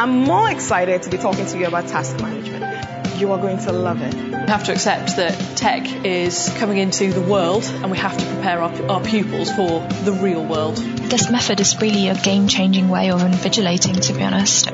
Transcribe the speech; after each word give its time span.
I'm 0.00 0.20
more 0.20 0.50
excited 0.50 1.02
to 1.02 1.10
be 1.10 1.18
talking 1.18 1.44
to 1.44 1.58
you 1.58 1.66
about 1.66 1.86
task 1.88 2.18
management. 2.22 3.20
You 3.20 3.32
are 3.32 3.38
going 3.38 3.58
to 3.58 3.72
love 3.72 4.00
it. 4.00 4.14
We 4.14 4.32
have 4.32 4.64
to 4.64 4.72
accept 4.72 5.16
that 5.16 5.58
tech 5.58 6.06
is 6.06 6.50
coming 6.56 6.78
into 6.78 7.12
the 7.12 7.20
world 7.20 7.64
and 7.64 7.90
we 7.90 7.98
have 7.98 8.16
to 8.16 8.24
prepare 8.24 8.62
our, 8.62 8.90
our 8.90 9.02
pupils 9.02 9.52
for 9.52 9.86
the 10.06 10.18
real 10.22 10.42
world. 10.42 10.78
This 10.78 11.30
method 11.30 11.60
is 11.60 11.78
really 11.82 12.08
a 12.08 12.14
game 12.14 12.48
changing 12.48 12.88
way 12.88 13.10
of 13.10 13.20
invigilating, 13.20 14.00
to 14.06 14.14
be 14.14 14.22
honest. 14.22 14.70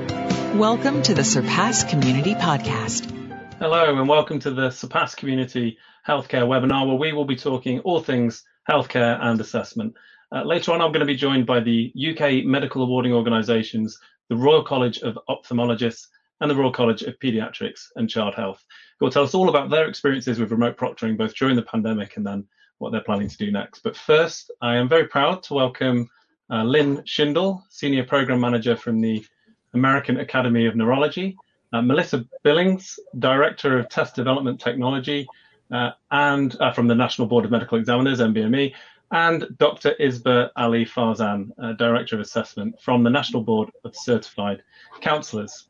Welcome 0.55 1.03
to 1.03 1.15
the 1.15 1.25
Surpass 1.25 1.83
Community 1.83 2.37
Podcast. 2.37 3.11
Hello, 3.59 3.99
and 3.99 4.09
welcome 4.09 4.39
to 4.39 4.53
the 4.53 4.71
Surpass 4.71 5.17
Community 5.17 5.79
Healthcare 6.07 6.47
webinar, 6.47 6.87
where 6.87 6.99
we 6.99 7.13
will 7.13 7.25
be 7.25 7.35
talking 7.35 7.81
all 7.81 8.01
things 8.01 8.45
healthcare 8.71 9.19
and 9.21 9.41
assessment. 9.41 9.97
Uh, 10.31 10.45
later 10.45 10.71
on, 10.71 10.81
I'm 10.81 10.93
going 10.93 11.01
to 11.01 11.07
be 11.07 11.17
joined 11.17 11.47
by 11.47 11.59
the 11.59 11.93
UK 11.97 12.45
medical 12.45 12.85
awarding 12.85 13.13
organisations, 13.13 13.99
the 14.29 14.37
Royal 14.37 14.63
College 14.63 14.99
of 14.99 15.19
Ophthalmologists, 15.29 16.09
and 16.41 16.51
the 16.51 16.57
Royal 16.57 16.73
College 16.73 17.03
of 17.03 17.19
Paediatrics 17.19 17.87
and 17.97 18.11
Child 18.11 18.35
Health, 18.35 18.65
who 18.99 19.07
will 19.07 19.13
tell 19.13 19.23
us 19.23 19.35
all 19.35 19.49
about 19.49 19.71
their 19.71 19.89
experiences 19.89 20.39
with 20.39 20.51
remote 20.51 20.77
proctoring, 20.77 21.17
both 21.17 21.35
during 21.35 21.57
the 21.57 21.63
pandemic 21.63 22.17
and 22.17 22.27
then 22.27 22.47
what 22.79 22.93
they're 22.93 23.01
planning 23.01 23.29
to 23.29 23.37
do 23.39 23.51
next. 23.51 23.83
But 23.83 23.97
first, 23.97 24.51
I 24.61 24.77
am 24.77 24.89
very 24.89 25.09
proud 25.09 25.43
to 25.45 25.55
welcome 25.55 26.11
uh, 26.51 26.63
Lynn 26.63 26.99
Schindel, 26.99 27.63
Senior 27.71 28.05
Programme 28.05 28.41
Manager 28.41 28.77
from 28.77 29.01
the 29.01 29.25
American 29.73 30.21
Academy 30.21 30.67
of 30.67 30.77
Neurology, 30.77 31.37
uh, 31.73 31.83
Melissa 31.83 32.25
Billings, 32.43 32.99
Director 33.19 33.79
of 33.79 33.89
Test 33.89 34.15
Development 34.15 34.61
Technology, 34.61 35.27
uh, 35.73 35.91
and 36.11 36.57
uh, 36.61 36.73
from 36.73 36.87
the 36.87 36.95
National 36.95 37.27
Board 37.27 37.45
of 37.45 37.51
Medical 37.51 37.79
Examiners, 37.79 38.21
NBME, 38.21 38.73
and 39.13 39.47
Dr. 39.59 39.95
Isba 40.01 40.51
Ali 40.57 40.85
Farzan, 40.85 41.51
uh, 41.63 41.73
Director 41.75 42.17
of 42.17 42.21
Assessment 42.21 42.81
from 42.81 43.03
the 43.03 43.11
National 43.11 43.43
Board 43.43 43.71
of 43.85 43.95
Certified 43.95 44.63
Counsellors. 45.01 45.69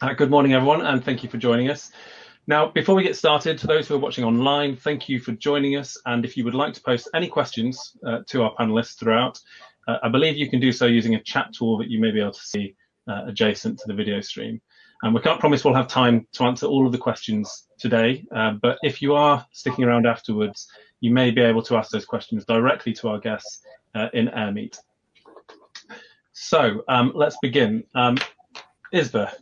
Uh, 0.00 0.14
good 0.14 0.30
morning, 0.30 0.54
everyone, 0.54 0.86
and 0.86 1.04
thank 1.04 1.22
you 1.22 1.28
for 1.28 1.36
joining 1.36 1.70
us. 1.70 1.90
Now, 2.46 2.68
before 2.68 2.94
we 2.94 3.02
get 3.02 3.16
started, 3.16 3.58
to 3.58 3.66
those 3.66 3.86
who 3.86 3.94
are 3.94 3.98
watching 3.98 4.24
online, 4.24 4.76
thank 4.76 5.08
you 5.08 5.20
for 5.20 5.32
joining 5.32 5.76
us. 5.76 6.00
And 6.06 6.24
if 6.24 6.36
you 6.36 6.44
would 6.44 6.54
like 6.54 6.72
to 6.74 6.80
post 6.80 7.10
any 7.14 7.28
questions 7.28 7.96
uh, 8.06 8.20
to 8.28 8.44
our 8.44 8.54
panelists 8.54 8.98
throughout, 8.98 9.38
uh, 9.86 9.98
I 10.02 10.08
believe 10.08 10.36
you 10.36 10.48
can 10.48 10.60
do 10.60 10.72
so 10.72 10.86
using 10.86 11.14
a 11.14 11.22
chat 11.22 11.52
tool 11.52 11.76
that 11.78 11.90
you 11.90 12.00
may 12.00 12.10
be 12.10 12.20
able 12.20 12.32
to 12.32 12.40
see 12.40 12.74
uh, 13.06 13.24
adjacent 13.26 13.78
to 13.80 13.84
the 13.86 13.94
video 13.94 14.20
stream. 14.22 14.60
And 15.02 15.14
we 15.14 15.20
can't 15.20 15.38
promise 15.38 15.64
we'll 15.64 15.74
have 15.74 15.88
time 15.88 16.26
to 16.32 16.44
answer 16.44 16.66
all 16.66 16.86
of 16.86 16.92
the 16.92 16.98
questions 16.98 17.67
today, 17.78 18.24
uh, 18.34 18.52
but 18.52 18.78
if 18.82 19.00
you 19.00 19.14
are 19.14 19.46
sticking 19.52 19.84
around 19.84 20.06
afterwards, 20.06 20.68
you 21.00 21.10
may 21.10 21.30
be 21.30 21.40
able 21.40 21.62
to 21.62 21.76
ask 21.76 21.90
those 21.90 22.04
questions 22.04 22.44
directly 22.44 22.92
to 22.94 23.08
our 23.08 23.18
guests 23.18 23.62
uh, 23.94 24.08
in 24.12 24.28
AirMeet. 24.28 24.78
So 26.32 26.84
um, 26.88 27.12
let's 27.14 27.36
begin. 27.40 27.84
Um, 27.94 28.16
Isba, 28.92 29.32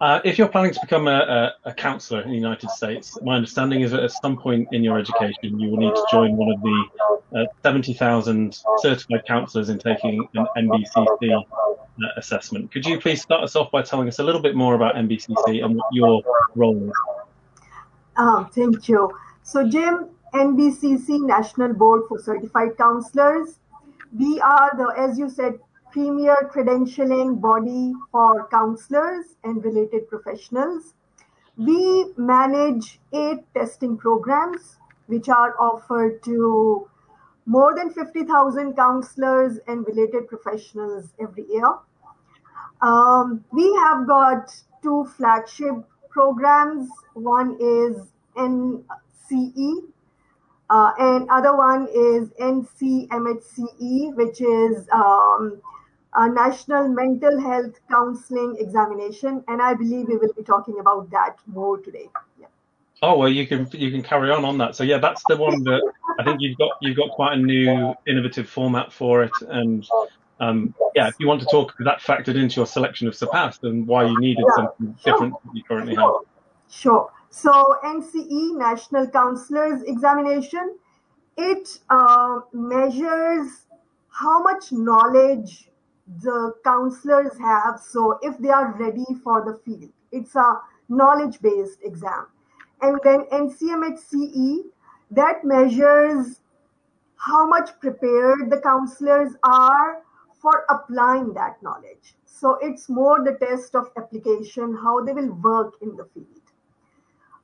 uh, 0.00 0.20
if 0.24 0.38
you're 0.38 0.48
planning 0.48 0.72
to 0.72 0.80
become 0.80 1.06
a, 1.06 1.54
a, 1.64 1.70
a, 1.70 1.74
counsellor 1.74 2.22
in 2.22 2.30
the 2.30 2.34
United 2.34 2.68
States, 2.70 3.16
my 3.22 3.36
understanding 3.36 3.82
is 3.82 3.92
that 3.92 4.02
at 4.02 4.10
some 4.10 4.36
point 4.36 4.68
in 4.72 4.82
your 4.82 4.98
education, 4.98 5.58
you 5.58 5.70
will 5.70 5.78
need 5.78 5.94
to 5.94 6.06
join 6.10 6.36
one 6.36 6.50
of 6.50 6.60
the 6.62 6.84
uh, 7.38 7.44
70,000 7.62 8.58
certified 8.78 9.24
counsellors 9.26 9.68
in 9.68 9.78
taking 9.78 10.26
an 10.34 10.46
NBCC 10.56 11.32
uh, 11.32 12.06
assessment. 12.16 12.72
Could 12.72 12.86
you 12.86 12.98
please 13.00 13.22
start 13.22 13.44
us 13.44 13.54
off 13.54 13.70
by 13.70 13.82
telling 13.82 14.08
us 14.08 14.18
a 14.18 14.24
little 14.24 14.42
bit 14.42 14.56
more 14.56 14.74
about 14.74 14.96
NBCC 14.96 15.64
and 15.64 15.76
what 15.76 15.86
your 15.92 16.22
role 16.54 16.88
is? 16.88 16.92
Um, 18.16 18.48
thank 18.50 18.88
you. 18.88 19.12
So, 19.42 19.68
Jim, 19.68 20.08
NBCC, 20.34 21.26
National 21.26 21.72
Board 21.72 22.02
for 22.08 22.18
Certified 22.18 22.76
Counselors, 22.76 23.58
we 24.16 24.40
are 24.40 24.72
the, 24.76 24.92
as 24.96 25.18
you 25.18 25.28
said, 25.28 25.54
premier 25.94 26.50
credentialing 26.52 27.40
body 27.40 27.92
for 28.10 28.48
counselors 28.48 29.36
and 29.44 29.64
related 29.64 30.08
professionals. 30.08 30.92
We 31.56 32.06
manage 32.16 32.98
eight 33.12 33.44
testing 33.54 33.96
programs 33.96 34.76
which 35.06 35.28
are 35.28 35.54
offered 35.60 36.20
to 36.24 36.88
more 37.46 37.76
than 37.76 37.90
50,000 37.90 38.74
counselors 38.74 39.60
and 39.68 39.86
related 39.86 40.26
professionals 40.26 41.10
every 41.20 41.44
year. 41.48 41.74
Um, 42.82 43.44
we 43.52 43.72
have 43.74 44.08
got 44.08 44.50
two 44.82 45.06
flagship 45.16 45.76
programs. 46.10 46.88
One 47.12 47.56
is 47.60 48.08
NCE, 48.36 49.74
uh, 50.70 50.92
and 50.98 51.30
other 51.30 51.56
one 51.56 51.86
is 51.94 52.30
NCMHCE, 52.40 54.16
which 54.16 54.40
is 54.40 54.88
um, 54.92 55.62
a 56.14 56.28
National 56.28 56.88
Mental 56.88 57.40
Health 57.40 57.80
Counseling 57.90 58.56
Examination, 58.58 59.42
and 59.48 59.60
I 59.60 59.74
believe 59.74 60.08
we 60.08 60.16
will 60.16 60.32
be 60.32 60.42
talking 60.42 60.78
about 60.78 61.10
that 61.10 61.36
more 61.46 61.78
today. 61.78 62.08
Yeah. 62.40 62.46
Oh 63.02 63.18
well, 63.18 63.28
you 63.28 63.46
can 63.46 63.68
you 63.72 63.90
can 63.90 64.02
carry 64.02 64.30
on 64.30 64.44
on 64.44 64.58
that. 64.58 64.76
So 64.76 64.84
yeah, 64.84 64.98
that's 64.98 65.22
the 65.28 65.36
one 65.36 65.62
that 65.64 65.82
I 66.18 66.24
think 66.24 66.40
you've 66.40 66.56
got 66.56 66.72
you've 66.80 66.96
got 66.96 67.10
quite 67.10 67.34
a 67.34 67.40
new 67.40 67.94
innovative 68.06 68.48
format 68.48 68.92
for 68.92 69.24
it, 69.24 69.32
and 69.48 69.86
um, 70.40 70.74
yeah, 70.94 71.08
if 71.08 71.14
you 71.18 71.26
want 71.26 71.40
to 71.40 71.46
talk 71.50 71.74
that 71.80 72.00
factored 72.00 72.36
into 72.36 72.56
your 72.56 72.66
selection 72.66 73.08
of 73.08 73.14
Surpass 73.14 73.58
and 73.62 73.86
why 73.86 74.04
you 74.04 74.18
needed 74.20 74.44
yeah, 74.48 74.54
something 74.56 74.96
sure. 75.02 75.12
different 75.12 75.34
that 75.44 75.54
you 75.54 75.62
currently 75.64 75.94
have. 75.96 76.10
Sure. 76.70 77.10
So 77.30 77.78
NCE 77.84 78.56
National 78.56 79.08
Counselors 79.08 79.82
Examination, 79.82 80.78
it 81.36 81.80
uh, 81.90 82.40
measures 82.52 83.66
how 84.08 84.42
much 84.42 84.70
knowledge 84.70 85.68
the 86.22 86.54
counselors 86.64 87.36
have. 87.38 87.80
So 87.80 88.18
if 88.22 88.38
they 88.38 88.50
are 88.50 88.72
ready 88.78 89.06
for 89.22 89.44
the 89.44 89.58
field, 89.64 89.90
it's 90.12 90.34
a 90.34 90.60
knowledge-based 90.88 91.78
exam. 91.82 92.26
And 92.82 93.00
then 93.02 93.24
NCMHCE, 93.32 94.64
that 95.10 95.44
measures 95.44 96.40
how 97.16 97.46
much 97.46 97.70
prepared 97.80 98.50
the 98.50 98.60
counselors 98.62 99.32
are 99.42 100.02
for 100.40 100.66
applying 100.68 101.32
that 101.34 101.62
knowledge. 101.62 102.14
So 102.26 102.58
it's 102.60 102.88
more 102.88 103.24
the 103.24 103.38
test 103.38 103.74
of 103.74 103.90
application, 103.96 104.76
how 104.76 105.02
they 105.02 105.12
will 105.12 105.32
work 105.32 105.74
in 105.80 105.96
the 105.96 106.04
field. 106.12 106.26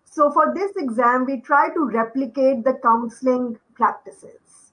So 0.04 0.30
for 0.32 0.52
this 0.54 0.72
exam, 0.76 1.24
we 1.24 1.40
try 1.40 1.72
to 1.72 1.86
replicate 1.86 2.64
the 2.64 2.78
counseling 2.82 3.58
practices. 3.74 4.69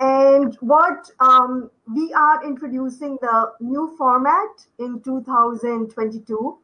And 0.00 0.56
what 0.60 1.10
um, 1.20 1.70
we 1.94 2.12
are 2.12 2.44
introducing 2.44 3.16
the 3.20 3.52
new 3.60 3.94
format 3.96 4.66
in 4.78 5.00
2022. 5.02 6.58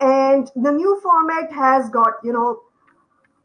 And 0.00 0.50
the 0.56 0.72
new 0.72 1.00
format 1.02 1.52
has 1.52 1.90
got, 1.90 2.14
you 2.22 2.32
know, 2.32 2.60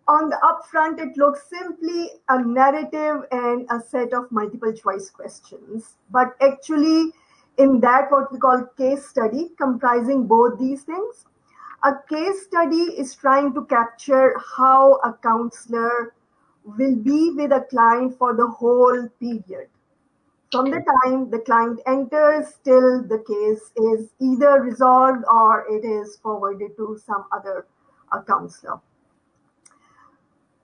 on 0.08 0.30
the 0.30 0.38
upfront, 0.44 1.00
it 1.00 1.18
looks 1.18 1.50
simply 1.50 2.10
a 2.30 2.44
narrative 2.44 3.24
and 3.32 3.66
a 3.70 3.80
set 3.80 4.14
of 4.14 4.32
multiple 4.32 4.74
choice 4.74 5.10
questions. 5.10 5.96
But 6.12 6.36
actually, 6.42 7.12
in 7.58 7.80
that, 7.82 8.12
what 8.12 8.32
we 8.32 8.40
call 8.40 8.66
case 8.78 9.08
study, 9.08 9.52
comprising 9.58 10.28
both 10.28 10.60
these 10.60 10.84
things, 10.84 11.26
a 11.84 11.94
case 12.10 12.44
study 12.44 12.96
is 12.98 13.16
trying 13.16 13.54
to 13.54 13.66
capture 13.66 14.36
how 14.58 14.96
a 15.04 15.14
counselor 15.14 16.14
will 16.64 16.96
be 16.96 17.32
with 17.32 17.52
a 17.52 17.62
client 17.70 18.18
for 18.18 18.36
the 18.36 18.48
whole 18.48 19.08
period. 19.20 19.70
From 20.52 20.70
the 20.70 20.84
time 21.02 21.30
the 21.32 21.40
client 21.40 21.80
enters 21.88 22.60
till 22.64 23.04
the 23.04 23.24
case 23.28 23.72
is 23.76 24.12
either 24.20 24.62
resolved 24.62 25.24
or 25.32 25.66
it 25.68 25.84
is 25.84 26.18
forwarded 26.18 26.78
to 26.78 27.00
some 27.04 27.26
other 27.32 27.66
uh, 28.12 28.22
counselor. 28.22 28.80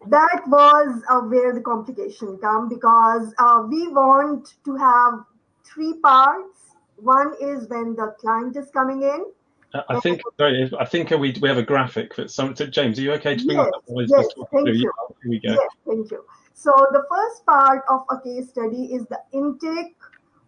That 0.07 0.43
was 0.47 1.01
uh, 1.09 1.21
where 1.21 1.53
the 1.53 1.61
complication 1.61 2.37
come 2.37 2.69
because 2.69 3.33
uh, 3.37 3.66
we 3.67 3.87
want 3.89 4.53
to 4.63 4.75
have 4.75 5.25
three 5.66 5.93
parts. 5.95 6.75
One 6.97 7.33
is 7.41 7.67
when 7.67 7.95
the 7.95 8.16
client 8.19 8.55
is 8.55 8.69
coming 8.72 9.02
in, 9.02 9.25
I 9.73 9.99
think 9.99 10.21
sorry, 10.37 10.71
I 10.79 10.85
think 10.85 11.11
we 11.11 11.35
we 11.41 11.47
have 11.47 11.59
a 11.59 11.63
graphic 11.63 12.16
that 12.16 12.31
some 12.31 12.55
so 12.55 12.66
James, 12.66 12.97
are 12.97 13.03
you 13.03 13.11
okay 13.13 13.35
to 13.35 13.45
bring 13.45 13.57
yes, 13.57 13.67
that 13.67 13.75
up? 13.75 13.83
Yes, 13.87 14.47
thank 14.51 14.67
you. 14.67 14.91
Here 15.21 15.29
we 15.29 15.39
go. 15.39 15.49
Yes, 15.49 15.69
thank 15.85 16.11
you. 16.11 16.25
So 16.53 16.71
the 16.91 17.03
first 17.09 17.45
part 17.45 17.83
of 17.89 18.01
a 18.09 18.19
case 18.19 18.49
study 18.49 18.93
is 18.93 19.05
the 19.07 19.19
intake 19.31 19.95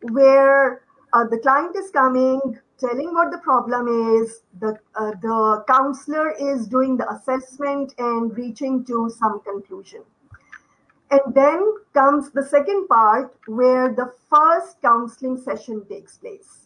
where 0.10 0.82
uh, 1.14 1.26
the 1.28 1.38
client 1.38 1.76
is 1.76 1.92
coming, 1.92 2.42
telling 2.80 3.14
what 3.14 3.32
the 3.32 3.38
problem 3.38 3.88
is, 4.18 4.42
the 4.60 4.76
uh, 4.96 5.12
the 5.22 5.64
counselor 5.68 6.32
is 6.32 6.68
doing 6.68 6.98
the 6.98 7.08
assessment 7.12 7.94
and 8.00 8.36
reaching 8.36 8.84
to 8.86 9.12
some 9.20 9.42
conclusion. 9.42 10.02
And 11.12 11.36
then 11.36 11.76
comes 11.94 12.32
the 12.32 12.44
second 12.44 12.88
part 12.88 13.36
where 13.46 13.94
the 13.94 14.14
first 14.30 14.82
counseling 14.82 15.38
session 15.38 15.86
takes 15.88 16.18
place 16.18 16.61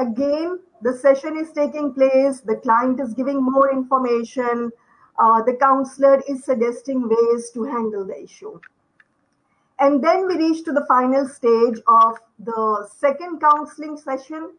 again, 0.00 0.60
the 0.82 0.94
session 0.94 1.36
is 1.36 1.52
taking 1.52 1.92
place, 1.92 2.40
the 2.40 2.56
client 2.56 3.00
is 3.00 3.14
giving 3.14 3.42
more 3.42 3.70
information, 3.70 4.70
uh, 5.18 5.42
the 5.42 5.56
counselor 5.60 6.22
is 6.28 6.44
suggesting 6.44 7.08
ways 7.08 7.50
to 7.50 7.64
handle 7.64 8.06
the 8.06 8.22
issue. 8.22 8.58
And 9.78 10.02
then 10.02 10.26
we 10.26 10.36
reach 10.36 10.64
to 10.64 10.72
the 10.72 10.84
final 10.86 11.26
stage 11.28 11.78
of 11.88 12.18
the 12.38 12.88
second 12.98 13.40
counseling 13.40 13.96
session, 13.96 14.52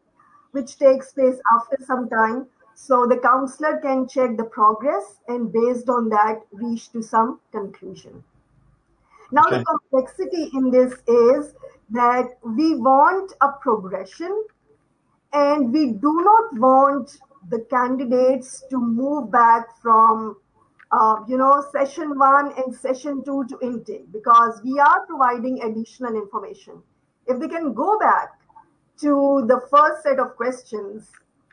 which 0.52 0.78
takes 0.78 1.14
place 1.14 1.40
after 1.56 1.78
some 1.86 2.10
time. 2.10 2.48
So 2.76 3.06
the 3.06 3.18
counselor 3.18 3.78
can 3.78 4.08
check 4.08 4.38
the 4.38 4.44
progress 4.44 5.20
and 5.28 5.52
based 5.52 5.90
on 5.90 6.10
that 6.10 6.42
reach 6.52 6.92
to 6.92 7.04
some 7.04 7.40
conclusion. 7.52 8.24
Now 9.32 9.44
Okay. 9.44 9.60
the 9.60 9.66
complexity 9.66 10.50
in 10.54 10.72
this 10.72 10.94
is 11.08 11.54
that 11.92 12.38
we 12.44 12.76
want 12.76 13.34
a 13.42 13.50
progression 13.62 14.46
and 15.34 15.72
we 15.74 15.94
do 15.94 16.22
not 16.22 16.60
want 16.60 17.18
the 17.50 17.66
candidates 17.70 18.64
to 18.70 18.78
move 18.78 19.32
back 19.32 19.66
from 19.82 20.38
uh, 20.92 21.16
you 21.28 21.38
know 21.38 21.64
session 21.72 22.18
one 22.18 22.54
and 22.58 22.76
session 22.76 23.24
two 23.24 23.46
to 23.48 23.58
intake 23.62 24.12
because 24.12 24.62
we 24.64 24.80
are 24.80 25.06
providing 25.06 25.62
additional 25.64 26.16
information. 26.16 26.82
If 27.28 27.40
they 27.40 27.48
can 27.48 27.74
go 27.74 27.98
back 28.00 28.30
to 29.02 29.46
the 29.48 29.62
first 29.70 30.04
set 30.04 30.20
of 30.20 30.36
questions 30.36 31.10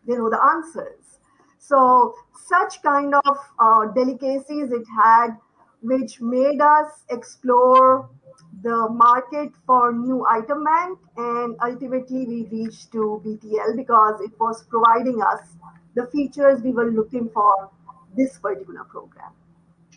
they 0.06 0.14
know 0.14 0.30
the 0.30 0.42
answers. 0.42 1.20
So 1.58 2.14
such 2.46 2.82
kind 2.82 3.14
of 3.14 3.36
uh, 3.58 3.86
delicacies 3.94 4.72
it 4.72 4.86
had 5.04 5.36
which 5.82 6.20
made 6.20 6.60
us 6.60 7.04
explore 7.10 8.08
the 8.62 8.88
market 8.90 9.52
for 9.66 9.92
new 9.92 10.26
item 10.28 10.64
bank 10.64 10.98
and 11.16 11.56
ultimately 11.62 12.26
we 12.26 12.44
reached 12.50 12.90
to 12.92 13.22
BTL 13.24 13.76
because 13.76 14.20
it 14.20 14.32
was 14.38 14.64
providing 14.64 15.22
us 15.22 15.40
the 15.94 16.06
features 16.06 16.60
we 16.62 16.72
were 16.72 16.90
looking 16.90 17.28
for 17.30 17.70
this 18.16 18.38
particular 18.38 18.84
program. 18.84 19.30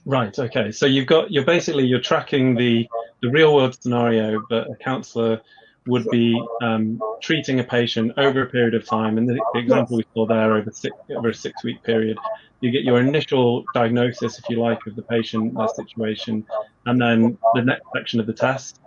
Right. 0.06 0.38
Okay. 0.38 0.72
So 0.72 0.86
you've 0.86 1.08
got 1.08 1.32
you're 1.32 1.46
basically 1.46 1.86
you're 1.86 2.02
tracking 2.02 2.56
the 2.56 2.88
the 3.22 3.30
real 3.30 3.56
world 3.56 3.78
scenario 3.80 4.44
that 4.50 4.68
a 4.70 4.76
counsellor 4.76 5.42
would 5.88 6.08
be 6.12 6.40
um, 6.62 7.00
treating 7.22 7.60
a 7.60 7.64
patient 7.64 8.12
over 8.18 8.44
a 8.44 8.50
period 8.50 8.76
of 8.76 8.86
time, 8.86 9.18
and 9.18 9.28
the, 9.28 9.40
the 9.54 9.60
example 9.60 9.98
we 9.98 10.06
saw 10.14 10.26
there 10.26 10.56
over 10.56 10.72
six 10.72 10.96
over 11.16 11.30
a 11.30 11.34
six 11.34 11.64
week 11.64 11.84
period. 11.84 12.18
You 12.62 12.72
get 12.72 12.84
your 12.84 13.00
initial 13.00 13.64
diagnosis, 13.74 14.40
if 14.40 14.50
you 14.50 14.60
like, 14.60 14.86
of 14.88 14.96
the 14.96 15.02
patient, 15.02 15.56
their 15.56 15.68
situation, 15.68 16.46
and 16.86 17.02
then 17.02 17.38
the 17.56 17.62
next 17.64 17.88
section 17.94 18.20
of 18.20 18.28
the 18.28 18.34
test 18.34 18.80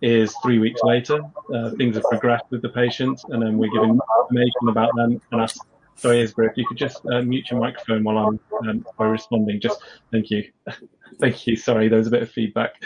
is 0.00 0.34
three 0.42 0.58
weeks 0.58 0.80
later. 0.82 1.20
Uh, 1.54 1.70
things 1.70 1.94
have 1.94 2.04
progressed 2.04 2.46
with 2.50 2.62
the 2.62 2.68
patient, 2.68 3.22
and 3.28 3.40
then 3.40 3.56
we're 3.56 3.70
giving 3.70 3.98
information 4.24 4.68
about 4.68 4.90
them 4.96 5.20
and 5.30 5.40
ask 5.40 5.56
Sorry, 5.96 6.20
Isabel, 6.20 6.46
if 6.46 6.56
you 6.56 6.66
could 6.66 6.78
just 6.78 7.04
uh, 7.06 7.22
mute 7.22 7.48
your 7.50 7.60
microphone 7.60 8.02
while 8.02 8.18
I'm 8.18 8.40
um, 8.68 8.86
by 8.98 9.06
responding. 9.06 9.60
Just 9.60 9.80
thank 10.10 10.30
you, 10.30 10.50
thank 11.20 11.46
you. 11.46 11.54
Sorry, 11.54 11.88
there 11.88 11.98
was 11.98 12.08
a 12.08 12.10
bit 12.10 12.22
of 12.22 12.30
feedback. 12.30 12.82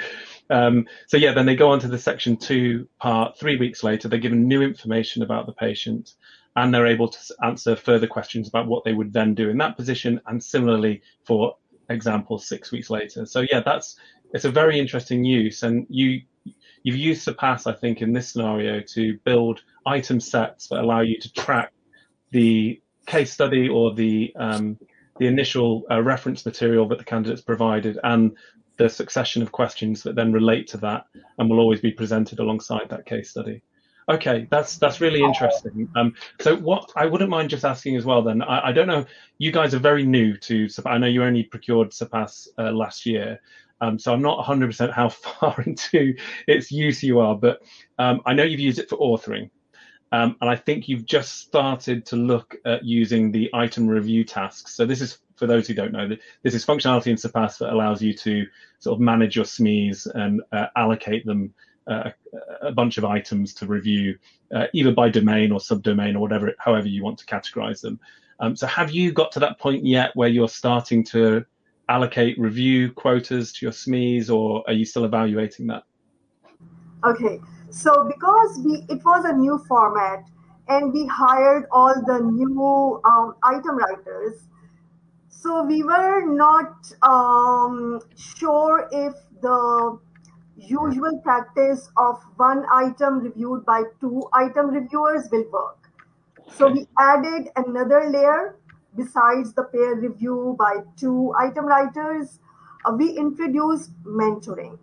Um, 0.51 0.87
so 1.07 1.17
yeah, 1.17 1.33
then 1.33 1.47
they 1.47 1.57
go 1.57 1.71
on 1.71 1.81
to 1.81 1.89
the 1.89 1.99
section 1.99 2.37
two 2.37 2.87
part. 3.01 3.39
Three 3.39 3.57
weeks 3.57 3.83
later, 3.83 4.09
they're 4.09 4.19
given 4.19 4.47
new 4.47 4.63
information 4.63 5.23
about 5.23 5.47
the 5.47 5.53
patient, 5.53 6.15
and 6.57 6.73
they're 6.73 6.87
able 6.87 7.09
to 7.09 7.19
answer 7.45 7.77
further 7.77 8.07
questions 8.07 8.49
about 8.49 8.67
what 8.67 8.85
they 8.85 8.93
would 8.93 9.13
then 9.13 9.35
do 9.35 9.49
in 9.49 9.59
that 9.59 9.77
position, 9.77 10.21
and 10.27 10.43
similarly 10.43 11.03
for 11.25 11.57
example, 11.89 12.39
six 12.39 12.73
weeks 12.73 12.91
later. 12.91 13.27
So 13.27 13.45
yeah, 13.51 13.61
that's 13.65 13.97
it's 14.33 14.45
a 14.45 14.51
very 14.51 14.79
interesting 14.79 15.25
use, 15.25 15.63
and 15.63 15.87
you 15.89 16.23
you've 16.83 16.97
used 16.97 17.23
Surpass, 17.23 17.67
I 17.67 17.73
think, 17.73 18.03
in 18.03 18.13
this 18.13 18.31
scenario 18.31 18.81
to 18.95 19.19
build 19.25 19.63
item 19.87 20.21
sets 20.21 20.69
that 20.69 20.81
allow 20.81 21.01
you 21.01 21.19
to 21.21 21.33
track 21.33 21.73
the 22.31 22.81
case 23.07 23.33
study 23.33 23.69
or 23.69 23.95
the 23.95 24.33
um, 24.39 24.79
the 25.19 25.27
initial 25.27 25.85
uh, 25.91 26.03
reference 26.03 26.45
material 26.45 26.89
that 26.89 26.99
the 26.99 27.05
candidates 27.05 27.41
provided 27.41 27.99
and 28.03 28.37
the 28.77 28.89
succession 28.89 29.41
of 29.43 29.53
questions 29.53 30.03
that 30.03 30.15
then 30.15 30.33
relate 30.33 30.67
to 30.69 30.77
that 30.77 31.05
and 31.39 31.49
will 31.49 31.61
always 31.61 31.81
be 31.81 31.91
presented 31.91 32.39
alongside 32.39 32.87
that 32.91 33.07
case 33.07 33.31
study. 33.31 33.63
Okay, 34.09 34.47
that's 34.51 34.79
that's 34.79 35.01
really 35.01 35.21
interesting. 35.21 35.89
Um, 35.97 36.15
so 36.41 36.57
what 36.57 36.93
I 36.95 37.07
wouldn't 37.07 37.29
mind 37.29 37.51
just 37.51 37.65
asking 37.65 37.97
as 37.97 38.05
well 38.05 38.23
then, 38.23 38.41
I, 38.41 38.69
I 38.69 38.73
don't 38.73 38.87
know, 38.87 39.05
you 39.39 39.51
guys 39.51 39.75
are 39.75 39.81
very 39.81 40.07
new 40.07 40.37
to 40.37 40.69
I 40.85 40.97
know 40.99 41.09
you 41.09 41.25
only 41.25 41.43
procured 41.43 41.93
Surpass 41.93 42.47
uh, 42.57 42.71
last 42.71 43.05
year, 43.05 43.41
um, 43.81 43.99
so 43.99 44.13
I'm 44.13 44.23
not 44.23 44.45
100% 44.45 44.93
how 44.93 45.09
far 45.11 45.61
into 45.63 46.15
its 46.47 46.71
use 46.71 47.03
you 47.03 47.19
are, 47.21 47.35
but 47.35 47.63
um, 47.99 48.21
I 48.27 48.33
know 48.33 48.45
you've 48.45 48.61
used 48.61 48.79
it 48.79 48.89
for 48.89 48.99
authoring. 48.99 49.51
Um, 50.13 50.37
and 50.41 50.49
I 50.49 50.55
think 50.55 50.89
you've 50.89 51.05
just 51.05 51.41
started 51.41 52.07
to 52.07 52.17
look 52.17 52.55
at 52.65 52.85
using 52.85 53.33
the 53.33 53.51
item 53.53 53.89
review 53.89 54.25
tasks. 54.25 54.75
So 54.75 54.87
this 54.87 55.01
is, 55.01 55.19
for 55.35 55.47
those 55.49 55.67
who 55.67 55.75
don't 55.75 55.93
know, 55.93 56.09
this 56.45 56.55
is 56.55 56.65
functionality 56.65 57.09
in 57.09 57.17
Surpass 57.17 57.59
that 57.59 57.73
allows 57.73 58.01
you 58.01 58.15
to 58.15 58.47
sort 58.79 58.95
of 58.95 59.01
manage 59.01 59.35
your 59.35 59.45
SMEs 59.45 60.07
and 60.15 60.43
uh, 60.53 60.67
allocate 60.77 61.27
them 61.27 61.53
a 61.87 62.73
bunch 62.73 62.99
of 62.99 63.05
items 63.05 63.55
to 63.55 63.67
review, 63.67 64.19
uh, 64.55 64.67
either 64.73 64.93
by 64.93 65.09
domain 65.09 65.53
or 65.53 65.59
subdomain 65.59 66.15
or 66.15 66.21
whatever, 66.21 66.55
however 66.59 66.89
you 66.89 67.03
want 67.03 67.19
to 67.19 67.27
categorize 67.27 67.81
them. 67.81 67.99
Um, 68.41 68.57
so 68.57 68.67
have 68.67 68.91
you 68.91 69.13
got 69.13 69.33
to 69.33 69.41
that 69.41 69.59
point 69.59 69.85
yet 69.85 70.11
where 70.15 70.29
you're 70.29 70.49
starting 70.49 71.05
to 71.05 71.45
allocate 71.89 72.39
review 72.39 72.93
quotas 72.93 73.53
to 73.53 73.67
your 73.67 73.73
SMEs, 73.73 74.31
or 74.31 74.65
are 74.67 74.73
you 74.73 74.85
still 74.85 75.05
evaluating 75.05 75.69
that? 75.69 75.85
Okay, 77.05 77.39
so 77.71 78.05
because 78.05 78.61
we 78.65 78.85
it 78.89 79.05
was 79.05 79.25
a 79.25 79.33
new 79.33 79.59
format 79.69 80.25
and 80.69 80.93
we 80.93 81.07
hired 81.07 81.67
all 81.71 81.95
the 81.95 82.19
new 82.19 83.01
um, 83.05 83.35
item 83.45 83.77
writers, 83.77 84.49
so 85.29 85.63
we 85.63 85.83
were 85.85 86.27
not 86.27 86.75
um, 87.03 88.01
sure 88.17 88.89
if 88.91 89.15
the 89.41 89.99
usual 90.57 91.19
practice 91.23 91.91
of 91.97 92.23
one 92.37 92.65
item 92.73 93.21
reviewed 93.21 93.65
by 93.67 93.83
two 94.01 94.25
item 94.33 94.71
reviewers 94.71 95.29
will 95.31 95.45
work. 95.51 95.79
So 96.55 96.71
we 96.71 96.87
added 96.99 97.49
another 97.57 98.09
layer 98.11 98.57
besides 98.97 99.53
the 99.53 99.65
peer 99.65 99.95
review 99.97 100.57
by 100.59 100.79
two 100.97 101.35
item 101.39 101.67
writers. 101.67 102.39
Uh, 102.85 102.93
we 102.93 103.11
introduced 103.11 103.91
mentoring. 104.05 104.79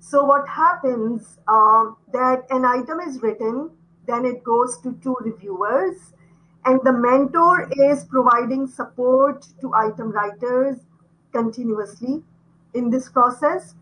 So 0.00 0.24
what 0.24 0.46
happens 0.46 1.38
um, 1.48 1.96
that 2.12 2.44
an 2.50 2.64
item 2.64 3.00
is 3.00 3.22
written, 3.22 3.70
then 4.06 4.26
it 4.26 4.44
goes 4.44 4.78
to 4.82 4.98
two 5.02 5.16
reviewers, 5.20 6.12
and 6.66 6.78
the 6.84 6.92
mentor 6.92 7.70
is 7.72 8.04
providing 8.04 8.66
support 8.66 9.46
to 9.60 9.72
item 9.72 10.10
writers 10.10 10.76
continuously 11.32 12.22
in 12.74 12.90
this 12.90 13.08
process. 13.08 13.74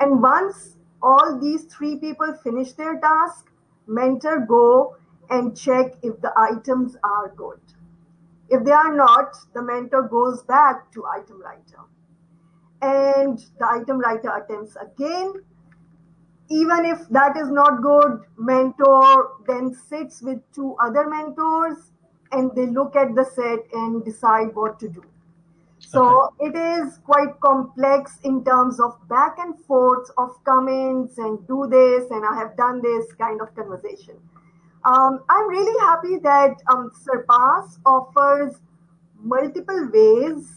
And 0.00 0.22
once 0.22 0.76
all 1.02 1.38
these 1.38 1.64
three 1.64 1.96
people 1.96 2.34
finish 2.42 2.72
their 2.72 2.98
task, 3.00 3.50
mentor 3.86 4.40
go 4.40 4.96
and 5.30 5.56
check 5.56 5.94
if 6.02 6.20
the 6.20 6.32
items 6.36 6.96
are 7.02 7.32
good. 7.36 7.60
If 8.48 8.64
they 8.64 8.72
are 8.72 8.94
not, 8.94 9.36
the 9.54 9.62
mentor 9.62 10.02
goes 10.02 10.42
back 10.42 10.92
to 10.92 11.06
item 11.06 11.40
writer. 11.40 11.82
And 12.82 13.38
the 13.58 13.66
item 13.66 13.98
writer 13.98 14.30
attempts 14.36 14.76
again. 14.76 15.32
Even 16.50 16.84
if 16.84 17.08
that 17.08 17.36
is 17.36 17.48
not 17.48 17.80
good, 17.80 18.20
mentor 18.36 19.36
then 19.46 19.74
sits 19.74 20.20
with 20.20 20.40
two 20.52 20.76
other 20.80 21.08
mentors 21.08 21.92
and 22.32 22.54
they 22.54 22.66
look 22.66 22.94
at 22.96 23.14
the 23.14 23.24
set 23.24 23.60
and 23.72 24.04
decide 24.04 24.54
what 24.54 24.78
to 24.80 24.88
do. 24.88 25.02
So 25.92 26.30
okay. 26.40 26.46
it 26.46 26.56
is 26.56 26.98
quite 27.04 27.38
complex 27.40 28.18
in 28.24 28.42
terms 28.44 28.80
of 28.80 28.96
back 29.08 29.36
and 29.38 29.54
forth 29.66 30.10
of 30.16 30.42
comments 30.44 31.18
and 31.18 31.46
do 31.46 31.66
this 31.68 32.10
and 32.10 32.24
I 32.24 32.34
have 32.34 32.56
done 32.56 32.80
this 32.80 33.12
kind 33.12 33.42
of 33.42 33.54
conversation. 33.54 34.16
Um, 34.86 35.22
I'm 35.28 35.48
really 35.48 35.78
happy 35.80 36.16
that 36.22 36.56
um, 36.72 36.90
Surpass 37.04 37.78
offers 37.84 38.54
multiple 39.20 39.90
ways 39.92 40.48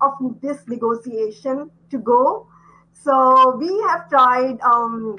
of 0.00 0.12
this 0.42 0.58
negotiation 0.66 1.70
to 1.90 1.98
go. 1.98 2.48
So 2.92 3.56
we 3.56 3.68
have 3.88 4.08
tried, 4.08 4.60
um, 4.60 5.16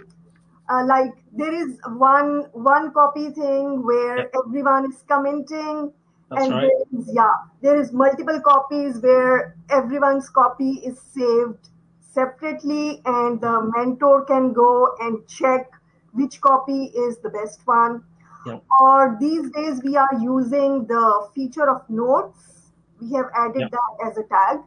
uh, 0.70 0.86
like 0.86 1.14
there 1.32 1.54
is 1.54 1.80
one 1.96 2.46
one 2.52 2.92
copy 2.94 3.30
thing 3.30 3.86
where 3.86 4.30
everyone 4.36 4.92
is 4.92 5.02
commenting, 5.08 5.94
That's 6.34 6.46
and 6.46 6.54
right. 6.54 6.70
there 6.92 7.00
is 7.00 7.10
yeah, 7.14 7.34
there 7.62 7.80
is 7.80 7.92
multiple 7.94 8.40
copies 8.42 9.00
where 9.02 9.56
everyone's 9.70 10.30
copy 10.30 10.72
is 10.90 11.00
saved 11.00 11.70
separately, 12.00 13.02
and 13.06 13.42
the 13.42 13.72
mentor 13.76 14.26
can 14.26 14.54
go 14.54 14.96
and 15.00 15.28
check 15.28 15.72
which 16.14 16.42
copy 16.42 16.86
is 16.86 17.18
the 17.20 17.30
best 17.30 17.66
one. 17.66 18.04
Yeah. 18.46 18.60
Or 18.80 19.18
these 19.20 19.50
days 19.52 19.82
we 19.84 19.96
are 19.96 20.14
using 20.22 20.86
the 20.86 21.28
feature 21.34 21.70
of 21.70 21.90
notes. 21.90 22.72
We 23.02 23.12
have 23.14 23.30
added 23.36 23.62
Yeah. 23.62 23.70
that 23.70 24.08
as 24.10 24.18
a 24.18 24.24
tag, 24.24 24.60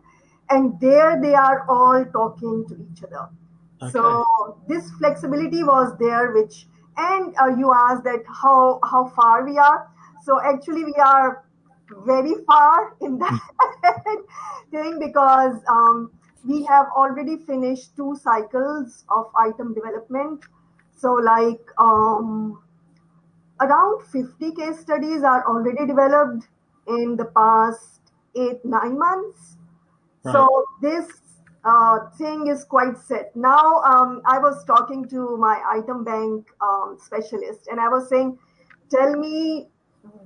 and 0.51 0.79
there 0.81 1.21
they 1.21 1.35
are 1.35 1.67
all 1.69 2.05
talking 2.05 2.67
to 2.69 2.75
each 2.87 3.03
other. 3.05 3.29
So 3.91 4.59
this 4.69 4.91
flexibility 4.93 5.63
was 5.63 5.97
there, 5.99 6.33
which 6.33 6.67
and 6.97 7.35
uh, 7.39 7.49
you 7.57 7.73
asked 7.75 8.05
that 8.05 8.25
how 8.27 8.81
how 8.91 9.07
far 9.09 9.45
we 9.45 9.59
are. 9.59 9.91
So 10.23 10.41
actually 10.41 10.85
we 10.85 10.95
are 10.95 11.45
very 12.05 12.35
far 12.47 12.97
in 13.01 13.19
that 13.19 13.41
thing 14.71 14.99
because 14.99 15.57
um, 15.69 16.11
we 16.47 16.65
have 16.65 16.87
already 16.97 17.37
finished 17.37 17.97
two 17.97 18.17
cycles 18.23 19.05
of 19.11 19.27
item 19.37 19.75
development. 19.75 20.45
So 20.97 21.13
like 21.13 21.61
um, 21.79 22.63
around 23.61 24.05
50 24.07 24.53
case 24.53 24.81
studies 24.81 25.23
are 25.23 25.47
already 25.47 25.87
developed 25.87 26.47
in 26.89 27.17
the 27.17 27.27
past 27.27 28.01
eight, 28.37 28.65
nine 28.65 28.99
months. 28.99 29.57
Right. 30.25 30.33
So 30.33 30.65
this 30.81 31.07
uh, 31.65 32.11
thing 32.17 32.47
is 32.47 32.65
quite 32.65 32.97
set. 32.97 33.35
Now, 33.35 33.81
um, 33.83 34.23
I 34.25 34.39
was 34.39 34.65
talking 34.65 35.09
to 35.09 35.37
my 35.37 35.61
item 35.69 36.05
bank 36.05 36.47
um, 36.61 36.97
specialist 37.01 37.67
and 37.69 37.81
I 37.81 37.89
was 37.89 38.09
saying, 38.09 38.39
tell 38.91 39.17
me 39.17 39.69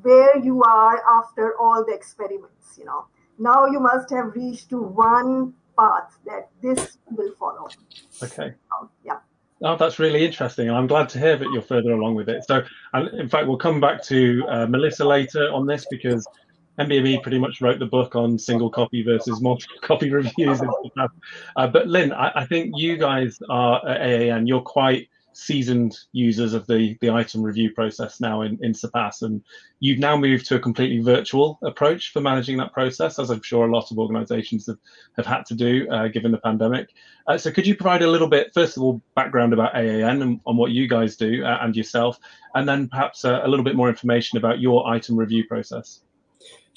where 0.03 0.39
you 0.39 0.63
are 0.63 1.03
after 1.19 1.57
all 1.59 1.85
the 1.85 1.95
experiments, 1.95 2.77
you 2.79 2.85
know. 2.85 3.07
Now 3.39 3.67
you 3.67 3.81
must 3.81 4.11
have 4.11 4.35
reached 4.35 4.71
to 4.71 4.81
one 4.81 5.55
path 5.79 6.19
that 6.27 6.49
this 6.63 6.99
will 7.11 7.33
follow. 7.39 7.69
Okay. 8.23 8.55
Um, 8.79 8.91
yeah. 9.05 9.19
Oh, 9.63 9.77
that's 9.77 9.99
really 9.99 10.25
interesting. 10.25 10.69
And 10.69 10.77
I'm 10.77 10.87
glad 10.87 11.09
to 11.11 11.19
hear 11.19 11.37
that 11.37 11.51
you're 11.53 11.63
further 11.63 11.93
along 11.93 12.15
with 12.15 12.29
it. 12.29 12.45
So, 12.47 12.63
and 12.95 13.09
in 13.21 13.29
fact, 13.29 13.47
we'll 13.47 13.59
come 13.59 13.81
back 13.81 14.03
to 14.05 14.45
uh, 14.49 14.67
Melissa 14.67 15.05
later 15.05 15.53
on 15.53 15.67
this 15.67 15.87
because 15.91 16.27
NBME 16.79 17.23
pretty 17.23 17.39
much 17.39 17.61
wrote 17.61 17.79
the 17.79 17.87
book 17.87 18.17
on 18.17 18.39
single 18.39 18.71
copy 18.71 19.03
versus 19.03 19.41
multiple 19.43 19.77
copy 19.83 20.11
reviews. 20.11 20.63
Uh, 21.57 21.67
but 21.67 21.89
Lynn, 21.89 22.13
I, 22.13 22.33
I, 22.37 22.47
think 22.47 22.73
you 22.77 22.97
guys 22.97 23.39
are 23.51 23.87
at 23.87 24.01
AAN. 24.01 24.47
You're 24.47 24.63
quite 24.63 25.09
seasoned 25.33 25.99
users 26.13 26.55
of 26.55 26.67
the, 26.67 26.97
the 27.01 27.11
item 27.11 27.43
review 27.43 27.71
process 27.73 28.21
now 28.21 28.43
in, 28.43 28.59
in 28.63 28.75
Surpass. 28.75 29.23
And 29.23 29.43
you've 29.81 29.99
now 29.99 30.17
moved 30.17 30.47
to 30.47 30.57
a 30.57 30.61
completely 30.61 31.01
virtual 31.01 31.59
approach 31.63 32.13
for 32.13 32.21
managing 32.21 32.57
that 32.59 32.73
process, 32.73 33.19
as 33.19 33.31
I'm 33.31 33.43
sure 33.43 33.67
a 33.67 33.73
lot 33.73 33.91
of 33.91 33.99
organizations 33.99 34.67
have, 34.67 34.79
have 35.17 35.27
had 35.27 35.47
to 35.47 35.55
do 35.55 35.89
uh, 35.91 36.09
given 36.09 36.33
the 36.33 36.39
pandemic. 36.39 36.91
Uh, 37.27 37.39
so 37.39 37.51
could 37.51 37.67
you 37.67 37.77
provide 37.77 38.03
a 38.03 38.11
little 38.11 38.29
bit, 38.29 38.53
first 38.55 38.77
of 38.77 38.83
all, 38.83 39.01
background 39.15 39.53
about 39.53 39.75
AAN 39.75 40.23
and 40.23 40.41
on 40.47 40.57
what 40.57 40.73
you 40.73 40.89
guys 40.89 41.17
do 41.17 41.45
uh, 41.45 41.59
and 41.61 41.77
yourself, 41.77 42.19
and 42.55 42.69
then 42.69 42.89
perhaps 42.89 43.25
uh, 43.25 43.41
a 43.43 43.49
little 43.49 43.65
bit 43.65 43.77
more 43.77 43.89
information 43.89 44.39
about 44.39 44.61
your 44.61 44.87
item 44.89 45.17
review 45.17 45.45
process? 45.47 46.01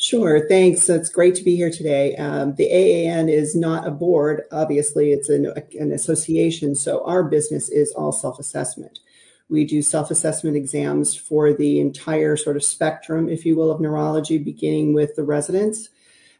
Sure, 0.03 0.45
thanks. 0.50 0.89
It's 0.89 1.07
great 1.07 1.33
to 1.36 1.45
be 1.45 1.55
here 1.55 1.72
today. 1.72 2.13
Um, 2.17 2.55
the 2.55 2.69
AAN 2.69 3.29
is 3.29 3.55
not 3.55 3.88
a 3.88 3.91
board, 3.91 4.41
obviously, 4.51 5.13
it's 5.13 5.29
an, 5.29 5.53
an 5.79 5.93
association, 5.93 6.75
so 6.75 7.05
our 7.05 7.24
business 7.24 7.69
is 7.69 7.93
all 7.93 8.12
self 8.12 8.38
assessment. 8.38 9.00
We 9.48 9.63
do 9.63 9.81
self 9.81 10.12
assessment 10.12 10.57
exams 10.57 11.15
for 11.15 11.53
the 11.53 11.79
entire 11.79 12.36
sort 12.36 12.57
of 12.57 12.65
spectrum, 12.65 13.29
if 13.29 13.45
you 13.45 13.55
will, 13.55 13.72
of 13.72 13.79
neurology, 13.79 14.38
beginning 14.38 14.93
with 14.93 15.15
the 15.15 15.24
residents. 15.24 15.88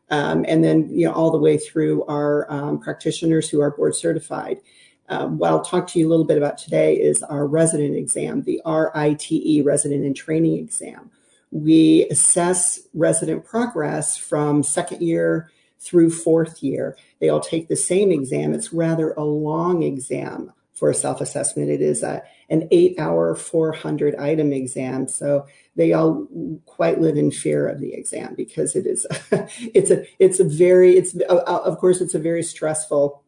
Um, 0.10 0.44
and 0.46 0.62
then 0.62 0.90
you 0.90 1.06
know 1.06 1.14
all 1.14 1.32
the 1.32 1.38
way 1.38 1.58
through 1.58 2.04
our 2.08 2.52
um, 2.52 2.82
practitioners 2.82 3.50
who 3.50 3.62
are 3.62 3.72
board 3.72 3.96
certified. 3.96 4.60
Um, 5.08 5.38
what 5.38 5.52
I'll 5.52 5.64
talk 5.64 5.88
to 5.88 6.00
you 6.00 6.10
a 6.10 6.12
little 6.12 6.26
bit 6.26 6.38
about 6.38 6.58
today 6.58 7.00
is 7.00 7.24
our 7.24 7.48
resident 7.48 7.96
exam, 7.96 8.42
the 8.42 8.62
RITE, 8.66 9.64
Resident 9.64 10.04
and 10.04 10.18
Training 10.18 10.58
Exam 10.58 11.12
we 11.54 12.08
assess 12.10 12.80
resident 12.96 13.46
progress 13.46 14.18
from 14.18 14.64
second 14.64 15.04
year 15.04 15.52
through 15.80 16.10
fourth 16.10 16.64
year. 16.64 16.98
They 17.20 17.30
all 17.30 17.40
take 17.40 17.68
the 17.68 17.76
same 17.76 18.12
exam. 18.12 18.54
It's 18.54 18.74
rather 18.74 19.12
a 19.12 19.24
long 19.24 19.84
exam 19.84 20.52
for 20.74 20.90
a 20.90 20.96
self 20.96 21.22
assessment. 21.22 21.70
It 21.70 21.80
is 21.80 22.02
a, 22.02 22.24
an 22.50 22.68
eight 22.72 22.98
hour, 22.98 23.36
400 23.36 24.16
item 24.16 24.52
exam. 24.52 25.08
So 25.08 25.46
they 25.76 25.94
all 25.94 26.28
quite 26.66 27.00
live 27.00 27.18
in 27.18 27.30
fear 27.30 27.68
of 27.68 27.80
the 27.80 27.94
exam 27.94 28.34
because 28.36 28.76
it 28.76 28.88
is, 28.88 29.06
it's 29.32 29.92
a, 29.92 30.08
it's 30.18 30.40
a 30.40 30.44
very, 30.44 30.98
it's, 30.98 31.16
of 31.30 31.78
course, 31.78 32.02
it's 32.02 32.16
a 32.16 32.20
very 32.20 32.42
stressful, 32.42 33.22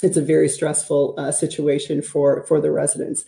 it's 0.00 0.16
a 0.16 0.22
very 0.22 0.48
stressful 0.48 1.16
uh, 1.18 1.32
situation 1.32 2.02
for, 2.02 2.44
for 2.46 2.60
the 2.60 2.70
residents. 2.70 3.24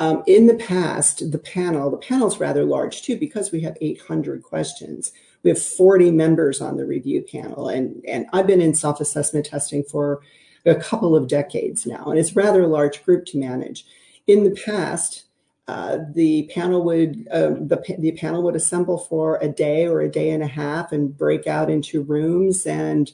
Um, 0.00 0.22
in 0.26 0.46
the 0.46 0.54
past, 0.54 1.30
the 1.30 1.38
panel, 1.38 1.90
the 1.90 1.98
panel 1.98 2.26
is 2.26 2.40
rather 2.40 2.64
large 2.64 3.02
too 3.02 3.18
because 3.18 3.52
we 3.52 3.60
have 3.60 3.76
800 3.82 4.42
questions. 4.42 5.12
We 5.42 5.50
have 5.50 5.60
40 5.60 6.10
members 6.10 6.62
on 6.62 6.78
the 6.78 6.86
review 6.86 7.22
panel, 7.22 7.68
and, 7.68 8.02
and 8.08 8.26
I've 8.32 8.46
been 8.46 8.62
in 8.62 8.74
self 8.74 9.00
assessment 9.00 9.46
testing 9.46 9.84
for 9.84 10.20
a 10.64 10.74
couple 10.74 11.14
of 11.14 11.28
decades 11.28 11.86
now, 11.86 12.06
and 12.06 12.18
it's 12.18 12.34
rather 12.34 12.62
a 12.62 12.66
large 12.68 13.04
group 13.04 13.26
to 13.26 13.38
manage. 13.38 13.84
In 14.26 14.44
the 14.44 14.50
past, 14.50 15.24
uh, 15.68 15.98
the 16.14 16.50
panel 16.54 16.82
would 16.82 17.28
uh, 17.30 17.50
the, 17.50 17.96
the 17.98 18.12
panel 18.12 18.42
would 18.42 18.56
assemble 18.56 18.98
for 18.98 19.38
a 19.42 19.48
day 19.48 19.86
or 19.86 20.00
a 20.00 20.10
day 20.10 20.30
and 20.30 20.42
a 20.42 20.48
half 20.48 20.92
and 20.92 21.16
break 21.16 21.46
out 21.46 21.70
into 21.70 22.02
rooms 22.02 22.66
and 22.66 23.12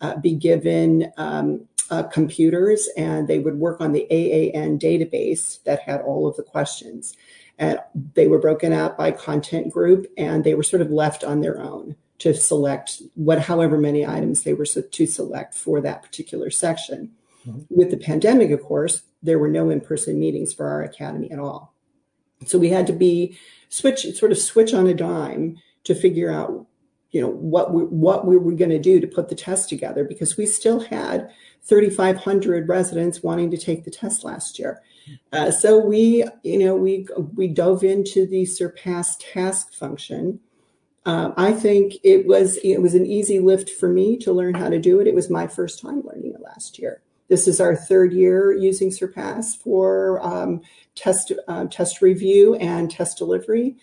uh, 0.00 0.16
be 0.16 0.34
given 0.34 1.12
um, 1.16 1.66
uh, 1.90 2.04
computers 2.04 2.88
and 2.96 3.28
they 3.28 3.38
would 3.38 3.58
work 3.58 3.80
on 3.80 3.92
the 3.92 4.06
AAN 4.10 4.78
database 4.78 5.62
that 5.64 5.80
had 5.80 6.00
all 6.00 6.26
of 6.26 6.36
the 6.36 6.42
questions. 6.42 7.16
And 7.58 7.78
they 8.14 8.26
were 8.26 8.38
broken 8.38 8.72
out 8.72 8.96
by 8.96 9.10
content 9.12 9.72
group 9.72 10.06
and 10.16 10.44
they 10.44 10.54
were 10.54 10.62
sort 10.62 10.82
of 10.82 10.90
left 10.90 11.22
on 11.22 11.40
their 11.40 11.60
own 11.60 11.96
to 12.18 12.34
select 12.34 13.02
what, 13.14 13.40
however 13.40 13.78
many 13.78 14.06
items 14.06 14.42
they 14.42 14.54
were 14.54 14.66
to 14.66 15.06
select 15.06 15.54
for 15.54 15.80
that 15.80 16.02
particular 16.02 16.50
section. 16.50 17.12
Mm-hmm. 17.46 17.62
With 17.68 17.90
the 17.90 17.96
pandemic, 17.96 18.50
of 18.50 18.62
course, 18.62 19.02
there 19.22 19.38
were 19.38 19.48
no 19.48 19.70
in 19.70 19.80
person 19.80 20.18
meetings 20.18 20.52
for 20.52 20.66
our 20.66 20.82
academy 20.82 21.30
at 21.30 21.38
all. 21.38 21.74
So 22.46 22.58
we 22.58 22.70
had 22.70 22.86
to 22.88 22.92
be 22.92 23.38
switch, 23.68 24.06
sort 24.16 24.32
of 24.32 24.38
switch 24.38 24.74
on 24.74 24.86
a 24.86 24.94
dime 24.94 25.58
to 25.84 25.94
figure 25.94 26.30
out 26.30 26.66
you 27.14 27.20
know 27.20 27.30
what 27.30 27.72
we 27.72 27.84
what 27.84 28.26
we 28.26 28.36
were 28.36 28.52
going 28.52 28.72
to 28.72 28.78
do 28.78 28.98
to 28.98 29.06
put 29.06 29.28
the 29.28 29.36
test 29.36 29.68
together 29.68 30.02
because 30.02 30.36
we 30.36 30.46
still 30.46 30.80
had 30.80 31.30
3,500 31.62 32.68
residents 32.68 33.22
wanting 33.22 33.52
to 33.52 33.56
take 33.56 33.84
the 33.84 33.90
test 33.90 34.24
last 34.24 34.58
year. 34.58 34.82
Uh, 35.32 35.50
so 35.50 35.78
we, 35.78 36.24
you 36.42 36.58
know, 36.58 36.74
we 36.74 37.06
we 37.34 37.46
dove 37.46 37.84
into 37.84 38.26
the 38.26 38.44
surpass 38.44 39.16
task 39.16 39.72
function. 39.72 40.40
Uh, 41.06 41.30
I 41.36 41.52
think 41.52 41.94
it 42.02 42.26
was 42.26 42.56
it 42.64 42.78
was 42.78 42.94
an 42.94 43.06
easy 43.06 43.38
lift 43.38 43.70
for 43.70 43.88
me 43.88 44.16
to 44.18 44.32
learn 44.32 44.54
how 44.54 44.68
to 44.68 44.80
do 44.80 44.98
it. 44.98 45.06
It 45.06 45.14
was 45.14 45.30
my 45.30 45.46
first 45.46 45.80
time 45.80 46.02
learning 46.04 46.32
it 46.34 46.40
last 46.40 46.80
year. 46.80 47.00
This 47.28 47.46
is 47.46 47.60
our 47.60 47.76
third 47.76 48.12
year 48.12 48.52
using 48.52 48.90
Surpass 48.90 49.54
for 49.54 50.20
um, 50.20 50.62
test 50.96 51.30
uh, 51.46 51.66
test 51.66 52.02
review 52.02 52.56
and 52.56 52.90
test 52.90 53.18
delivery. 53.18 53.76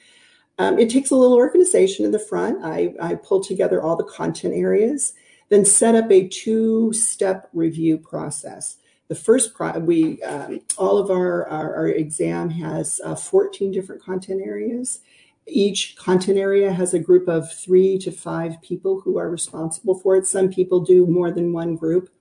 Um, 0.62 0.78
it 0.78 0.92
takes 0.92 1.10
a 1.10 1.16
little 1.16 1.38
organization 1.38 2.06
in 2.06 2.12
the 2.12 2.20
front. 2.20 2.64
I, 2.64 2.94
I 3.02 3.16
together 3.44 3.82
all 3.82 3.96
the 3.96 4.04
content 4.04 4.54
areas, 4.54 5.14
then 5.50 5.66
set 5.66 5.96
up 5.96 6.12
a 6.12 6.28
two-step 6.28 7.50
review 7.52 7.98
process. 7.98 8.78
The 9.08 9.16
first, 9.16 9.56
pro- 9.56 9.80
we 9.80 10.22
um, 10.22 10.62
all 10.78 11.00
of 11.00 11.10
our, 11.10 11.48
our, 11.48 11.76
our 11.76 11.88
exam 11.88 12.52
has 12.52 13.02
uh, 13.04 13.16
14 13.16 13.72
different 13.72 14.04
content 14.04 14.44
areas. 14.46 15.00
Each 15.48 15.96
content 15.96 16.38
area 16.38 16.72
has 16.72 16.94
a 16.94 17.00
group 17.00 17.28
of 17.28 17.52
three 17.52 17.98
to 17.98 18.12
five 18.12 18.62
people 18.62 19.02
who 19.02 19.18
are 19.18 19.32
responsible 19.32 19.98
for 19.98 20.16
it. 20.16 20.28
Some 20.28 20.50
people 20.50 20.82
do 20.82 21.08
more 21.08 21.32
than 21.32 21.54
one 21.54 21.76
group 21.76 22.12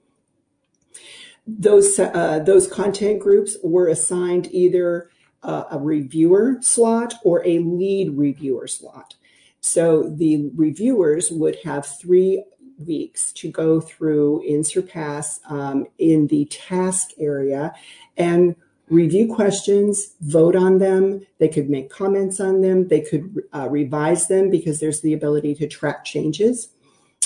those 1.46 1.98
uh, 1.98 2.40
those 2.44 2.68
content 2.68 3.18
groups 3.18 3.56
were 3.64 3.88
assigned 3.88 4.48
either 4.52 5.10
uh, 5.42 5.64
a 5.70 5.78
reviewer 5.78 6.58
slot 6.60 7.14
or 7.24 7.44
a 7.46 7.58
lead 7.60 8.16
reviewer 8.16 8.66
slot. 8.66 9.14
So 9.60 10.08
the 10.08 10.50
reviewers 10.54 11.30
would 11.30 11.56
have 11.64 11.86
three 11.86 12.44
weeks 12.78 13.32
to 13.34 13.50
go 13.50 13.80
through 13.80 14.42
in 14.46 14.64
Surpass 14.64 15.40
um, 15.48 15.86
in 15.98 16.26
the 16.28 16.46
task 16.46 17.10
area 17.18 17.74
and 18.16 18.56
review 18.88 19.32
questions, 19.32 20.14
vote 20.20 20.56
on 20.56 20.78
them. 20.78 21.24
They 21.38 21.48
could 21.48 21.70
make 21.70 21.90
comments 21.90 22.40
on 22.40 22.60
them. 22.60 22.88
They 22.88 23.02
could 23.02 23.42
uh, 23.54 23.68
revise 23.70 24.26
them 24.28 24.50
because 24.50 24.80
there's 24.80 25.00
the 25.00 25.12
ability 25.12 25.54
to 25.56 25.68
track 25.68 26.04
changes. 26.04 26.68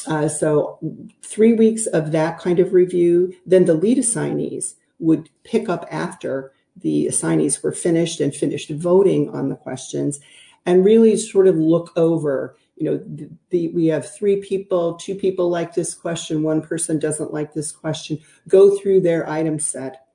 Uh, 0.07 0.29
so 0.29 0.79
three 1.23 1.55
weeks 1.55 1.87
of 1.87 2.13
that 2.13 2.39
kind 2.39 2.61
of 2.61 2.75
review. 2.75 3.35
Then 3.47 3.65
the 3.65 3.75
lead 3.75 3.99
assignees 3.99 4.75
would 4.99 5.31
pick 5.43 5.69
up 5.69 5.87
after 5.91 6.53
the 6.77 7.07
assignees 7.07 7.63
were 7.63 7.73
finished 7.73 8.21
and 8.21 8.35
finished 8.35 8.71
voting 8.71 9.31
on 9.31 9.49
the 9.49 9.57
questions 9.57 10.21
and 10.67 10.85
really 10.85 11.17
sort 11.17 11.47
of 11.47 11.57
look 11.57 11.93
over 11.97 12.57
you 12.77 12.91
know 12.91 12.97
the, 13.07 13.31
the, 13.51 13.69
we 13.69 13.87
have 13.87 14.13
three 14.13 14.41
people 14.41 14.95
two 14.95 15.15
people 15.15 15.49
like 15.49 15.75
this 15.75 15.95
question 15.95 16.43
one 16.43 16.61
person 16.61 16.99
doesn't 16.99 17.33
like 17.33 17.55
this 17.55 17.71
question 17.71 18.19
go 18.49 18.77
through 18.77 19.01
their 19.01 19.29
item 19.29 19.59
set 19.59 20.07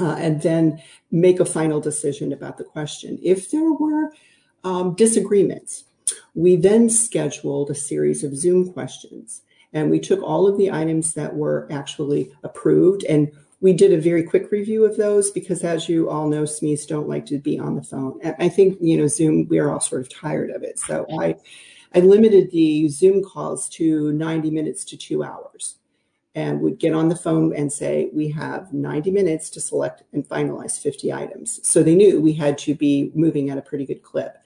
uh, 0.00 0.16
and 0.18 0.42
then 0.42 0.80
make 1.10 1.40
a 1.40 1.44
final 1.44 1.80
decision 1.80 2.32
about 2.32 2.56
the 2.56 2.62
question. 2.62 3.18
If 3.20 3.50
there 3.50 3.72
were 3.72 4.12
um, 4.62 4.94
disagreements 4.94 5.84
we 6.34 6.56
then 6.56 6.88
scheduled 6.88 7.70
a 7.70 7.74
series 7.74 8.24
of 8.24 8.36
zoom 8.36 8.72
questions 8.72 9.42
and 9.72 9.90
we 9.90 10.00
took 10.00 10.22
all 10.22 10.46
of 10.46 10.56
the 10.56 10.70
items 10.70 11.14
that 11.14 11.34
were 11.34 11.68
actually 11.70 12.32
approved 12.42 13.04
and 13.04 13.30
we 13.60 13.72
did 13.72 13.92
a 13.92 14.00
very 14.00 14.22
quick 14.22 14.52
review 14.52 14.84
of 14.84 14.96
those 14.96 15.30
because, 15.30 15.64
as 15.64 15.88
you 15.88 16.08
all 16.08 16.28
know, 16.28 16.44
SMEs 16.44 16.86
don't 16.86 17.08
like 17.08 17.26
to 17.26 17.38
be 17.38 17.58
on 17.58 17.74
the 17.74 17.82
phone. 17.82 18.18
And 18.22 18.36
I 18.38 18.48
think, 18.48 18.78
you 18.80 18.96
know, 18.96 19.08
Zoom, 19.08 19.48
we 19.48 19.58
are 19.58 19.70
all 19.70 19.80
sort 19.80 20.02
of 20.02 20.08
tired 20.08 20.50
of 20.50 20.62
it. 20.62 20.78
So 20.78 21.06
I, 21.18 21.34
I 21.94 22.00
limited 22.00 22.50
the 22.52 22.88
Zoom 22.88 23.22
calls 23.24 23.68
to 23.70 24.12
90 24.12 24.50
minutes 24.50 24.84
to 24.86 24.96
two 24.96 25.24
hours 25.24 25.76
and 26.36 26.60
would 26.60 26.78
get 26.78 26.94
on 26.94 27.08
the 27.08 27.16
phone 27.16 27.52
and 27.52 27.72
say, 27.72 28.10
We 28.12 28.28
have 28.30 28.72
90 28.72 29.10
minutes 29.10 29.50
to 29.50 29.60
select 29.60 30.04
and 30.12 30.28
finalize 30.28 30.80
50 30.80 31.12
items. 31.12 31.58
So 31.68 31.82
they 31.82 31.96
knew 31.96 32.20
we 32.20 32.34
had 32.34 32.58
to 32.58 32.76
be 32.76 33.10
moving 33.14 33.50
at 33.50 33.58
a 33.58 33.62
pretty 33.62 33.86
good 33.86 34.02
clip. 34.02 34.36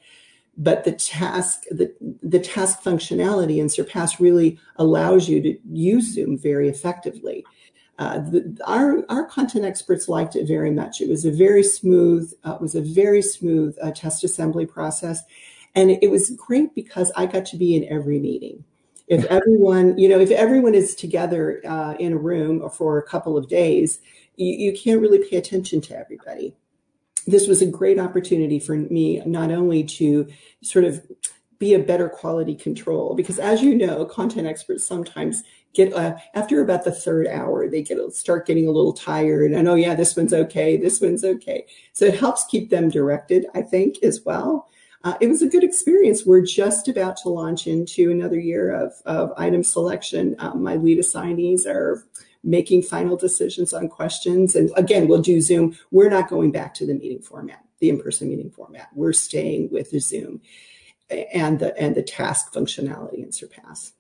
but 0.56 0.84
the 0.84 0.92
task 0.92 1.62
the, 1.70 1.94
the 2.22 2.38
task 2.38 2.82
functionality 2.82 3.58
in 3.58 3.68
surpass 3.68 4.20
really 4.20 4.58
allows 4.76 5.28
you 5.28 5.40
to 5.40 5.58
use 5.70 6.12
zoom 6.14 6.36
very 6.36 6.68
effectively 6.68 7.44
uh, 8.02 8.18
the, 8.18 8.58
our 8.66 9.04
our 9.08 9.24
content 9.24 9.64
experts 9.64 10.08
liked 10.08 10.34
it 10.34 10.48
very 10.48 10.72
much. 10.72 11.00
It 11.00 11.08
was 11.08 11.24
a 11.24 11.30
very 11.30 11.62
smooth 11.62 12.32
uh, 12.42 12.58
was 12.60 12.74
a 12.74 12.80
very 12.80 13.22
smooth 13.22 13.76
uh, 13.80 13.92
test 13.92 14.24
assembly 14.24 14.66
process. 14.66 15.22
And 15.76 15.90
it, 15.92 16.00
it 16.02 16.10
was 16.10 16.30
great 16.30 16.74
because 16.74 17.12
i 17.16 17.24
got 17.26 17.46
to 17.46 17.56
be 17.56 17.76
in 17.76 17.84
every 17.88 18.18
meeting. 18.18 18.64
If 19.06 19.24
everyone 19.38 19.96
you 19.98 20.08
know 20.08 20.18
if 20.18 20.32
everyone 20.32 20.74
is 20.74 20.96
together 20.96 21.62
uh, 21.64 21.94
in 22.00 22.12
a 22.12 22.18
room 22.18 22.68
for 22.70 22.98
a 22.98 23.04
couple 23.04 23.38
of 23.38 23.48
days 23.48 24.00
you, 24.36 24.52
you 24.52 24.72
can't 24.72 25.00
really 25.00 25.22
pay 25.28 25.36
attention 25.36 25.80
to 25.82 25.96
everybody. 25.96 26.56
This 27.28 27.46
was 27.46 27.62
a 27.62 27.66
great 27.66 28.00
opportunity 28.00 28.58
for 28.58 28.74
me 28.74 29.22
not 29.26 29.52
only 29.52 29.84
to 29.84 30.26
sort 30.60 30.84
of 30.84 31.06
be 31.60 31.74
a 31.74 31.78
better 31.78 32.08
quality 32.08 32.56
control 32.56 33.14
because 33.14 33.38
as 33.38 33.62
you 33.62 33.76
know 33.76 34.04
content 34.04 34.48
experts 34.48 34.84
sometimes 34.84 35.44
get 35.74 35.92
uh, 35.92 36.16
after 36.34 36.60
about 36.60 36.84
the 36.84 36.92
third 36.92 37.26
hour 37.26 37.68
they 37.68 37.82
get 37.82 37.98
start 38.12 38.46
getting 38.46 38.66
a 38.66 38.70
little 38.72 38.92
tired 38.92 39.52
and 39.52 39.68
oh 39.68 39.74
yeah 39.74 39.94
this 39.94 40.16
one's 40.16 40.32
okay 40.32 40.76
this 40.76 41.00
one's 41.00 41.24
okay 41.24 41.66
so 41.92 42.04
it 42.04 42.18
helps 42.18 42.44
keep 42.44 42.70
them 42.70 42.88
directed 42.88 43.46
i 43.54 43.62
think 43.62 43.96
as 44.02 44.20
well 44.24 44.68
uh, 45.04 45.14
it 45.20 45.26
was 45.26 45.42
a 45.42 45.48
good 45.48 45.64
experience 45.64 46.24
we're 46.24 46.44
just 46.44 46.88
about 46.88 47.16
to 47.16 47.28
launch 47.28 47.66
into 47.66 48.10
another 48.10 48.38
year 48.38 48.72
of, 48.72 48.92
of 49.06 49.32
item 49.36 49.62
selection 49.62 50.36
um, 50.38 50.62
my 50.62 50.76
lead 50.76 50.98
assignees 50.98 51.66
are 51.66 52.04
making 52.44 52.82
final 52.82 53.16
decisions 53.16 53.72
on 53.72 53.88
questions. 53.88 54.56
And 54.56 54.70
again, 54.76 55.08
we'll 55.08 55.22
do 55.22 55.40
Zoom. 55.40 55.76
We're 55.90 56.10
not 56.10 56.28
going 56.28 56.50
back 56.50 56.74
to 56.74 56.86
the 56.86 56.94
meeting 56.94 57.22
format, 57.22 57.64
the 57.78 57.88
in-person 57.88 58.28
meeting 58.28 58.50
format. 58.50 58.88
We're 58.94 59.12
staying 59.12 59.70
with 59.70 59.90
the 59.90 60.00
Zoom 60.00 60.40
and 61.32 61.58
the 61.58 61.78
and 61.78 61.94
the 61.94 62.02
task 62.02 62.52
functionality 62.52 63.22
in 63.22 63.32
Surpass. 63.32 63.92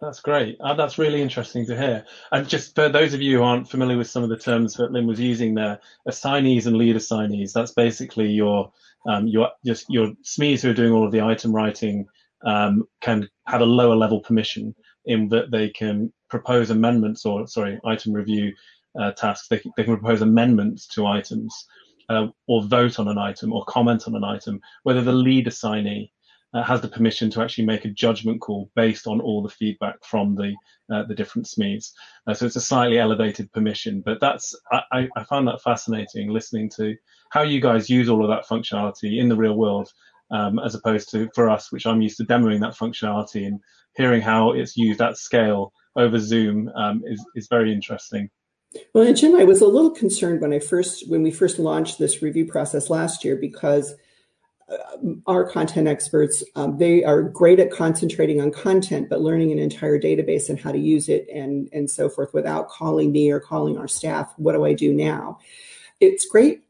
That's 0.00 0.20
great. 0.20 0.56
Uh, 0.60 0.74
that's 0.74 0.96
really 0.96 1.20
interesting 1.20 1.66
to 1.66 1.76
hear. 1.76 2.06
And 2.32 2.48
just 2.48 2.74
for 2.74 2.88
those 2.88 3.12
of 3.12 3.20
you 3.20 3.38
who 3.38 3.44
aren't 3.44 3.68
familiar 3.68 3.98
with 3.98 4.08
some 4.08 4.22
of 4.22 4.30
the 4.30 4.38
terms 4.38 4.74
that 4.74 4.92
Lynn 4.92 5.06
was 5.06 5.20
using 5.20 5.54
there, 5.54 5.78
assignees 6.08 6.66
and 6.66 6.76
lead 6.76 6.96
assignees, 6.96 7.52
that's 7.52 7.72
basically 7.72 8.30
your 8.30 8.72
um, 9.06 9.26
your 9.26 9.50
just 9.64 9.86
your 9.90 10.12
SMEs 10.24 10.62
who 10.62 10.70
are 10.70 10.74
doing 10.74 10.92
all 10.92 11.04
of 11.04 11.12
the 11.12 11.20
item 11.20 11.54
writing 11.54 12.06
um, 12.44 12.84
can 13.00 13.28
have 13.46 13.60
a 13.60 13.66
lower 13.66 13.94
level 13.94 14.20
permission 14.20 14.74
in 15.04 15.28
that 15.28 15.50
they 15.50 15.68
can 15.68 16.12
propose 16.28 16.70
amendments 16.70 17.26
or 17.26 17.46
sorry 17.46 17.78
item 17.84 18.12
review 18.12 18.54
uh, 18.98 19.12
tasks 19.12 19.48
they 19.48 19.58
can, 19.58 19.72
they 19.76 19.84
can 19.84 19.96
propose 19.96 20.22
amendments 20.22 20.86
to 20.86 21.06
items 21.06 21.66
uh, 22.08 22.26
or 22.46 22.62
vote 22.64 22.98
on 22.98 23.08
an 23.08 23.18
item 23.18 23.52
or 23.52 23.64
comment 23.64 24.04
on 24.06 24.14
an 24.14 24.24
item 24.24 24.60
whether 24.82 25.02
the 25.02 25.12
lead 25.12 25.46
assignee 25.46 26.12
uh, 26.54 26.62
has 26.62 26.80
the 26.80 26.88
permission 26.88 27.30
to 27.30 27.42
actually 27.42 27.64
make 27.64 27.84
a 27.84 27.90
judgment 27.90 28.40
call 28.40 28.70
based 28.74 29.06
on 29.06 29.20
all 29.20 29.42
the 29.42 29.48
feedback 29.48 29.96
from 30.02 30.34
the 30.34 30.54
uh, 30.92 31.04
the 31.04 31.14
different 31.14 31.46
SMEs. 31.46 31.92
Uh, 32.26 32.34
so 32.34 32.46
it's 32.46 32.56
a 32.56 32.60
slightly 32.60 32.98
elevated 32.98 33.52
permission, 33.52 34.02
but 34.04 34.18
that's 34.20 34.54
I, 34.92 35.08
I 35.16 35.24
found 35.24 35.46
that 35.48 35.62
fascinating 35.62 36.30
listening 36.30 36.70
to 36.76 36.96
how 37.30 37.42
you 37.42 37.60
guys 37.60 37.88
use 37.88 38.08
all 38.08 38.24
of 38.24 38.30
that 38.30 38.48
functionality 38.48 39.20
in 39.20 39.28
the 39.28 39.36
real 39.36 39.56
world, 39.56 39.92
um, 40.32 40.58
as 40.58 40.74
opposed 40.74 41.10
to 41.10 41.28
for 41.34 41.48
us, 41.48 41.70
which 41.70 41.86
I'm 41.86 42.02
used 42.02 42.16
to 42.18 42.24
demoing 42.24 42.60
that 42.60 42.76
functionality 42.76 43.46
and 43.46 43.60
hearing 43.94 44.20
how 44.20 44.52
it's 44.52 44.76
used 44.76 45.00
at 45.00 45.16
scale 45.16 45.72
over 45.96 46.18
Zoom 46.18 46.68
um, 46.74 47.02
is 47.06 47.24
is 47.36 47.46
very 47.48 47.72
interesting. 47.72 48.28
Well, 48.94 49.06
and 49.06 49.16
Jim, 49.16 49.34
I 49.34 49.44
was 49.44 49.60
a 49.60 49.66
little 49.66 49.90
concerned 49.90 50.40
when 50.40 50.52
I 50.52 50.58
first 50.58 51.08
when 51.08 51.22
we 51.22 51.30
first 51.30 51.58
launched 51.58 51.98
this 51.98 52.22
review 52.22 52.46
process 52.46 52.90
last 52.90 53.24
year 53.24 53.36
because 53.36 53.94
our 55.26 55.48
content 55.50 55.88
experts 55.88 56.44
um, 56.54 56.78
they 56.78 57.02
are 57.02 57.22
great 57.22 57.58
at 57.58 57.72
concentrating 57.72 58.40
on 58.40 58.52
content, 58.52 59.08
but 59.08 59.20
learning 59.20 59.50
an 59.50 59.58
entire 59.58 59.98
database 59.98 60.48
and 60.48 60.60
how 60.60 60.70
to 60.70 60.78
use 60.78 61.08
it 61.08 61.26
and 61.32 61.68
and 61.72 61.90
so 61.90 62.08
forth 62.08 62.32
without 62.32 62.68
calling 62.68 63.12
me 63.12 63.30
or 63.30 63.40
calling 63.40 63.76
our 63.78 63.88
staff. 63.88 64.32
What 64.36 64.52
do 64.52 64.64
I 64.64 64.72
do 64.72 64.92
now? 64.92 65.38
It's 66.00 66.26
great 66.26 66.62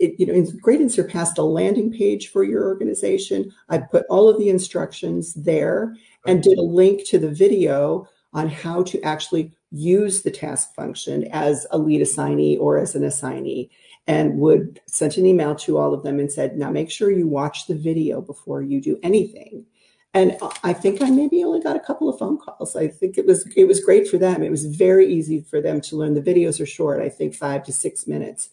it, 0.00 0.18
you 0.18 0.26
know, 0.26 0.34
it's 0.34 0.52
great 0.52 0.80
and 0.80 0.90
Surpass 0.90 1.36
a 1.38 1.42
landing 1.42 1.92
page 1.92 2.28
for 2.28 2.42
your 2.42 2.64
organization. 2.64 3.52
I 3.68 3.78
put 3.78 4.06
all 4.08 4.28
of 4.28 4.38
the 4.38 4.48
instructions 4.48 5.34
there 5.34 5.94
and 6.26 6.42
did 6.42 6.58
a 6.58 6.62
link 6.62 7.06
to 7.08 7.18
the 7.18 7.30
video 7.30 8.08
on 8.32 8.48
how 8.48 8.82
to 8.82 9.00
actually 9.02 9.52
use 9.70 10.22
the 10.22 10.30
task 10.30 10.74
function 10.74 11.28
as 11.32 11.66
a 11.70 11.78
lead 11.78 12.00
assignee 12.00 12.56
or 12.56 12.78
as 12.78 12.94
an 12.94 13.04
assignee 13.04 13.70
and 14.06 14.38
would 14.38 14.80
sent 14.86 15.16
an 15.16 15.26
email 15.26 15.54
to 15.54 15.78
all 15.78 15.94
of 15.94 16.02
them 16.02 16.18
and 16.18 16.30
said, 16.30 16.56
now 16.56 16.70
make 16.70 16.90
sure 16.90 17.10
you 17.10 17.26
watch 17.26 17.66
the 17.66 17.74
video 17.74 18.20
before 18.20 18.62
you 18.62 18.80
do 18.80 18.98
anything. 19.02 19.64
And 20.12 20.38
I 20.62 20.72
think 20.72 21.02
I 21.02 21.10
maybe 21.10 21.42
only 21.42 21.60
got 21.60 21.74
a 21.74 21.80
couple 21.80 22.08
of 22.08 22.18
phone 22.18 22.38
calls. 22.38 22.76
I 22.76 22.86
think 22.86 23.18
it 23.18 23.26
was 23.26 23.50
it 23.56 23.66
was 23.66 23.80
great 23.80 24.06
for 24.06 24.16
them. 24.16 24.44
It 24.44 24.50
was 24.50 24.64
very 24.64 25.12
easy 25.12 25.40
for 25.40 25.60
them 25.60 25.80
to 25.82 25.96
learn. 25.96 26.14
The 26.14 26.22
videos 26.22 26.60
are 26.60 26.66
short, 26.66 27.02
I 27.02 27.08
think 27.08 27.34
five 27.34 27.64
to 27.64 27.72
six 27.72 28.06
minutes, 28.06 28.50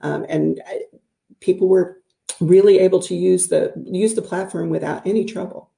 um, 0.00 0.24
and 0.30 0.62
people 1.40 1.68
were 1.68 2.00
really 2.40 2.78
able 2.78 3.00
to 3.00 3.14
use 3.14 3.48
the 3.48 3.74
use 3.84 4.14
the 4.14 4.22
platform 4.22 4.70
without 4.70 5.06
any 5.06 5.26
trouble. 5.26 5.70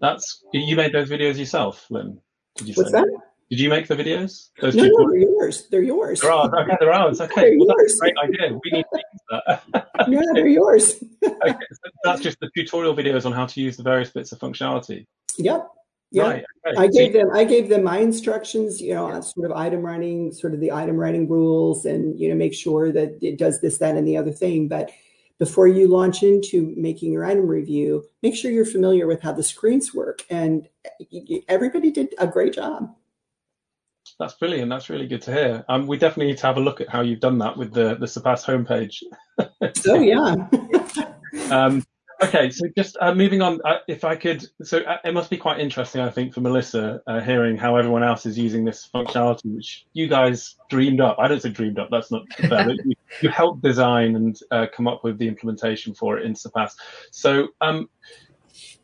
That's 0.00 0.44
you 0.52 0.76
made 0.76 0.92
those 0.92 1.10
videos 1.10 1.38
yourself, 1.38 1.86
Lynn. 1.90 2.20
Did 2.54 2.68
you 2.68 2.74
What's 2.74 2.92
say? 2.92 3.00
that? 3.00 3.08
Did 3.52 3.60
you 3.60 3.68
make 3.68 3.86
the 3.86 3.94
videos? 3.94 4.48
Those 4.62 4.74
no, 4.74 4.84
no, 4.84 5.10
they're 5.10 5.18
yours. 5.18 5.66
They're 5.70 5.82
yours. 5.82 6.22
They're 6.22 6.32
ours. 6.32 6.50
Okay, 6.54 6.74
they're 6.80 6.90
ours. 6.90 7.20
Okay, 7.20 7.50
they're 7.50 7.58
well, 7.58 7.66
yours. 7.76 7.76
that's 7.76 7.94
a 7.96 7.98
great 7.98 8.14
idea. 8.24 8.58
We 8.64 8.70
need 8.70 8.84
to 8.90 8.98
use 9.12 9.20
that. 9.28 9.62
okay. 9.76 9.84
Yeah, 10.08 10.20
they're 10.32 10.48
yours. 10.48 11.04
okay, 11.22 11.58
so 11.70 11.90
that's 12.02 12.22
just 12.22 12.40
the 12.40 12.48
tutorial 12.56 12.96
videos 12.96 13.26
on 13.26 13.32
how 13.32 13.44
to 13.44 13.60
use 13.60 13.76
the 13.76 13.82
various 13.82 14.08
bits 14.08 14.32
of 14.32 14.38
functionality. 14.38 15.04
Yep. 15.36 15.68
Yeah, 16.12 16.22
right, 16.22 16.44
okay. 16.66 16.78
I 16.78 16.86
gave 16.86 17.12
them. 17.12 17.28
I 17.30 17.44
gave 17.44 17.68
them 17.68 17.82
my 17.82 17.98
instructions. 17.98 18.80
You 18.80 18.94
know, 18.94 19.12
on 19.12 19.22
sort 19.22 19.50
of 19.50 19.54
item 19.54 19.82
writing, 19.82 20.32
sort 20.32 20.54
of 20.54 20.60
the 20.60 20.72
item 20.72 20.96
writing 20.96 21.28
rules, 21.28 21.84
and 21.84 22.18
you 22.18 22.30
know, 22.30 22.34
make 22.34 22.54
sure 22.54 22.90
that 22.90 23.18
it 23.20 23.36
does 23.36 23.60
this, 23.60 23.76
that, 23.78 23.96
and 23.96 24.08
the 24.08 24.16
other 24.16 24.32
thing. 24.32 24.66
But 24.66 24.90
before 25.38 25.68
you 25.68 25.88
launch 25.88 26.22
into 26.22 26.72
making 26.78 27.12
your 27.12 27.26
item 27.26 27.46
review, 27.46 28.06
make 28.22 28.34
sure 28.34 28.50
you're 28.50 28.64
familiar 28.64 29.06
with 29.06 29.20
how 29.20 29.32
the 29.32 29.42
screens 29.42 29.92
work. 29.92 30.22
And 30.30 30.70
everybody 31.48 31.90
did 31.90 32.14
a 32.16 32.26
great 32.26 32.54
job. 32.54 32.94
That's 34.18 34.34
brilliant. 34.34 34.70
That's 34.70 34.88
really 34.90 35.06
good 35.06 35.22
to 35.22 35.32
hear. 35.32 35.64
Um, 35.68 35.86
we 35.86 35.96
definitely 35.96 36.26
need 36.32 36.38
to 36.38 36.46
have 36.46 36.56
a 36.56 36.60
look 36.60 36.80
at 36.80 36.88
how 36.88 37.00
you've 37.00 37.20
done 37.20 37.38
that 37.38 37.56
with 37.56 37.72
the 37.72 37.96
the 37.96 38.06
Surpass 38.06 38.44
homepage. 38.44 39.02
oh 39.40 40.00
yeah. 40.00 40.36
um, 41.50 41.82
Okay, 42.22 42.50
so 42.50 42.68
just 42.76 42.96
uh, 43.00 43.12
moving 43.12 43.42
on, 43.42 43.60
uh, 43.64 43.78
if 43.88 44.04
I 44.04 44.14
could, 44.14 44.46
so 44.62 44.78
uh, 44.78 44.98
it 45.04 45.12
must 45.12 45.28
be 45.28 45.36
quite 45.36 45.58
interesting, 45.58 46.00
I 46.00 46.10
think, 46.10 46.32
for 46.32 46.40
Melissa, 46.40 47.00
uh, 47.06 47.20
hearing 47.20 47.56
how 47.56 47.74
everyone 47.76 48.04
else 48.04 48.26
is 48.26 48.38
using 48.38 48.64
this 48.64 48.88
functionality, 48.94 49.56
which 49.56 49.86
you 49.92 50.06
guys 50.06 50.54
dreamed 50.70 51.00
up. 51.00 51.16
I 51.18 51.26
don't 51.26 51.42
say 51.42 51.48
dreamed 51.48 51.80
up, 51.80 51.88
that's 51.90 52.12
not 52.12 52.22
fair. 52.34 52.70
you, 52.70 52.94
you, 53.22 53.28
helped 53.28 53.62
design 53.62 54.14
and 54.14 54.38
uh, 54.52 54.66
come 54.72 54.86
up 54.86 55.02
with 55.02 55.18
the 55.18 55.26
implementation 55.26 55.94
for 55.94 56.18
it 56.18 56.24
in 56.24 56.36
Surpass. 56.36 56.76
So, 57.10 57.48
um, 57.60 57.90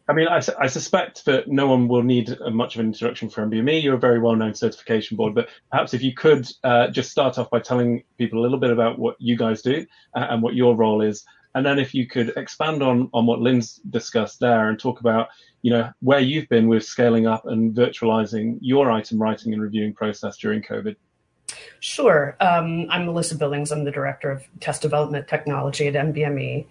I 0.09 0.15
mean, 0.15 0.27
I, 0.27 0.41
I, 0.59 0.67
suspect 0.69 1.27
that 1.27 1.49
no 1.49 1.67
one 1.67 1.87
will 1.87 2.03
need 2.03 2.35
much 2.51 2.75
of 2.75 2.81
an 2.81 2.87
introduction 2.87 3.29
from 3.29 3.51
NBME. 3.51 3.83
You're 3.83 3.97
a 3.97 4.01
very 4.01 4.19
well-known 4.19 4.55
certification 4.55 5.19
board, 5.19 5.35
but 5.35 5.51
perhaps 5.71 5.93
if 5.93 6.03
you 6.03 6.15
could 6.15 6.49
uh, 6.65 6.89
just 6.89 7.11
start 7.11 7.37
off 7.37 7.51
by 7.51 7.61
telling 7.61 8.05
people 8.17 8.39
a 8.39 8.43
little 8.43 8.59
bit 8.59 8.71
about 8.71 8.99
what 8.99 9.17
you 9.19 9.37
guys 9.37 9.61
do 9.61 9.85
and 10.15 10.43
what 10.43 10.55
your 10.55 10.75
role 10.75 11.03
is, 11.03 11.27
and 11.55 11.65
then 11.65 11.79
if 11.79 11.95
you 11.95 12.07
could 12.07 12.33
expand 12.37 12.83
on, 12.83 13.11
on 13.13 13.27
what 13.27 13.41
Lynn's 13.41 13.81
discussed 13.91 14.41
there 14.41 14.69
and 14.69 14.79
talk 14.79 15.01
about, 15.01 15.29
you 15.63 15.73
know, 15.73 15.91
where 16.01 16.21
you've 16.21 16.49
been 16.49 16.69
with 16.69 16.85
scaling 16.85 17.27
up 17.27 17.47
and 17.47 17.75
virtualizing 17.75 18.59
your 18.61 18.91
item 18.91 19.21
writing 19.21 19.53
and 19.53 19.61
reviewing 19.61 19.93
process 19.93 20.37
during 20.39 20.63
COVID. 20.63 20.97
Sure. 21.81 22.37
Um, 22.41 22.87
I'm 22.91 23.07
Melissa 23.07 23.37
Billings. 23.37 23.71
I'm 23.71 23.85
the 23.85 23.91
Director 23.91 24.31
of 24.31 24.45
Test 24.61 24.83
Development 24.83 25.27
Technology 25.29 25.87
at 25.87 25.95
NBME. 25.95 26.67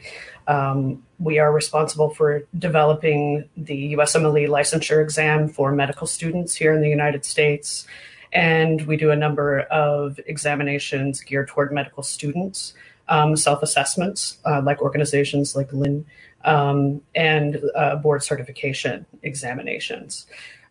Um, 0.48 1.04
we 1.20 1.40
are 1.40 1.52
responsible 1.52 2.10
for 2.10 2.44
developing 2.58 3.50
the 3.56 3.94
USMLE 3.94 4.48
licensure 4.48 5.02
exam 5.02 5.50
for 5.50 5.72
medical 5.72 6.08
students 6.08 6.56
here 6.56 6.74
in 6.74 6.82
the 6.82 6.90
United 6.90 7.26
States. 7.26 7.86
And 8.34 8.86
we 8.88 8.98
do 8.98 9.12
a 9.12 9.16
number 9.16 9.62
of 9.62 10.20
examinations 10.26 11.22
geared 11.22 11.48
toward 11.48 11.72
medical 11.72 12.04
students 12.04 12.74
um, 13.10 13.36
self 13.36 13.64
assessments, 13.64 14.38
uh, 14.46 14.62
like 14.62 14.82
organizations 14.82 15.56
like 15.56 15.72
Lynn, 15.72 16.06
um, 16.46 17.02
and 17.16 17.62
uh, 17.76 17.96
board 17.96 18.24
certification 18.24 19.06
examinations. 19.24 20.28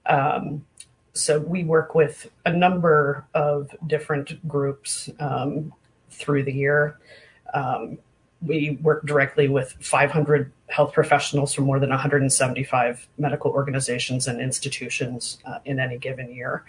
Um, 0.06 0.64
so 1.16 1.38
we 1.40 1.64
work 1.64 1.94
with 1.94 2.30
a 2.44 2.52
number 2.52 3.26
of 3.34 3.74
different 3.86 4.46
groups 4.46 5.10
um, 5.18 5.72
through 6.10 6.44
the 6.44 6.52
year. 6.52 6.98
Um, 7.54 7.98
we 8.42 8.78
work 8.82 9.06
directly 9.06 9.48
with 9.48 9.74
500 9.80 10.52
health 10.68 10.92
professionals 10.92 11.54
from 11.54 11.64
more 11.64 11.78
than 11.78 11.90
175 11.90 13.08
medical 13.18 13.50
organizations 13.50 14.26
and 14.26 14.40
institutions 14.40 15.38
uh, 15.46 15.58
in 15.64 15.80
any 15.80 15.96
given 15.98 16.32
year. 16.32 16.64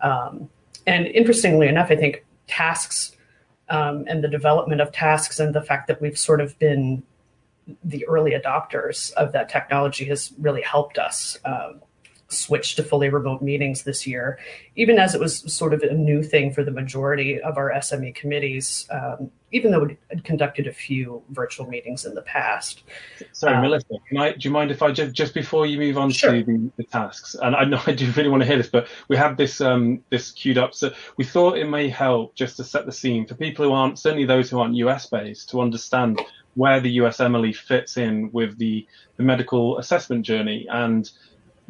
Um, 0.00 0.48
and 0.86 1.06
interestingly 1.06 1.68
enough, 1.68 1.90
I 1.90 1.96
think 1.96 2.24
tasks 2.46 3.16
um, 3.68 4.04
and 4.08 4.24
the 4.24 4.28
development 4.28 4.80
of 4.80 4.92
tasks 4.92 5.38
and 5.38 5.54
the 5.54 5.62
fact 5.62 5.88
that 5.88 6.00
we've 6.00 6.18
sort 6.18 6.40
of 6.40 6.58
been 6.58 7.02
the 7.84 8.06
early 8.08 8.32
adopters 8.32 9.12
of 9.12 9.32
that 9.32 9.48
technology 9.48 10.04
has 10.06 10.32
really 10.38 10.62
helped 10.62 10.98
us 10.98 11.38
um, 11.44 11.80
switch 12.30 12.76
to 12.76 12.82
fully 12.82 13.08
remote 13.08 13.42
meetings 13.42 13.82
this 13.82 14.06
year, 14.06 14.38
even 14.76 14.98
as 14.98 15.14
it 15.14 15.20
was 15.20 15.52
sort 15.52 15.74
of 15.74 15.82
a 15.82 15.92
new 15.92 16.22
thing 16.22 16.52
for 16.52 16.64
the 16.64 16.70
majority 16.70 17.40
of 17.40 17.56
our 17.58 17.70
SME 17.72 18.14
committees, 18.14 18.86
um, 18.90 19.30
even 19.52 19.72
though 19.72 19.80
we 19.80 19.96
had 20.08 20.22
conducted 20.22 20.66
a 20.66 20.72
few 20.72 21.22
virtual 21.30 21.66
meetings 21.66 22.06
in 22.06 22.14
the 22.14 22.22
past. 22.22 22.84
Sorry, 23.32 23.56
um, 23.56 23.62
Melissa, 23.62 23.94
I, 24.16 24.32
do 24.32 24.38
you 24.40 24.50
mind 24.50 24.70
if 24.70 24.80
I 24.80 24.92
just, 24.92 25.12
just 25.12 25.34
before 25.34 25.66
you 25.66 25.76
move 25.76 25.98
on 25.98 26.10
sure. 26.10 26.32
to 26.32 26.44
the, 26.44 26.70
the, 26.76 26.84
tasks, 26.84 27.34
and 27.40 27.56
I 27.56 27.64
know 27.64 27.80
I 27.86 27.92
do 27.92 28.10
really 28.12 28.28
want 28.28 28.42
to 28.42 28.46
hear 28.46 28.56
this, 28.56 28.68
but 28.68 28.86
we 29.08 29.16
have 29.16 29.36
this 29.36 29.60
um, 29.60 30.02
this 30.10 30.30
queued 30.30 30.58
up, 30.58 30.74
so 30.74 30.92
we 31.16 31.24
thought 31.24 31.58
it 31.58 31.68
may 31.68 31.88
help 31.88 32.34
just 32.36 32.56
to 32.58 32.64
set 32.64 32.86
the 32.86 32.92
scene 32.92 33.26
for 33.26 33.34
people 33.34 33.64
who 33.64 33.72
aren't, 33.72 33.98
certainly 33.98 34.24
those 34.24 34.50
who 34.50 34.60
aren't 34.60 34.76
US 34.76 35.06
based, 35.06 35.50
to 35.50 35.60
understand 35.60 36.20
where 36.54 36.80
the 36.80 36.98
USMLE 36.98 37.54
fits 37.54 37.96
in 37.96 38.30
with 38.32 38.58
the, 38.58 38.86
the 39.16 39.22
medical 39.22 39.78
assessment 39.78 40.26
journey 40.26 40.66
and 40.70 41.10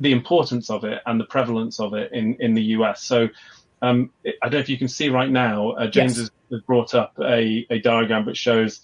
the 0.01 0.13
importance 0.13 0.71
of 0.71 0.85
it 0.85 1.01
and 1.07 1.21
the 1.21 1.25
prevalence 1.25 1.79
of 1.79 1.95
it 1.95 2.11
in, 2.13 2.35
in 2.41 2.55
the 2.55 2.63
US. 2.77 3.03
So 3.03 3.29
um, 3.83 4.11
I 4.27 4.49
don't 4.49 4.55
know 4.55 4.59
if 4.59 4.69
you 4.69 4.79
can 4.79 4.89
see 4.89 5.09
right 5.11 5.31
now, 5.31 5.71
uh, 5.73 5.87
James 5.87 6.19
yes. 6.19 6.31
has 6.51 6.63
brought 6.63 6.95
up 6.95 7.13
a, 7.21 7.67
a 7.71 7.79
diagram 7.81 8.27
which 8.27 8.39
shows 8.39 8.81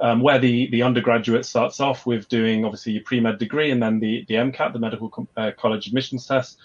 um, 0.00 0.20
where 0.20 0.38
the, 0.38 0.68
the 0.70 0.82
undergraduate 0.82 1.44
starts 1.44 1.80
off 1.80 2.06
with 2.06 2.28
doing 2.28 2.64
obviously 2.64 2.92
your 2.92 3.02
pre-med 3.02 3.38
degree 3.38 3.70
and 3.70 3.82
then 3.82 3.98
the, 3.98 4.24
the 4.28 4.34
MCAT, 4.34 4.72
the 4.72 4.78
medical 4.78 5.08
com- 5.08 5.28
uh, 5.36 5.52
college 5.58 5.86
admissions 5.86 6.26
test. 6.26 6.58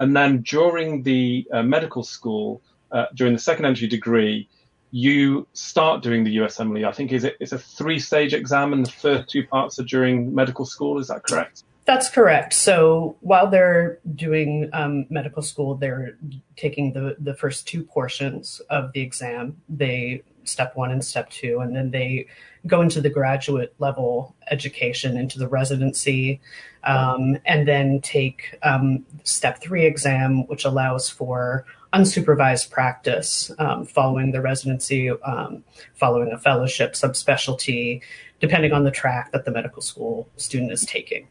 And 0.00 0.16
then 0.16 0.42
during 0.42 1.02
the 1.02 1.46
uh, 1.52 1.62
medical 1.62 2.02
school, 2.02 2.62
uh, 2.90 3.06
during 3.14 3.32
the 3.32 3.38
second 3.38 3.64
entry 3.64 3.86
degree, 3.86 4.48
you 4.90 5.46
start 5.52 6.02
doing 6.02 6.22
the 6.22 6.36
USMLE. 6.36 6.86
I 6.86 6.92
think 6.92 7.12
is 7.12 7.24
it, 7.24 7.36
it's 7.40 7.52
a 7.52 7.58
three 7.58 7.98
stage 7.98 8.32
exam 8.32 8.72
and 8.72 8.86
the 8.86 8.90
first 8.92 9.28
two 9.28 9.46
parts 9.46 9.78
are 9.80 9.84
during 9.84 10.34
medical 10.34 10.64
school. 10.64 10.98
Is 10.98 11.08
that 11.08 11.24
correct? 11.24 11.64
That's 11.86 12.08
correct. 12.08 12.54
So 12.54 13.16
while 13.20 13.50
they're 13.50 13.98
doing 14.14 14.70
um, 14.72 15.06
medical 15.10 15.42
school, 15.42 15.74
they're 15.74 16.16
taking 16.56 16.94
the, 16.94 17.16
the 17.18 17.34
first 17.34 17.68
two 17.68 17.84
portions 17.84 18.60
of 18.70 18.92
the 18.92 19.02
exam. 19.02 19.60
They 19.68 20.22
step 20.44 20.76
one 20.76 20.90
and 20.90 21.04
step 21.04 21.28
two, 21.28 21.60
and 21.60 21.76
then 21.76 21.90
they 21.90 22.26
go 22.66 22.80
into 22.80 23.02
the 23.02 23.10
graduate 23.10 23.74
level 23.78 24.34
education, 24.50 25.18
into 25.18 25.38
the 25.38 25.48
residency, 25.48 26.40
um, 26.84 27.36
and 27.44 27.68
then 27.68 28.00
take 28.00 28.58
um, 28.62 29.04
step 29.24 29.60
three 29.60 29.84
exam, 29.84 30.46
which 30.46 30.64
allows 30.64 31.10
for 31.10 31.66
unsupervised 31.92 32.70
practice 32.70 33.50
um, 33.58 33.84
following 33.84 34.32
the 34.32 34.40
residency, 34.40 35.10
um, 35.10 35.62
following 35.94 36.32
a 36.32 36.38
fellowship, 36.38 36.94
subspecialty, 36.94 38.00
depending 38.40 38.72
on 38.72 38.84
the 38.84 38.90
track 38.90 39.32
that 39.32 39.44
the 39.44 39.50
medical 39.50 39.82
school 39.82 40.28
student 40.36 40.72
is 40.72 40.84
taking 40.86 41.28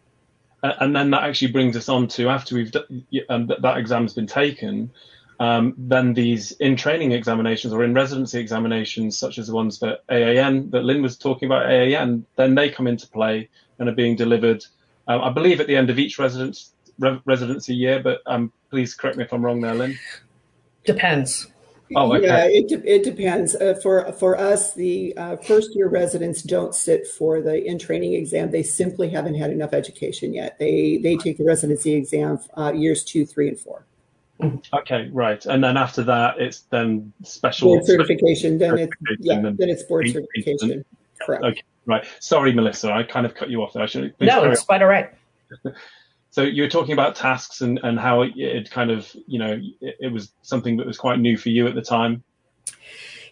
and 0.64 0.96
then 0.96 1.12
that 1.12 1.24
actually 1.24 1.52
brings 1.52 1.76
us 1.76 1.90
on 1.90 2.08
to 2.08 2.30
after 2.30 2.56
we've 2.56 2.72
um, 3.30 3.48
that, 3.48 3.78
exam's 3.78 4.14
been 4.14 4.28
taken, 4.28 4.92
um, 5.40 5.74
then 5.78 6.14
these 6.14 6.52
in 6.54 6.78
training 6.78 7.12
examinations 7.12 7.74
or 7.74 7.84
in 7.84 7.94
residency 7.94 8.40
examinations, 8.40 9.18
such 9.18 9.38
as 9.38 9.48
the 9.48 9.54
ones 9.54 9.80
that 9.80 10.04
AAN 10.10 10.72
that 10.72 10.86
Lynn 10.86 11.02
was 11.02 11.18
talking 11.18 11.48
about, 11.48 11.66
AAN, 11.66 12.26
then 12.38 12.56
they 12.56 12.70
come 12.70 12.88
into 12.88 13.08
play 13.08 13.50
and 13.78 13.90
are 13.90 13.96
being 13.96 14.16
delivered. 14.16 14.66
Um, 15.08 15.22
I 15.22 15.32
believe 15.32 15.60
at 15.60 15.68
the 15.68 15.76
end 15.76 15.90
of 15.90 16.00
each 16.00 16.18
residence 16.18 16.72
re- 16.98 17.22
residency 17.26 17.76
year, 17.76 18.02
but 18.02 18.22
um, 18.26 18.52
please 18.70 18.94
correct 18.94 19.18
me 19.18 19.26
if 19.26 19.34
I'm 19.34 19.44
wrong 19.44 19.60
there, 19.60 19.76
Lynn. 19.76 20.00
Depends. 20.86 21.48
Oh, 21.96 22.14
okay. 22.14 22.26
Yeah, 22.26 22.46
it, 22.46 22.68
de- 22.68 22.90
it 22.90 23.04
depends. 23.04 23.56
Uh, 23.56 23.76
for 23.82 24.12
for 24.14 24.38
us, 24.38 24.74
the 24.74 25.16
uh, 25.18 25.38
first 25.38 25.76
year 25.76 25.88
residents 25.88 26.42
don't 26.42 26.74
sit 26.74 27.08
for 27.08 27.42
the 27.42 27.64
in 27.64 27.80
training 27.80 28.14
exam. 28.14 28.52
They 28.52 28.64
simply 28.64 29.10
haven't 29.10 29.36
had 29.36 29.52
enough 29.52 29.74
education 29.74 30.34
yet. 30.34 30.58
They 30.60 30.98
they 30.98 31.18
take 31.18 31.38
the 31.38 31.46
residency 31.46 31.94
exam 31.94 32.40
uh, 32.58 32.74
years 32.74 33.04
two, 33.04 33.26
three, 33.26 33.50
and 33.50 33.60
four. 33.60 33.86
Okay, 34.74 35.10
right. 35.14 35.46
And 35.46 35.64
then 35.64 35.78
after 35.78 36.04
that, 36.04 36.40
it's 36.40 36.62
then 36.62 37.14
special 37.24 37.76
board 37.76 37.86
certification. 37.86 38.58
Then 38.58 38.78
it's 38.78 38.94
yeah, 39.20 39.42
then 39.42 39.70
it's 39.70 39.84
board 39.84 40.10
certification. 40.10 40.84
Correct. 41.22 41.44
Okay, 41.44 41.64
right. 41.86 42.06
Sorry, 42.20 42.52
Melissa, 42.54 42.92
I 42.92 43.04
kind 43.04 43.26
of 43.26 43.36
cut 43.36 43.50
you 43.50 43.62
off 43.62 43.74
there. 43.74 43.84
I 43.84 43.86
should. 43.86 44.14
No, 44.20 44.44
it's 44.46 44.64
quite 44.64 44.82
all 44.82 44.88
right. 44.88 45.12
So 46.34 46.42
you 46.42 46.64
were 46.64 46.68
talking 46.68 46.94
about 46.94 47.16
tasks 47.16 47.62
and, 47.62 47.80
and 47.84 48.00
how 48.00 48.24
it, 48.24 48.32
it 48.36 48.72
kind 48.72 48.90
of, 48.90 49.16
you 49.28 49.38
know, 49.38 49.62
it, 49.82 49.98
it, 50.00 50.12
was 50.12 50.32
something 50.42 50.78
that 50.78 50.88
was 50.88 50.98
quite 50.98 51.20
new 51.20 51.38
for 51.38 51.50
you 51.50 51.68
at 51.68 51.76
the 51.76 51.82
time. 51.84 52.24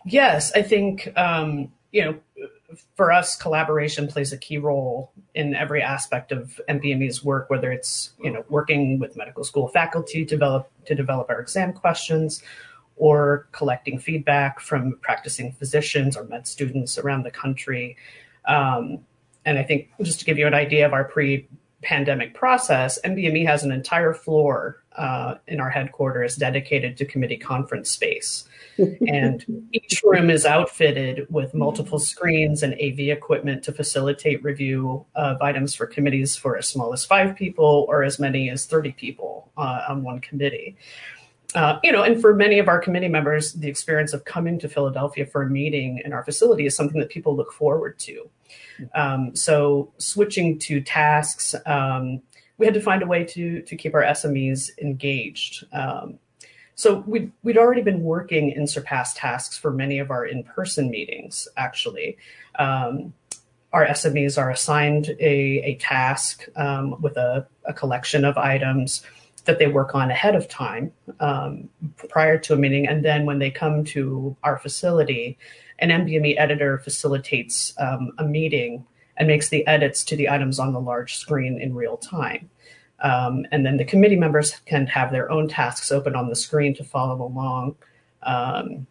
Yes, 0.05 0.51
I 0.53 0.61
think, 0.61 1.11
um, 1.17 1.71
you 1.91 2.05
know, 2.05 2.19
for 2.95 3.11
us, 3.11 3.35
collaboration 3.35 4.07
plays 4.07 4.31
a 4.31 4.37
key 4.37 4.59
role 4.59 5.11
in 5.33 5.55
every 5.55 5.81
aspect 5.81 6.31
of 6.31 6.61
NBME's 6.69 7.23
work, 7.23 7.49
whether 7.49 7.71
it's, 7.71 8.11
you 8.23 8.29
know, 8.29 8.45
working 8.49 8.99
with 8.99 9.17
medical 9.17 9.43
school 9.43 9.67
faculty 9.69 10.23
to 10.23 10.29
develop, 10.35 10.69
to 10.85 10.93
develop 10.93 11.27
our 11.31 11.39
exam 11.41 11.73
questions 11.73 12.43
or 12.97 13.47
collecting 13.51 13.97
feedback 13.97 14.59
from 14.59 14.99
practicing 15.01 15.53
physicians 15.53 16.15
or 16.15 16.25
med 16.25 16.45
students 16.45 16.99
around 16.99 17.23
the 17.23 17.31
country. 17.31 17.97
Um, 18.45 18.99
and 19.43 19.57
I 19.57 19.63
think 19.63 19.89
just 20.03 20.19
to 20.19 20.25
give 20.25 20.37
you 20.37 20.45
an 20.45 20.53
idea 20.53 20.85
of 20.85 20.93
our 20.93 21.05
pre 21.05 21.47
pandemic 21.81 22.33
process, 22.33 22.99
NBME 23.03 23.45
has 23.45 23.63
an 23.63 23.71
entire 23.71 24.13
floor 24.13 24.83
uh, 24.97 25.35
in 25.47 25.59
our 25.59 25.69
headquarters 25.69 26.35
dedicated 26.35 26.97
to 26.97 27.05
committee 27.05 27.37
conference 27.37 27.89
space. 27.89 28.47
and 29.07 29.45
each 29.73 30.01
room 30.03 30.29
is 30.29 30.45
outfitted 30.45 31.27
with 31.29 31.53
multiple 31.53 31.99
screens 31.99 32.63
and 32.63 32.73
AV 32.75 32.99
equipment 33.09 33.63
to 33.63 33.71
facilitate 33.71 34.43
review 34.43 35.05
of 35.15 35.41
items 35.41 35.75
for 35.75 35.85
committees 35.85 36.35
for 36.35 36.57
as 36.57 36.67
small 36.67 36.93
as 36.93 37.05
five 37.05 37.35
people 37.35 37.85
or 37.87 38.03
as 38.03 38.19
many 38.19 38.49
as 38.49 38.65
30 38.65 38.91
people 38.93 39.49
uh, 39.57 39.83
on 39.89 40.03
one 40.03 40.19
committee. 40.19 40.75
Uh, 41.53 41.79
you 41.83 41.91
know, 41.91 42.03
and 42.03 42.21
for 42.21 42.33
many 42.33 42.59
of 42.59 42.69
our 42.69 42.79
committee 42.79 43.09
members, 43.09 43.53
the 43.53 43.67
experience 43.67 44.13
of 44.13 44.23
coming 44.23 44.57
to 44.57 44.69
Philadelphia 44.69 45.25
for 45.25 45.43
a 45.43 45.49
meeting 45.49 46.01
in 46.05 46.13
our 46.13 46.23
facility 46.23 46.65
is 46.65 46.75
something 46.75 46.99
that 46.99 47.09
people 47.09 47.35
look 47.35 47.51
forward 47.51 47.99
to. 47.99 48.29
Um, 48.95 49.35
so 49.35 49.91
switching 49.97 50.59
to 50.59 50.81
tasks, 50.81 51.55
um, 51.65 52.21
we 52.57 52.65
had 52.65 52.75
to 52.75 52.81
find 52.81 53.01
a 53.03 53.07
way 53.07 53.23
to 53.23 53.61
to 53.61 53.75
keep 53.75 53.93
our 53.93 54.03
SMEs 54.03 54.69
engaged. 54.79 55.65
Um, 55.73 56.19
so 56.75 57.03
we'd, 57.05 57.31
we'd 57.43 57.57
already 57.57 57.81
been 57.83 58.01
working 58.01 58.51
in 58.51 58.65
Surpass 58.65 59.13
tasks 59.13 59.57
for 59.57 59.71
many 59.71 59.99
of 59.99 60.09
our 60.09 60.25
in-person 60.25 60.89
meetings, 60.89 61.47
actually. 61.55 62.17
Um, 62.57 63.13
our 63.71 63.85
SMEs 63.85 64.37
are 64.37 64.49
assigned 64.49 65.09
a, 65.19 65.61
a 65.63 65.75
task 65.75 66.47
um, 66.55 66.99
with 67.01 67.17
a, 67.17 67.45
a 67.65 67.73
collection 67.73 68.25
of 68.25 68.37
items 68.37 69.05
that 69.45 69.59
they 69.59 69.67
work 69.67 69.95
on 69.95 70.11
ahead 70.11 70.35
of 70.35 70.47
time 70.47 70.91
um, 71.19 71.69
prior 72.09 72.37
to 72.37 72.53
a 72.53 72.57
meeting. 72.57 72.87
And 72.87 73.03
then 73.03 73.25
when 73.25 73.39
they 73.39 73.51
come 73.51 73.83
to 73.85 74.35
our 74.43 74.57
facility, 74.57 75.37
an 75.81 75.89
NBME 75.89 76.35
editor 76.37 76.77
facilitates 76.77 77.73
um, 77.79 78.11
a 78.17 78.23
meeting 78.23 78.85
and 79.17 79.27
makes 79.27 79.49
the 79.49 79.65
edits 79.67 80.03
to 80.05 80.15
the 80.15 80.29
items 80.29 80.59
on 80.59 80.73
the 80.73 80.79
large 80.79 81.17
screen 81.17 81.59
in 81.59 81.75
real 81.75 81.97
time. 81.97 82.49
Um, 83.01 83.45
and 83.51 83.65
then 83.65 83.77
the 83.77 83.85
committee 83.85 84.15
members 84.15 84.59
can 84.65 84.85
have 84.87 85.11
their 85.11 85.29
own 85.31 85.47
tasks 85.47 85.91
open 85.91 86.15
on 86.15 86.29
the 86.29 86.35
screen 86.35 86.73
to 86.75 86.83
follow 86.83 87.21
along. 87.25 87.75
Um, 88.23 88.85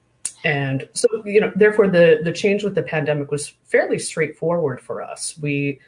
and 0.45 0.89
so, 0.95 1.09
you 1.25 1.41
know, 1.41 1.53
therefore, 1.55 1.87
the 1.87 2.21
the 2.25 2.33
change 2.33 2.65
with 2.65 2.75
the 2.75 2.83
pandemic 2.83 3.31
was 3.31 3.49
fairly 3.65 3.99
straightforward 3.99 4.81
for 4.81 5.03
us. 5.03 5.37
We 5.41 5.81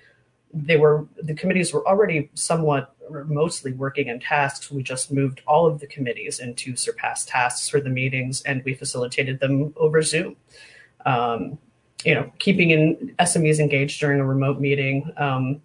they 0.53 0.77
were 0.77 1.07
the 1.23 1.35
committees 1.35 1.73
were 1.73 1.87
already 1.87 2.31
somewhat 2.35 2.95
mostly 3.27 3.73
working 3.73 4.09
in 4.09 4.21
tasks. 4.21 4.71
We 4.71 4.83
just 4.83 5.11
moved 5.11 5.41
all 5.47 5.67
of 5.67 5.81
the 5.81 5.87
committees 5.87 6.39
into 6.39 6.77
surpass 6.77 7.25
tasks 7.25 7.69
for 7.69 7.81
the 7.81 7.91
meetings, 7.91 8.43
and 8.43 8.63
we 8.65 8.75
facilitated 8.75 9.41
them 9.41 9.73
over 9.77 10.03
Zoom. 10.03 10.37
Um, 11.07 11.59
you 12.05 12.15
know, 12.15 12.31
keeping 12.39 12.71
in 12.71 13.15
SMEs 13.21 13.59
engaged 13.59 14.01
during 14.01 14.21
a 14.21 14.27
remote 14.27 14.61
meeting 14.61 15.11
um, 15.17 15.63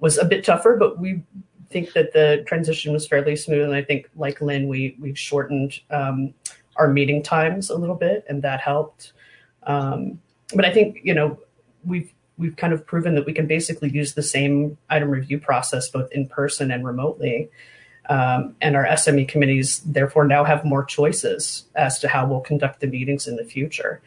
was 0.00 0.18
a 0.18 0.24
bit 0.24 0.44
tougher, 0.44 0.76
but 0.78 0.98
we 0.98 1.22
think 1.70 1.92
that 1.92 2.12
the 2.12 2.44
transition 2.46 2.92
was 2.92 3.06
fairly 3.06 3.36
smooth. 3.36 3.64
And 3.64 3.74
I 3.74 3.82
think, 3.82 4.08
like 4.16 4.40
Lynn, 4.40 4.68
we 4.68 4.96
we've 5.00 5.18
shortened 5.18 5.80
um, 5.90 6.34
our 6.76 6.88
meeting 6.88 7.22
times 7.22 7.70
a 7.70 7.76
little 7.76 7.94
bit, 7.94 8.24
and 8.28 8.42
that 8.42 8.60
helped. 8.60 9.12
Um, 9.64 10.20
but 10.54 10.64
I 10.64 10.72
think 10.72 11.00
you 11.02 11.14
know 11.14 11.38
we've 11.84 12.12
we've 12.36 12.56
kind 12.56 12.72
of 12.72 12.86
proven 12.86 13.14
that 13.16 13.26
we 13.26 13.32
can 13.32 13.46
basically 13.46 13.90
use 13.90 14.14
the 14.14 14.22
same 14.22 14.78
item 14.88 15.10
review 15.10 15.38
process 15.38 15.88
both 15.90 16.10
in 16.12 16.26
person 16.28 16.70
and 16.70 16.86
remotely. 16.86 17.50
Um, 18.08 18.56
and 18.62 18.74
our 18.74 18.86
SME 18.86 19.28
committees 19.28 19.80
therefore 19.80 20.24
now 20.24 20.42
have 20.42 20.64
more 20.64 20.82
choices 20.82 21.64
as 21.74 21.98
to 21.98 22.08
how 22.08 22.26
we'll 22.26 22.40
conduct 22.40 22.80
the 22.80 22.86
meetings 22.86 23.26
in 23.26 23.36
the 23.36 23.44
future. 23.44 24.00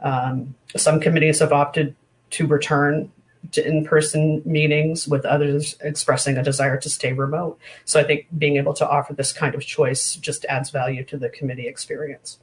Um, 0.00 0.54
some 0.76 1.00
committees 1.00 1.38
have 1.40 1.52
opted 1.52 1.94
to 2.30 2.46
return 2.46 3.10
to 3.52 3.66
in-person 3.66 4.42
meetings 4.44 5.06
with 5.06 5.24
others 5.24 5.76
expressing 5.82 6.36
a 6.36 6.42
desire 6.42 6.78
to 6.78 6.88
stay 6.88 7.12
remote. 7.12 7.58
So 7.84 8.00
I 8.00 8.04
think 8.04 8.26
being 8.36 8.56
able 8.56 8.74
to 8.74 8.88
offer 8.88 9.12
this 9.12 9.32
kind 9.32 9.54
of 9.54 9.60
choice 9.60 10.16
just 10.16 10.44
adds 10.46 10.70
value 10.70 11.04
to 11.04 11.16
the 11.16 11.28
committee 11.28 11.68
experience. 11.68 12.38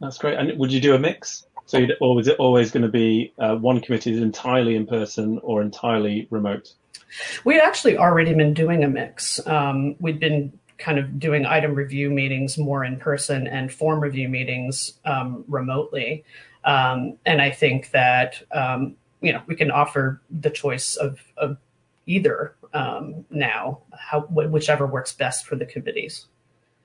That's 0.00 0.18
great. 0.18 0.38
And 0.38 0.58
would 0.58 0.72
you 0.72 0.80
do 0.80 0.94
a 0.94 0.98
mix? 0.98 1.46
So, 1.64 1.84
or 2.00 2.14
was 2.14 2.28
it 2.28 2.36
always 2.38 2.70
going 2.70 2.84
to 2.84 2.88
be 2.88 3.32
uh, 3.38 3.56
one 3.56 3.80
committee 3.80 4.12
is 4.12 4.20
entirely 4.20 4.76
in 4.76 4.86
person 4.86 5.40
or 5.42 5.62
entirely 5.62 6.28
remote? 6.30 6.74
We'd 7.44 7.60
actually 7.60 7.96
already 7.96 8.34
been 8.34 8.54
doing 8.54 8.84
a 8.84 8.88
mix. 8.88 9.44
Um, 9.46 9.96
we'd 9.98 10.20
been 10.20 10.52
kind 10.78 10.98
of 10.98 11.18
doing 11.18 11.46
item 11.46 11.74
review 11.74 12.10
meetings 12.10 12.58
more 12.58 12.84
in 12.84 12.98
person 12.98 13.46
and 13.46 13.72
form 13.72 14.00
review 14.00 14.28
meetings 14.28 14.94
um, 15.04 15.44
remotely. 15.48 16.24
Um, 16.66 17.16
and 17.24 17.40
I 17.40 17.50
think 17.50 17.92
that 17.92 18.42
um, 18.52 18.96
you 19.20 19.32
know 19.32 19.42
we 19.46 19.54
can 19.54 19.70
offer 19.70 20.20
the 20.30 20.50
choice 20.50 20.96
of, 20.96 21.20
of 21.36 21.56
either 22.06 22.56
um, 22.74 23.24
now, 23.30 23.80
how 23.98 24.20
whichever 24.20 24.86
works 24.86 25.12
best 25.12 25.46
for 25.46 25.56
the 25.56 25.64
committees. 25.64 26.26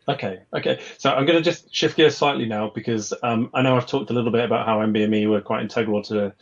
Okay, 0.08 0.42
okay. 0.54 0.80
So 0.98 1.12
I'm 1.12 1.26
going 1.26 1.38
to 1.38 1.44
just 1.44 1.74
shift 1.74 1.98
gears 1.98 2.18
slightly 2.18 2.46
now 2.46 2.72
because 2.74 3.14
um, 3.22 3.50
I 3.54 3.62
know 3.62 3.76
I've 3.76 3.86
talked 3.86 4.10
a 4.10 4.14
little 4.14 4.32
bit 4.32 4.46
about 4.46 4.66
how 4.66 4.80
NBME 4.80 5.30
were 5.30 5.42
quite 5.42 5.62
integral 5.62 6.02
to 6.04 6.34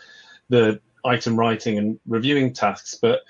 the 0.49 0.79
item 1.03 1.37
writing 1.37 1.77
and 1.77 1.99
reviewing 2.07 2.53
tasks, 2.53 2.97
but 3.01 3.21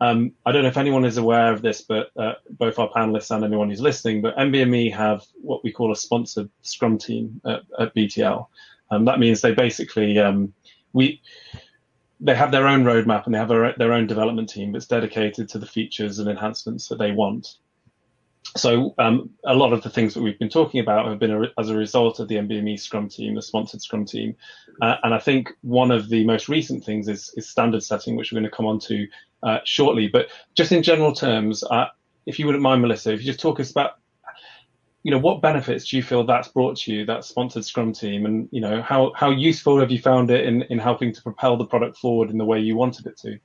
um, 0.00 0.32
I 0.44 0.50
don't 0.50 0.62
know 0.62 0.68
if 0.68 0.76
anyone 0.76 1.04
is 1.04 1.16
aware 1.16 1.52
of 1.52 1.62
this, 1.62 1.82
but 1.82 2.10
uh, 2.16 2.32
both 2.50 2.78
our 2.78 2.90
panelists 2.90 3.30
and 3.34 3.44
anyone 3.44 3.70
who's 3.70 3.80
listening, 3.80 4.20
but 4.20 4.36
NBME 4.36 4.92
have 4.94 5.22
what 5.40 5.62
we 5.62 5.70
call 5.70 5.92
a 5.92 5.96
sponsored 5.96 6.50
Scrum 6.62 6.98
team 6.98 7.40
at, 7.44 7.62
at 7.78 7.94
BTL. 7.94 8.46
Um, 8.92 9.06
that 9.06 9.18
means 9.18 9.40
they 9.40 9.54
basically 9.54 10.18
um, 10.18 10.52
we 10.92 11.20
they 12.20 12.34
have 12.34 12.52
their 12.52 12.68
own 12.68 12.84
roadmap 12.84 13.24
and 13.24 13.34
they 13.34 13.38
have 13.38 13.50
a, 13.50 13.74
their 13.78 13.92
own 13.92 14.06
development 14.06 14.48
team 14.48 14.72
that's 14.72 14.86
dedicated 14.86 15.48
to 15.48 15.58
the 15.58 15.66
features 15.66 16.18
and 16.20 16.28
enhancements 16.28 16.88
that 16.88 16.98
they 16.98 17.10
want. 17.10 17.56
So 18.56 18.94
um, 18.98 19.30
a 19.44 19.54
lot 19.54 19.72
of 19.72 19.82
the 19.82 19.88
things 19.88 20.14
that 20.14 20.22
we've 20.22 20.38
been 20.38 20.48
talking 20.50 20.80
about 20.80 21.06
have 21.08 21.18
been 21.18 21.32
a, 21.32 21.60
as 21.60 21.70
a 21.70 21.76
result 21.76 22.20
of 22.20 22.28
the 22.28 22.36
NBME 22.36 22.78
Scrum 22.78 23.08
team, 23.08 23.34
the 23.34 23.42
sponsored 23.42 23.80
Scrum 23.80 24.04
team. 24.04 24.36
Uh, 24.80 24.96
and 25.02 25.14
I 25.14 25.18
think 25.18 25.50
one 25.62 25.90
of 25.90 26.10
the 26.10 26.24
most 26.24 26.48
recent 26.48 26.84
things 26.84 27.08
is, 27.08 27.32
is 27.36 27.48
standard 27.48 27.82
setting, 27.82 28.14
which 28.14 28.30
we're 28.30 28.40
going 28.40 28.50
to 28.50 28.56
come 28.56 28.66
on 28.66 28.78
to 28.80 29.06
uh, 29.42 29.58
shortly. 29.64 30.08
But 30.08 30.28
just 30.54 30.70
in 30.70 30.82
general 30.82 31.14
terms, 31.14 31.64
uh, 31.64 31.86
if 32.26 32.38
you 32.38 32.46
wouldn't 32.46 32.62
mind, 32.62 32.82
Melissa, 32.82 33.12
if 33.12 33.20
you 33.20 33.26
just 33.26 33.40
talk 33.40 33.58
us 33.58 33.70
about, 33.70 33.92
you 35.02 35.10
know, 35.10 35.18
what 35.18 35.42
benefits 35.42 35.88
do 35.88 35.96
you 35.96 36.02
feel 36.02 36.24
that's 36.24 36.48
brought 36.48 36.76
to 36.78 36.92
you, 36.92 37.06
that 37.06 37.24
sponsored 37.24 37.64
Scrum 37.64 37.92
team, 37.92 38.24
and 38.24 38.48
you 38.52 38.60
know, 38.60 38.82
how 38.82 39.12
how 39.16 39.30
useful 39.30 39.80
have 39.80 39.90
you 39.90 39.98
found 39.98 40.30
it 40.30 40.44
in 40.46 40.62
in 40.62 40.78
helping 40.78 41.12
to 41.12 41.22
propel 41.22 41.56
the 41.56 41.66
product 41.66 41.96
forward 41.96 42.30
in 42.30 42.38
the 42.38 42.44
way 42.44 42.60
you 42.60 42.76
wanted 42.76 43.06
it 43.06 43.16
to? 43.18 43.38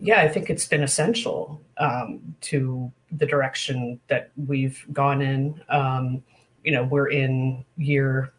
Yeah, 0.00 0.20
I 0.20 0.28
think 0.28 0.50
it's 0.50 0.66
been 0.66 0.82
essential 0.82 1.60
um, 1.78 2.34
to 2.42 2.92
the 3.12 3.26
direction 3.26 4.00
that 4.08 4.30
we've 4.46 4.84
gone 4.92 5.22
in. 5.22 5.60
Um, 5.68 6.22
you 6.64 6.72
know, 6.72 6.84
we're 6.84 7.10
in 7.10 7.64
year 7.76 8.32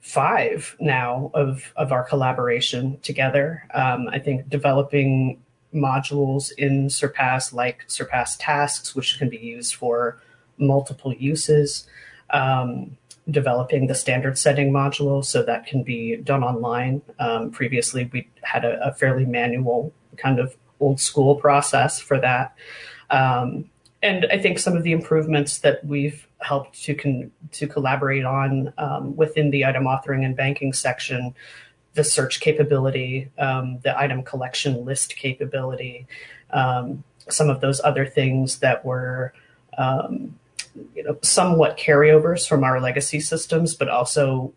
five 0.00 0.76
now 0.80 1.30
of 1.34 1.72
of 1.76 1.92
our 1.92 2.02
collaboration 2.02 2.98
together. 3.00 3.66
Um, 3.72 4.08
I 4.08 4.18
think 4.18 4.48
developing 4.48 5.40
modules 5.72 6.52
in 6.58 6.90
Surpass, 6.90 7.52
like 7.52 7.84
Surpass 7.86 8.36
tasks, 8.36 8.94
which 8.94 9.18
can 9.18 9.28
be 9.28 9.38
used 9.38 9.76
for 9.76 10.20
multiple 10.58 11.12
uses. 11.12 11.86
Um, 12.30 12.96
developing 13.30 13.86
the 13.86 13.94
standard 13.94 14.36
setting 14.36 14.70
module 14.70 15.24
so 15.24 15.42
that 15.42 15.66
can 15.66 15.82
be 15.82 16.16
done 16.16 16.42
online. 16.44 17.00
Um, 17.18 17.50
previously, 17.50 18.10
we 18.12 18.28
had 18.42 18.64
a, 18.64 18.88
a, 18.88 18.92
fairly 18.92 19.24
manual 19.24 19.94
kind 20.18 20.38
of 20.38 20.54
old 20.78 21.00
school 21.00 21.36
process 21.36 21.98
for 21.98 22.20
that. 22.20 22.54
Um, 23.08 23.70
and 24.02 24.26
I 24.30 24.38
think 24.38 24.58
some 24.58 24.76
of 24.76 24.82
the 24.82 24.92
improvements 24.92 25.58
that 25.60 25.84
we've 25.86 26.26
helped 26.40 26.82
to 26.84 26.94
con- 26.94 27.30
to 27.52 27.66
collaborate 27.66 28.26
on 28.26 28.72
um, 28.76 29.16
within 29.16 29.50
the 29.50 29.64
item 29.64 29.84
authoring 29.84 30.24
and 30.24 30.36
banking 30.36 30.74
section 30.74 31.34
the 31.94 32.04
search 32.04 32.40
capability, 32.40 33.30
um, 33.38 33.78
the 33.84 33.96
item 33.96 34.22
collection 34.22 34.84
list 34.84 35.16
capability, 35.16 36.06
um, 36.50 37.04
some 37.28 37.48
of 37.48 37.60
those 37.60 37.80
other 37.82 38.04
things 38.04 38.58
that 38.58 38.84
were 38.84 39.32
um, 39.78 40.36
you 40.94 41.02
know, 41.02 41.16
somewhat 41.22 41.76
carryovers 41.76 42.48
from 42.48 42.64
our 42.64 42.80
legacy 42.80 43.20
systems, 43.20 43.74
but 43.74 43.88
also 43.88 44.52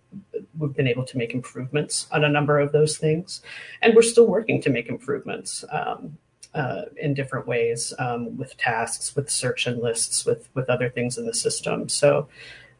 we've 0.57 0.75
been 0.75 0.87
able 0.87 1.05
to 1.05 1.17
make 1.17 1.33
improvements 1.33 2.07
on 2.11 2.23
a 2.23 2.29
number 2.29 2.59
of 2.59 2.71
those 2.71 2.97
things. 2.97 3.41
And 3.81 3.95
we're 3.95 4.01
still 4.01 4.27
working 4.27 4.61
to 4.61 4.69
make 4.69 4.89
improvements 4.89 5.63
um, 5.71 6.17
uh, 6.53 6.83
in 6.95 7.13
different 7.13 7.47
ways 7.47 7.93
um, 7.99 8.37
with 8.37 8.57
tasks, 8.57 9.15
with 9.15 9.29
search 9.29 9.67
and 9.67 9.81
lists, 9.81 10.25
with, 10.25 10.49
with 10.53 10.69
other 10.69 10.89
things 10.89 11.17
in 11.17 11.25
the 11.25 11.33
system. 11.33 11.89
So, 11.89 12.27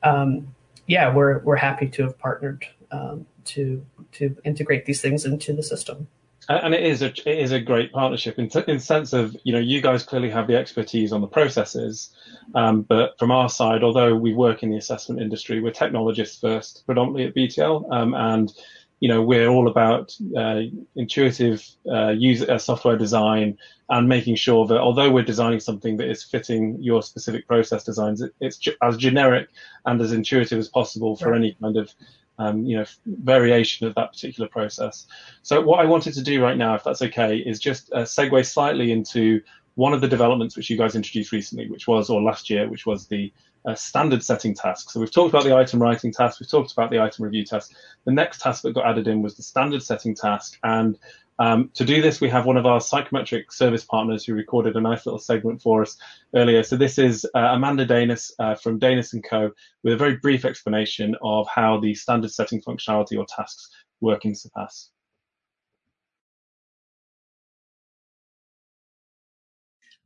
um, 0.04 0.56
yeah, 0.88 1.13
we're, 1.13 1.39
we're 1.39 1.58
happy 1.58 1.88
to 1.89 2.04
have 2.04 2.17
partnered 2.17 2.65
um, 2.91 3.26
to 3.45 3.86
to 4.13 4.36
integrate 4.43 4.86
these 4.86 5.02
things 5.02 5.26
into 5.26 5.54
the 5.54 5.63
system. 5.63 6.08
And 6.49 6.73
it 6.73 6.83
is 6.83 7.01
a 7.01 7.07
it 7.07 7.39
is 7.39 7.51
a 7.51 7.60
great 7.60 7.91
partnership 7.91 8.39
in, 8.39 8.47
t- 8.47 8.63
in 8.67 8.79
sense 8.79 9.12
of 9.12 9.36
you 9.43 9.51
know 9.51 9.60
you 9.60 9.81
guys 9.81 10.03
clearly 10.03 10.29
have 10.29 10.47
the 10.47 10.55
expertise 10.55 11.12
on 11.12 11.19
the 11.19 11.27
processes, 11.27 12.15
um, 12.55 12.83
but 12.83 13.19
from 13.19 13.31
our 13.31 13.49
side, 13.49 13.83
although 13.83 14.15
we 14.15 14.33
work 14.33 14.63
in 14.63 14.69
the 14.69 14.77
assessment 14.77 15.21
industry, 15.21 15.60
we're 15.60 15.71
technologists 15.71 16.39
first, 16.39 16.86
predominantly 16.86 17.25
at 17.25 17.36
BTL, 17.36 17.91
um, 17.91 18.13
and 18.13 18.53
you 19.01 19.10
know 19.10 19.21
we're 19.21 19.49
all 19.49 19.67
about 19.67 20.15
uh, 20.38 20.62
intuitive 20.95 21.67
uh, 21.91 22.10
user 22.10 22.49
uh, 22.49 22.57
software 22.57 22.97
design 22.97 23.57
and 23.89 24.07
making 24.07 24.36
sure 24.36 24.65
that 24.67 24.79
although 24.79 25.12
we're 25.12 25.23
designing 25.23 25.60
something 25.60 25.97
that 25.97 26.10
is 26.10 26.23
fitting 26.23 26.77
your 26.81 27.01
specific 27.01 27.47
process 27.47 27.83
designs, 27.83 28.21
it, 28.21 28.33
it's 28.39 28.60
as 28.81 28.95
generic 28.97 29.49
and 29.86 30.01
as 30.01 30.12
intuitive 30.13 30.60
as 30.60 30.69
possible 30.69 31.15
for 31.15 31.31
right. 31.31 31.38
any 31.38 31.57
kind 31.62 31.77
of 31.77 31.93
um, 32.38 32.65
you 32.65 32.78
know, 32.78 32.86
variation 33.06 33.88
of 33.88 33.95
that 33.95 34.12
particular 34.12 34.50
process. 34.50 35.08
So 35.41 35.62
what 35.62 35.80
I 35.80 35.86
wanted 35.86 36.13
to 36.15 36.21
do 36.21 36.41
right 36.41 36.58
now, 36.58 36.76
if 36.76 36.84
that's 36.84 37.02
okay, 37.02 37.38
is 37.38 37.60
just 37.60 37.91
uh, 37.93 38.00
segue 38.00 38.45
slightly 38.45 38.91
into 38.91 39.41
one 39.76 39.93
of 39.93 40.02
the 40.02 40.08
developments 40.08 40.58
which 40.58 40.69
you 40.69 40.78
guys 40.78 40.95
introduced 40.95 41.32
recently, 41.32 41.69
which 41.69 41.88
was, 41.88 42.10
or 42.10 42.21
last 42.21 42.50
year, 42.50 42.67
which 42.67 42.86
was 42.86 43.08
the 43.08 43.32
uh, 43.65 43.76
standard 43.76 44.23
setting 44.23 44.56
task. 44.56 44.89
So 44.89 45.00
we've 45.00 45.12
talked 45.12 45.30
about 45.30 45.43
the 45.43 45.56
item 45.56 45.82
writing 45.82 46.12
task, 46.12 46.39
we've 46.39 46.50
talked 46.50 46.71
about 46.71 46.89
the 46.89 47.00
item 47.00 47.26
review 47.26 47.45
task. 47.45 47.73
The 48.06 48.12
next 48.12 48.41
task 48.41 48.63
that 48.63 48.73
got 48.73 48.88
added 48.88 49.08
in 49.08 49.21
was 49.21 49.36
the 49.36 49.43
standard 49.43 49.84
setting 49.84 50.15
task, 50.15 50.58
and 50.63 50.97
um, 51.39 51.69
to 51.76 51.86
do 51.86 52.02
this, 52.02 52.19
we 52.19 52.30
have 52.30 52.45
one 52.45 52.58
of 52.58 52.65
our 52.65 52.82
psychometric 52.82 53.52
service 53.52 53.84
partners 53.84 54.26
who 54.26 54.34
recorded 54.34 54.76
a 54.76 54.82
nice 54.82 55.06
little 55.06 55.19
segment 55.19 55.62
for 55.62 55.84
us 55.84 55.97
earlier. 56.36 56.63
So 56.63 56.76
this 56.76 56.97
is 56.97 57.26
uh, 57.36 57.39
Amanda 57.39 57.86
Dainis 57.86 58.32
uh, 58.39 58.56
from 58.56 58.80
Dainis 58.80 59.13
& 59.23 59.30
Co. 59.30 59.52
with 59.84 59.93
a 59.93 59.97
very 59.97 60.17
brief 60.17 60.45
explanation 60.45 61.15
of 61.21 61.47
how 61.47 61.80
the 61.80 61.93
standard 61.93 62.32
setting 62.32 62.62
functionality 62.62 63.17
or 63.17 63.26
tasks 63.26 63.69
work 64.02 64.26
in 64.26 64.34
Surpass. 64.34 64.89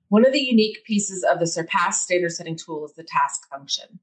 One 0.09 0.25
of 0.25 0.33
the 0.33 0.41
unique 0.41 0.83
pieces 0.83 1.23
of 1.23 1.39
the 1.39 1.47
Surpass 1.47 2.01
standard 2.01 2.33
setting 2.33 2.57
tool 2.57 2.83
is 2.83 2.91
the 2.93 3.03
task 3.03 3.47
function. 3.49 3.99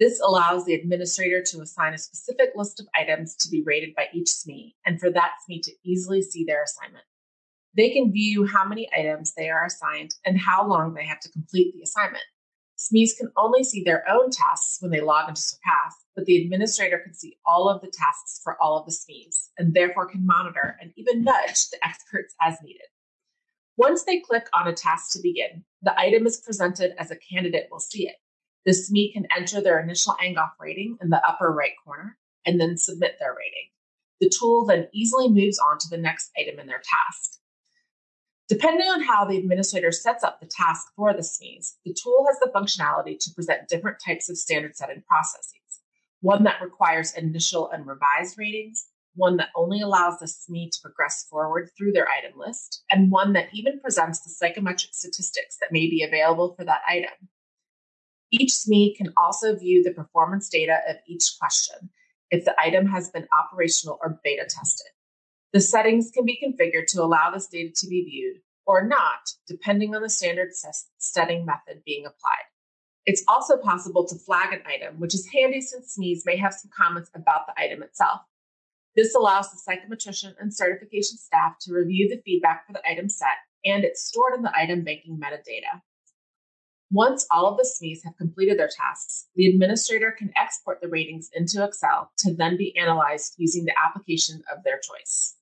This 0.00 0.20
allows 0.20 0.64
the 0.64 0.74
administrator 0.74 1.42
to 1.42 1.60
assign 1.60 1.92
a 1.92 1.98
specific 1.98 2.50
list 2.54 2.78
of 2.78 2.86
items 2.94 3.34
to 3.36 3.50
be 3.50 3.62
rated 3.66 3.94
by 3.96 4.06
each 4.12 4.28
SME 4.28 4.74
and 4.86 5.00
for 5.00 5.10
that 5.10 5.32
SME 5.48 5.62
to 5.62 5.72
easily 5.84 6.22
see 6.22 6.44
their 6.44 6.62
assignment. 6.62 7.04
They 7.76 7.90
can 7.90 8.12
view 8.12 8.46
how 8.46 8.64
many 8.64 8.88
items 8.96 9.34
they 9.34 9.50
are 9.50 9.66
assigned 9.66 10.14
and 10.24 10.38
how 10.38 10.66
long 10.66 10.94
they 10.94 11.04
have 11.04 11.20
to 11.20 11.30
complete 11.30 11.74
the 11.74 11.82
assignment. 11.82 12.24
SMEs 12.78 13.16
can 13.18 13.32
only 13.36 13.64
see 13.64 13.82
their 13.82 14.08
own 14.08 14.30
tasks 14.30 14.78
when 14.80 14.92
they 14.92 15.00
log 15.00 15.28
into 15.28 15.40
Surpass, 15.40 15.96
but 16.14 16.26
the 16.26 16.40
administrator 16.40 16.98
can 16.98 17.12
see 17.12 17.36
all 17.44 17.68
of 17.68 17.80
the 17.80 17.92
tasks 17.92 18.40
for 18.44 18.56
all 18.62 18.78
of 18.78 18.86
the 18.86 18.92
SMEs 18.92 19.48
and 19.58 19.74
therefore 19.74 20.06
can 20.06 20.24
monitor 20.24 20.76
and 20.80 20.92
even 20.96 21.24
nudge 21.24 21.70
the 21.70 21.84
experts 21.84 22.36
as 22.40 22.56
needed. 22.62 22.86
Once 23.76 24.04
they 24.04 24.20
click 24.20 24.46
on 24.54 24.68
a 24.68 24.72
task 24.72 25.12
to 25.12 25.20
begin, 25.20 25.64
the 25.82 25.98
item 25.98 26.24
is 26.24 26.40
presented 26.40 26.92
as 26.98 27.10
a 27.10 27.16
candidate 27.16 27.66
will 27.70 27.80
see 27.80 28.08
it. 28.08 28.16
The 28.68 28.74
SME 28.74 29.14
can 29.14 29.26
enter 29.34 29.62
their 29.62 29.80
initial 29.80 30.14
Angoff 30.22 30.50
rating 30.60 30.98
in 31.00 31.08
the 31.08 31.26
upper 31.26 31.50
right 31.50 31.72
corner 31.86 32.18
and 32.44 32.60
then 32.60 32.76
submit 32.76 33.16
their 33.18 33.30
rating. 33.30 33.70
The 34.20 34.28
tool 34.28 34.66
then 34.66 34.88
easily 34.92 35.30
moves 35.30 35.58
on 35.58 35.78
to 35.78 35.88
the 35.88 35.96
next 35.96 36.30
item 36.38 36.60
in 36.60 36.66
their 36.66 36.82
task. 36.84 37.38
Depending 38.46 38.86
on 38.86 39.04
how 39.04 39.24
the 39.24 39.38
administrator 39.38 39.90
sets 39.90 40.22
up 40.22 40.38
the 40.38 40.50
task 40.54 40.88
for 40.96 41.14
the 41.14 41.22
SMEs, 41.22 41.76
the 41.86 41.94
tool 41.94 42.26
has 42.28 42.38
the 42.40 42.52
functionality 42.54 43.18
to 43.18 43.32
present 43.34 43.68
different 43.68 44.02
types 44.06 44.28
of 44.28 44.36
standard 44.36 44.76
setting 44.76 45.02
processes. 45.08 45.80
One 46.20 46.44
that 46.44 46.60
requires 46.60 47.14
initial 47.14 47.70
and 47.70 47.86
revised 47.86 48.36
ratings, 48.36 48.84
one 49.14 49.38
that 49.38 49.48
only 49.56 49.80
allows 49.80 50.18
the 50.18 50.26
SME 50.26 50.72
to 50.72 50.82
progress 50.82 51.24
forward 51.30 51.70
through 51.74 51.92
their 51.92 52.08
item 52.10 52.38
list, 52.38 52.84
and 52.90 53.10
one 53.10 53.32
that 53.32 53.48
even 53.54 53.80
presents 53.80 54.20
the 54.20 54.28
psychometric 54.28 54.92
statistics 54.92 55.56
that 55.58 55.72
may 55.72 55.88
be 55.88 56.04
available 56.06 56.54
for 56.54 56.66
that 56.66 56.82
item. 56.86 57.30
Each 58.30 58.50
SME 58.50 58.96
can 58.96 59.12
also 59.16 59.56
view 59.56 59.82
the 59.82 59.92
performance 59.92 60.48
data 60.48 60.78
of 60.88 60.96
each 61.06 61.36
question 61.40 61.90
if 62.30 62.44
the 62.44 62.54
item 62.60 62.86
has 62.86 63.08
been 63.08 63.26
operational 63.36 63.98
or 64.02 64.20
beta 64.22 64.42
tested. 64.42 64.88
The 65.52 65.60
settings 65.60 66.10
can 66.10 66.26
be 66.26 66.38
configured 66.38 66.86
to 66.88 67.02
allow 67.02 67.30
this 67.30 67.46
data 67.46 67.72
to 67.74 67.86
be 67.88 68.04
viewed 68.04 68.42
or 68.66 68.86
not, 68.86 69.30
depending 69.46 69.94
on 69.94 70.02
the 70.02 70.10
standard 70.10 70.50
setting 70.98 71.46
method 71.46 71.82
being 71.86 72.04
applied. 72.04 72.48
It's 73.06 73.24
also 73.26 73.56
possible 73.56 74.06
to 74.06 74.18
flag 74.18 74.52
an 74.52 74.60
item, 74.66 75.00
which 75.00 75.14
is 75.14 75.26
handy 75.32 75.62
since 75.62 75.96
SMEs 75.98 76.26
may 76.26 76.36
have 76.36 76.52
some 76.52 76.70
comments 76.76 77.10
about 77.14 77.46
the 77.46 77.58
item 77.58 77.82
itself. 77.82 78.20
This 78.94 79.14
allows 79.14 79.48
the 79.50 79.60
psychometrician 79.66 80.34
and 80.38 80.54
certification 80.54 81.16
staff 81.16 81.54
to 81.62 81.72
review 81.72 82.08
the 82.10 82.20
feedback 82.26 82.66
for 82.66 82.74
the 82.74 82.86
item 82.86 83.08
set, 83.08 83.38
and 83.64 83.84
it's 83.84 84.04
stored 84.04 84.34
in 84.34 84.42
the 84.42 84.54
item 84.54 84.84
banking 84.84 85.18
metadata. 85.18 85.80
Once 86.90 87.26
all 87.30 87.46
of 87.46 87.58
the 87.58 87.62
SMEs 87.62 88.02
have 88.02 88.16
completed 88.16 88.58
their 88.58 88.68
tasks, 88.68 89.26
the 89.34 89.46
administrator 89.46 90.10
can 90.10 90.32
export 90.36 90.80
the 90.80 90.88
ratings 90.88 91.28
into 91.34 91.62
Excel 91.62 92.10
to 92.16 92.32
then 92.32 92.56
be 92.56 92.76
analyzed 92.78 93.34
using 93.36 93.66
the 93.66 93.74
application 93.84 94.42
of 94.50 94.64
their 94.64 94.78
choice. 94.78 95.34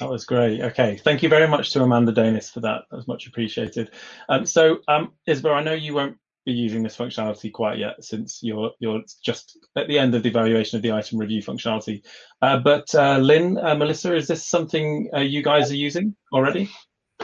That 0.00 0.10
was 0.10 0.24
great. 0.24 0.60
Okay, 0.60 0.96
thank 0.96 1.22
you 1.22 1.28
very 1.28 1.46
much 1.46 1.70
to 1.72 1.82
Amanda 1.82 2.12
Dainis 2.12 2.52
for 2.52 2.60
that. 2.60 2.82
That 2.90 2.96
was 2.96 3.06
much 3.06 3.28
appreciated. 3.28 3.90
Um, 4.28 4.44
so, 4.44 4.78
um, 4.88 5.12
Isabel, 5.26 5.54
I 5.54 5.62
know 5.62 5.74
you 5.74 5.94
won't 5.94 6.16
be 6.44 6.52
using 6.52 6.82
this 6.82 6.96
functionality 6.96 7.52
quite 7.52 7.78
yet 7.78 8.02
since 8.04 8.40
you're 8.42 8.72
you're 8.78 9.02
just 9.24 9.58
at 9.76 9.88
the 9.88 9.98
end 9.98 10.14
of 10.14 10.22
the 10.22 10.28
evaluation 10.28 10.76
of 10.76 10.82
the 10.82 10.92
item 10.92 11.18
review 11.18 11.42
functionality. 11.42 12.02
Uh, 12.42 12.58
but 12.58 12.94
uh, 12.94 13.18
Lynn, 13.18 13.58
uh, 13.58 13.74
Melissa, 13.74 14.14
is 14.14 14.28
this 14.28 14.46
something 14.46 15.08
uh, 15.14 15.20
you 15.20 15.42
guys 15.42 15.70
are 15.70 15.76
using 15.76 16.14
already? 16.32 16.70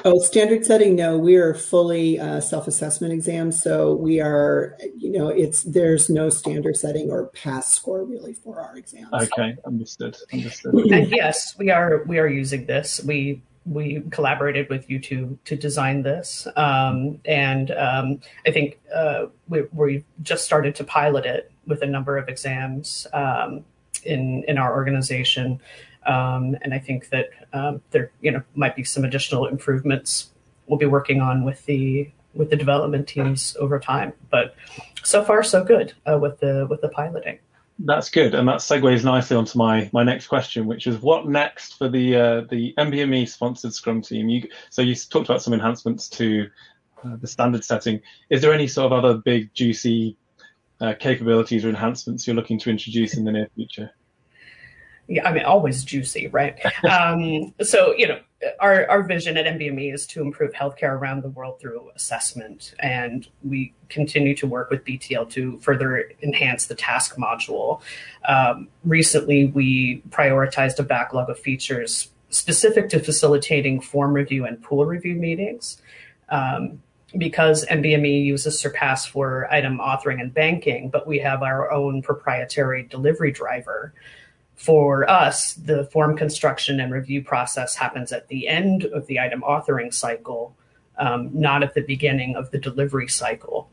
Oh, 0.05 0.19
standard 0.21 0.65
setting? 0.65 0.95
No, 0.95 1.19
we 1.19 1.37
are 1.37 1.53
fully 1.53 2.19
uh, 2.19 2.41
self-assessment 2.41 3.13
exams, 3.13 3.61
so 3.61 3.93
we 3.93 4.21
are, 4.21 4.79
you 4.97 5.11
know, 5.11 5.29
it's 5.29 5.65
there's 5.65 6.09
no 6.09 6.31
standard 6.31 6.77
setting 6.77 7.11
or 7.11 7.27
pass 7.29 7.75
score 7.75 8.05
really 8.05 8.33
for 8.33 8.61
our 8.61 8.77
exams. 8.77 9.13
Okay, 9.13 9.57
understood. 9.67 10.17
Understood. 10.33 10.75
And 10.75 11.11
yes, 11.11 11.57
we 11.59 11.71
are 11.71 12.05
we 12.07 12.19
are 12.19 12.29
using 12.29 12.67
this. 12.67 13.03
We 13.05 13.43
we 13.71 14.03
collaborated 14.11 14.69
with 14.69 14.89
YouTube 14.89 15.39
to 15.45 15.57
design 15.57 16.03
this, 16.03 16.47
um, 16.57 17.21
and 17.25 17.71
um, 17.71 18.21
I 18.47 18.51
think 18.51 18.79
uh, 18.95 19.27
we 19.49 19.63
we 19.73 20.05
just 20.23 20.45
started 20.45 20.75
to 20.75 20.85
pilot 20.85 21.25
it 21.25 21.51
with 21.67 21.81
a 21.83 21.87
number 21.87 22.19
of 22.19 22.29
exams 22.29 23.07
um, 23.13 23.65
in 24.05 24.45
in 24.49 24.59
our 24.59 24.75
organization. 24.75 25.61
Um, 26.07 26.57
and 26.63 26.75
I 26.75 26.79
think 26.79 27.11
that 27.11 27.31
um, 27.53 27.83
there, 27.91 28.11
you 28.21 28.33
know, 28.33 28.43
might 28.55 28.75
be 28.75 28.85
some 28.85 29.05
additional 29.05 29.47
improvements 29.47 30.31
we'll 30.71 30.79
be 30.79 30.87
working 30.87 31.21
on 31.21 31.45
with 31.45 31.67
the 31.67 32.11
with 32.33 32.49
the 32.49 32.57
development 32.57 33.09
teams 33.09 33.57
over 33.59 33.79
time. 33.79 34.13
But 34.31 34.55
so 35.03 35.25
far, 35.25 35.43
so 35.43 35.65
good 35.65 35.93
uh, 36.07 36.19
with 36.19 36.39
the 36.41 36.67
with 36.71 36.81
the 36.81 36.89
piloting. 36.89 37.41
That's 37.83 38.11
good, 38.11 38.35
and 38.35 38.47
that 38.49 38.59
segues 38.59 39.05
nicely 39.05 39.37
onto 39.37 39.59
my 39.59 39.89
my 39.93 40.03
next 40.03 40.27
question, 40.27 40.67
which 40.67 40.87
is 40.87 40.99
what 40.99 41.27
next 41.27 41.79
for 41.79 41.89
the 41.89 42.15
uh, 42.15 42.41
the 42.43 42.75
NBME 42.77 43.27
sponsored 43.27 43.73
Scrum 43.73 44.03
team? 44.03 44.29
You 44.29 44.49
so 44.69 44.83
you 44.83 44.95
talked 44.95 45.31
about 45.31 45.41
some 45.41 45.55
enhancements 45.55 46.09
to 46.11 46.51
uh, 47.03 47.17
the 47.17 47.27
standard 47.27 47.65
setting. 47.65 48.03
Is 48.29 48.43
there 48.43 48.53
any 48.53 48.67
sort 48.67 48.93
of 48.93 49.05
other 49.05 49.19
big 49.19 49.55
juicy 49.55 50.19
uh, 50.81 50.93
capabilities 50.99 51.65
or 51.65 51.71
enhancements 51.71 52.27
you're 52.27 52.37
looking 52.37 52.59
to 52.59 52.71
introduce 52.71 53.17
in 53.17 53.25
the 53.25 53.33
near 53.33 53.49
future? 53.55 53.91
Yeah, 55.11 55.29
I 55.29 55.33
mean, 55.33 55.45
always 55.45 55.83
juicy, 55.83 56.29
right? 56.29 56.57
um, 56.89 57.53
so, 57.63 57.93
you 57.97 58.07
know, 58.07 58.21
our, 58.61 58.89
our 58.89 59.03
vision 59.03 59.37
at 59.37 59.45
NBME 59.45 59.93
is 59.93 60.07
to 60.07 60.23
improve 60.23 60.53
healthcare 60.53 60.93
around 60.93 61.25
the 61.25 61.31
world 61.31 61.61
through 61.61 61.91
assessment. 61.97 62.75
And 62.79 63.27
we 63.43 63.75
continue 63.89 64.37
to 64.37 64.47
work 64.47 64.71
with 64.71 64.85
BTL 64.85 65.29
to 65.31 65.59
further 65.59 66.13
enhance 66.23 66.67
the 66.67 66.77
task 66.77 67.17
module. 67.17 67.83
Um, 68.29 68.69
recently, 68.85 69.47
we 69.47 70.01
prioritized 70.11 70.79
a 70.79 70.85
backlog 70.85 71.29
of 71.29 71.41
features 71.41 72.09
specific 72.29 72.89
to 72.91 73.01
facilitating 73.01 73.81
form 73.81 74.13
review 74.13 74.47
and 74.47 74.63
pool 74.63 74.87
review 74.87 75.17
meetings. 75.17 75.83
Um, 76.29 76.81
because 77.19 77.67
NBME 77.67 78.25
uses 78.25 78.61
Surpass 78.61 79.05
for 79.05 79.53
item 79.53 79.79
authoring 79.79 80.21
and 80.21 80.33
banking, 80.33 80.89
but 80.89 81.09
we 81.09 81.19
have 81.19 81.43
our 81.43 81.73
own 81.73 82.03
proprietary 82.03 82.85
delivery 82.85 83.33
driver 83.33 83.93
for 84.61 85.09
us, 85.09 85.55
the 85.55 85.85
form 85.85 86.15
construction 86.19 86.81
and 86.81 86.93
review 86.93 87.25
process 87.25 87.75
happens 87.75 88.13
at 88.13 88.29
the 88.29 88.47
end 88.47 88.85
of 88.85 89.07
the 89.07 89.19
item 89.19 89.41
authoring 89.41 89.93
cycle, 89.93 90.55
um, 90.99 91.31
not 91.33 91.63
at 91.63 91.73
the 91.73 91.81
beginning 91.81 92.37
of 92.37 92.51
the 92.51 92.59
delivery 92.59 93.09
cycle. 93.09 93.71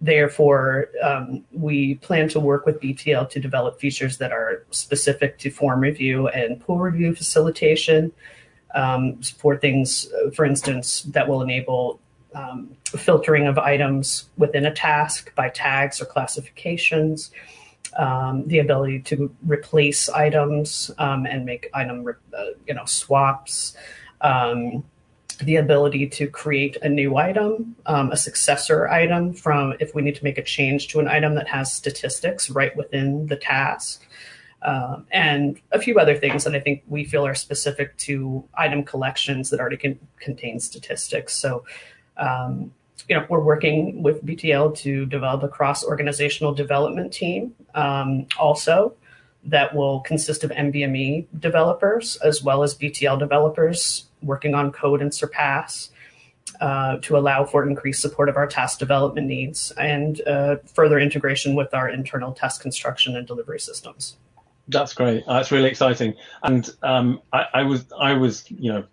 Therefore, 0.00 0.86
um, 1.02 1.44
we 1.50 1.96
plan 1.96 2.28
to 2.28 2.38
work 2.38 2.64
with 2.64 2.80
BTL 2.80 3.28
to 3.30 3.40
develop 3.40 3.80
features 3.80 4.18
that 4.18 4.30
are 4.30 4.64
specific 4.70 5.36
to 5.38 5.50
form 5.50 5.80
review 5.80 6.28
and 6.28 6.60
pool 6.60 6.78
review 6.78 7.12
facilitation 7.12 8.12
um, 8.76 9.20
for 9.20 9.56
things, 9.56 10.06
for 10.32 10.44
instance, 10.44 11.02
that 11.02 11.26
will 11.26 11.42
enable 11.42 11.98
um, 12.36 12.76
filtering 12.86 13.48
of 13.48 13.58
items 13.58 14.26
within 14.36 14.64
a 14.64 14.72
task 14.72 15.34
by 15.34 15.48
tags 15.48 16.00
or 16.00 16.04
classifications 16.04 17.32
um, 17.96 18.46
the 18.48 18.58
ability 18.58 19.00
to 19.00 19.34
replace 19.46 20.08
items 20.08 20.90
um, 20.98 21.26
and 21.26 21.44
make 21.44 21.70
item 21.74 22.06
uh, 22.36 22.44
you 22.66 22.74
know 22.74 22.84
swaps 22.84 23.76
um, 24.20 24.84
the 25.42 25.56
ability 25.56 26.06
to 26.06 26.26
create 26.26 26.76
a 26.82 26.88
new 26.88 27.16
item 27.16 27.76
um, 27.86 28.10
a 28.12 28.16
successor 28.16 28.88
item 28.88 29.32
from 29.32 29.74
if 29.80 29.94
we 29.94 30.02
need 30.02 30.14
to 30.14 30.24
make 30.24 30.38
a 30.38 30.42
change 30.42 30.88
to 30.88 31.00
an 31.00 31.08
item 31.08 31.34
that 31.34 31.48
has 31.48 31.72
statistics 31.72 32.50
right 32.50 32.76
within 32.76 33.26
the 33.26 33.36
task 33.36 34.06
um, 34.64 35.06
and 35.10 35.60
a 35.72 35.78
few 35.78 35.98
other 35.98 36.16
things 36.16 36.44
that 36.44 36.54
I 36.54 36.60
think 36.60 36.82
we 36.88 37.04
feel 37.04 37.26
are 37.26 37.34
specific 37.34 37.96
to 37.98 38.42
item 38.54 38.82
collections 38.82 39.50
that 39.50 39.60
already 39.60 39.76
can 39.76 39.98
contain 40.18 40.58
statistics. 40.58 41.36
So, 41.36 41.64
um, 42.16 42.72
you 43.08 43.16
know, 43.16 43.26
we're 43.28 43.40
working 43.40 44.02
with 44.02 44.24
BTL 44.24 44.76
to 44.78 45.06
develop 45.06 45.42
a 45.42 45.48
cross 45.48 45.84
organizational 45.84 46.54
development 46.54 47.12
team 47.12 47.54
um, 47.74 48.26
also 48.38 48.94
that 49.44 49.74
will 49.74 50.00
consist 50.00 50.42
of 50.42 50.50
NBME 50.50 51.26
developers 51.38 52.16
as 52.16 52.42
well 52.42 52.62
as 52.62 52.74
BTL 52.74 53.18
developers 53.18 54.06
working 54.22 54.54
on 54.54 54.72
code 54.72 55.02
and 55.02 55.12
surpass 55.12 55.90
uh, 56.60 56.96
to 56.98 57.16
allow 57.16 57.44
for 57.44 57.68
increased 57.68 58.00
support 58.00 58.28
of 58.28 58.36
our 58.36 58.46
task 58.46 58.78
development 58.78 59.26
needs 59.26 59.70
and 59.72 60.20
uh, 60.26 60.56
further 60.72 60.98
integration 60.98 61.54
with 61.54 61.74
our 61.74 61.88
internal 61.88 62.32
test 62.32 62.60
construction 62.60 63.16
and 63.16 63.26
delivery 63.26 63.60
systems. 63.60 64.16
That's 64.68 64.94
great. 64.94 65.24
That's 65.26 65.52
really 65.52 65.68
exciting. 65.68 66.14
And 66.42 66.70
um, 66.82 67.20
I, 67.32 67.46
I 67.52 67.62
was, 67.64 67.84
I 67.98 68.14
was, 68.14 68.50
you 68.50 68.72
know, 68.72 68.84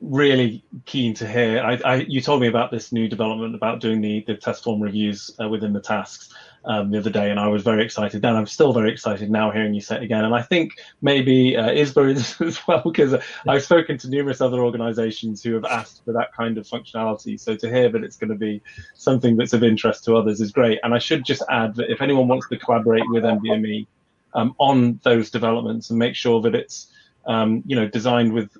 really 0.00 0.64
keen 0.86 1.14
to 1.14 1.26
hear. 1.26 1.60
I, 1.60 1.80
I, 1.84 1.94
you 1.96 2.20
told 2.20 2.40
me 2.40 2.46
about 2.46 2.70
this 2.70 2.92
new 2.92 3.08
development 3.08 3.54
about 3.54 3.80
doing 3.80 4.00
the, 4.00 4.24
the 4.26 4.34
test 4.34 4.64
form 4.64 4.80
reviews 4.80 5.30
uh, 5.40 5.48
within 5.48 5.72
the 5.72 5.80
tasks 5.80 6.32
um, 6.64 6.90
the 6.90 6.98
other 6.98 7.10
day, 7.10 7.30
and 7.30 7.40
I 7.40 7.48
was 7.48 7.62
very 7.62 7.84
excited. 7.84 8.24
And 8.24 8.36
I'm 8.36 8.46
still 8.46 8.72
very 8.72 8.90
excited 8.90 9.30
now 9.30 9.50
hearing 9.50 9.74
you 9.74 9.80
say 9.80 9.96
it 9.96 10.02
again. 10.02 10.24
And 10.24 10.34
I 10.34 10.42
think 10.42 10.72
maybe 11.00 11.56
uh, 11.56 11.68
ISBA 11.68 12.16
is 12.16 12.40
as 12.40 12.66
well, 12.66 12.82
because 12.84 13.14
I've 13.46 13.62
spoken 13.62 13.98
to 13.98 14.08
numerous 14.08 14.40
other 14.40 14.64
organisations 14.64 15.42
who 15.42 15.54
have 15.54 15.64
asked 15.64 16.04
for 16.04 16.12
that 16.12 16.34
kind 16.34 16.58
of 16.58 16.66
functionality. 16.66 17.38
So 17.38 17.56
to 17.56 17.68
hear 17.68 17.90
that 17.90 18.02
it's 18.02 18.16
going 18.16 18.30
to 18.30 18.36
be 18.36 18.62
something 18.94 19.36
that's 19.36 19.52
of 19.52 19.62
interest 19.62 20.04
to 20.04 20.16
others 20.16 20.40
is 20.40 20.52
great. 20.52 20.80
And 20.82 20.94
I 20.94 20.98
should 20.98 21.24
just 21.24 21.42
add 21.50 21.74
that 21.76 21.90
if 21.90 22.00
anyone 22.00 22.28
wants 22.28 22.48
to 22.48 22.58
collaborate 22.58 23.08
with 23.08 23.24
NBME 23.24 23.86
um, 24.34 24.54
on 24.58 25.00
those 25.02 25.30
developments 25.30 25.90
and 25.90 25.98
make 25.98 26.14
sure 26.14 26.40
that 26.42 26.54
it's 26.54 26.89
um, 27.26 27.62
you 27.66 27.76
know, 27.76 27.88
designed 27.88 28.32
with 28.32 28.56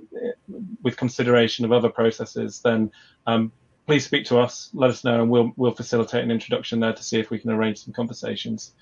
with 0.83 0.97
consideration 0.97 1.65
of 1.65 1.73
other 1.73 1.89
processes, 1.89 2.61
then 2.63 2.91
um, 3.27 3.53
please 3.87 4.05
speak 4.05 4.25
to 4.27 4.39
us. 4.39 4.71
Let 4.73 4.91
us 4.91 5.05
know, 5.05 5.23
and 5.23 5.31
we'll 5.31 5.53
we'll 5.57 5.75
facilitate 5.75 6.23
an 6.23 6.31
introduction 6.31 6.81
there 6.81 6.93
to 6.93 7.03
see 7.03 7.19
if 7.19 7.31
we 7.31 7.39
can 7.39 7.51
arrange 7.51 7.79
some 7.79 7.93
conversations. 7.93 8.73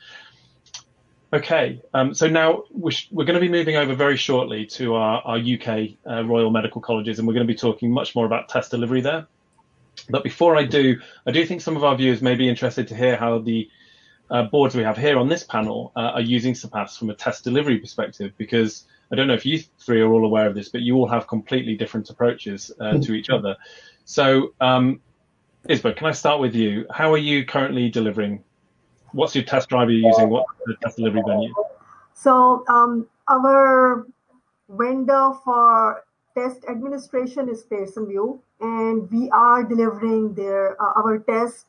Okay, 1.30 1.82
um, 1.92 2.14
so 2.14 2.26
now 2.26 2.62
we're, 2.70 2.90
we're, 3.10 3.26
going 3.26 3.34
to 3.34 3.40
be 3.40 3.50
moving 3.50 3.76
over 3.76 3.94
very 3.94 4.16
shortly 4.16 4.64
to 4.64 4.94
our, 4.94 5.20
our 5.26 5.36
UK 5.36 5.90
uh, 6.08 6.24
Royal 6.24 6.50
Medical 6.50 6.80
Colleges, 6.80 7.18
and 7.18 7.28
we're 7.28 7.34
going 7.34 7.46
to 7.46 7.52
be 7.52 7.58
talking 7.58 7.90
much 7.92 8.14
more 8.14 8.24
about 8.24 8.48
test 8.48 8.70
delivery 8.70 9.02
there. 9.02 9.26
But 10.08 10.24
before 10.24 10.56
I 10.56 10.64
do, 10.64 10.98
I 11.26 11.30
do 11.30 11.44
think 11.44 11.60
some 11.60 11.76
of 11.76 11.84
our 11.84 11.94
viewers 11.96 12.22
may 12.22 12.34
be 12.34 12.48
interested 12.48 12.88
to 12.88 12.96
hear 12.96 13.16
how 13.16 13.40
the 13.40 13.68
uh, 14.30 14.44
boards 14.44 14.74
we 14.74 14.82
have 14.82 14.96
here 14.96 15.18
on 15.18 15.28
this 15.28 15.44
panel 15.44 15.92
uh, 15.96 16.12
are 16.14 16.22
using 16.22 16.54
Surpass 16.54 16.96
from 16.96 17.10
a 17.10 17.14
test 17.14 17.44
delivery 17.44 17.78
perspective, 17.78 18.32
because 18.38 18.84
I 19.10 19.16
don't 19.16 19.26
know 19.26 19.34
if 19.34 19.46
you 19.46 19.58
three 19.78 20.00
are 20.00 20.12
all 20.12 20.24
aware 20.24 20.46
of 20.46 20.54
this, 20.54 20.68
but 20.68 20.82
you 20.82 20.96
all 20.96 21.08
have 21.08 21.26
completely 21.26 21.74
different 21.74 22.10
approaches 22.10 22.70
uh, 22.80 22.98
to 23.02 23.14
each 23.14 23.30
other. 23.30 23.56
So, 24.04 24.54
um, 24.60 25.00
Isba, 25.68 25.96
can 25.96 26.06
I 26.06 26.12
start 26.12 26.40
with 26.40 26.54
you? 26.54 26.86
How 26.90 27.12
are 27.12 27.18
you 27.18 27.44
currently 27.44 27.88
delivering? 27.90 28.42
What's 29.12 29.34
your 29.34 29.44
test 29.44 29.68
driver 29.68 29.90
you're 29.90 30.08
using? 30.08 30.28
What's 30.28 30.50
the 30.66 30.76
test 30.82 30.96
delivery 30.96 31.22
venue? 31.26 31.54
So, 32.14 32.64
um, 32.68 33.06
our 33.28 34.06
vendor 34.68 35.32
for 35.44 36.04
test 36.36 36.64
administration 36.68 37.48
is 37.48 37.62
Pearson 37.62 38.06
VUE, 38.06 38.40
and 38.60 39.10
we 39.10 39.30
are 39.30 39.64
delivering 39.64 40.34
their 40.34 40.80
uh, 40.80 40.92
our 41.00 41.18
tests 41.18 41.64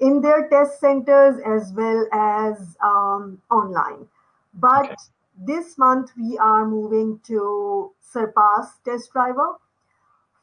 in 0.00 0.20
their 0.20 0.48
test 0.48 0.80
centers 0.80 1.40
as 1.46 1.72
well 1.72 2.06
as 2.12 2.76
um, 2.82 3.40
online. 3.50 4.08
But 4.54 4.86
okay 4.86 4.94
this 5.40 5.78
month 5.78 6.10
we 6.16 6.36
are 6.38 6.66
moving 6.66 7.18
to 7.26 7.92
Surpass 8.00 8.78
Test 8.84 9.12
Driver 9.12 9.56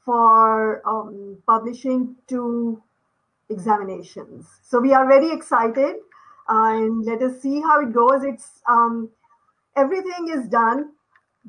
for 0.04 0.82
um, 0.88 1.38
publishing 1.46 2.16
two 2.28 2.82
examinations. 3.50 4.48
So 4.64 4.80
we 4.80 4.94
are 4.94 5.08
very 5.08 5.32
excited 5.32 5.98
and 6.48 7.06
let 7.06 7.22
us 7.22 7.42
see 7.42 7.62
how 7.62 7.82
it 7.82 7.94
goes. 7.94 8.24
It's 8.24 8.62
um, 8.68 9.10
everything 9.76 10.30
is 10.30 10.48
done. 10.48 10.92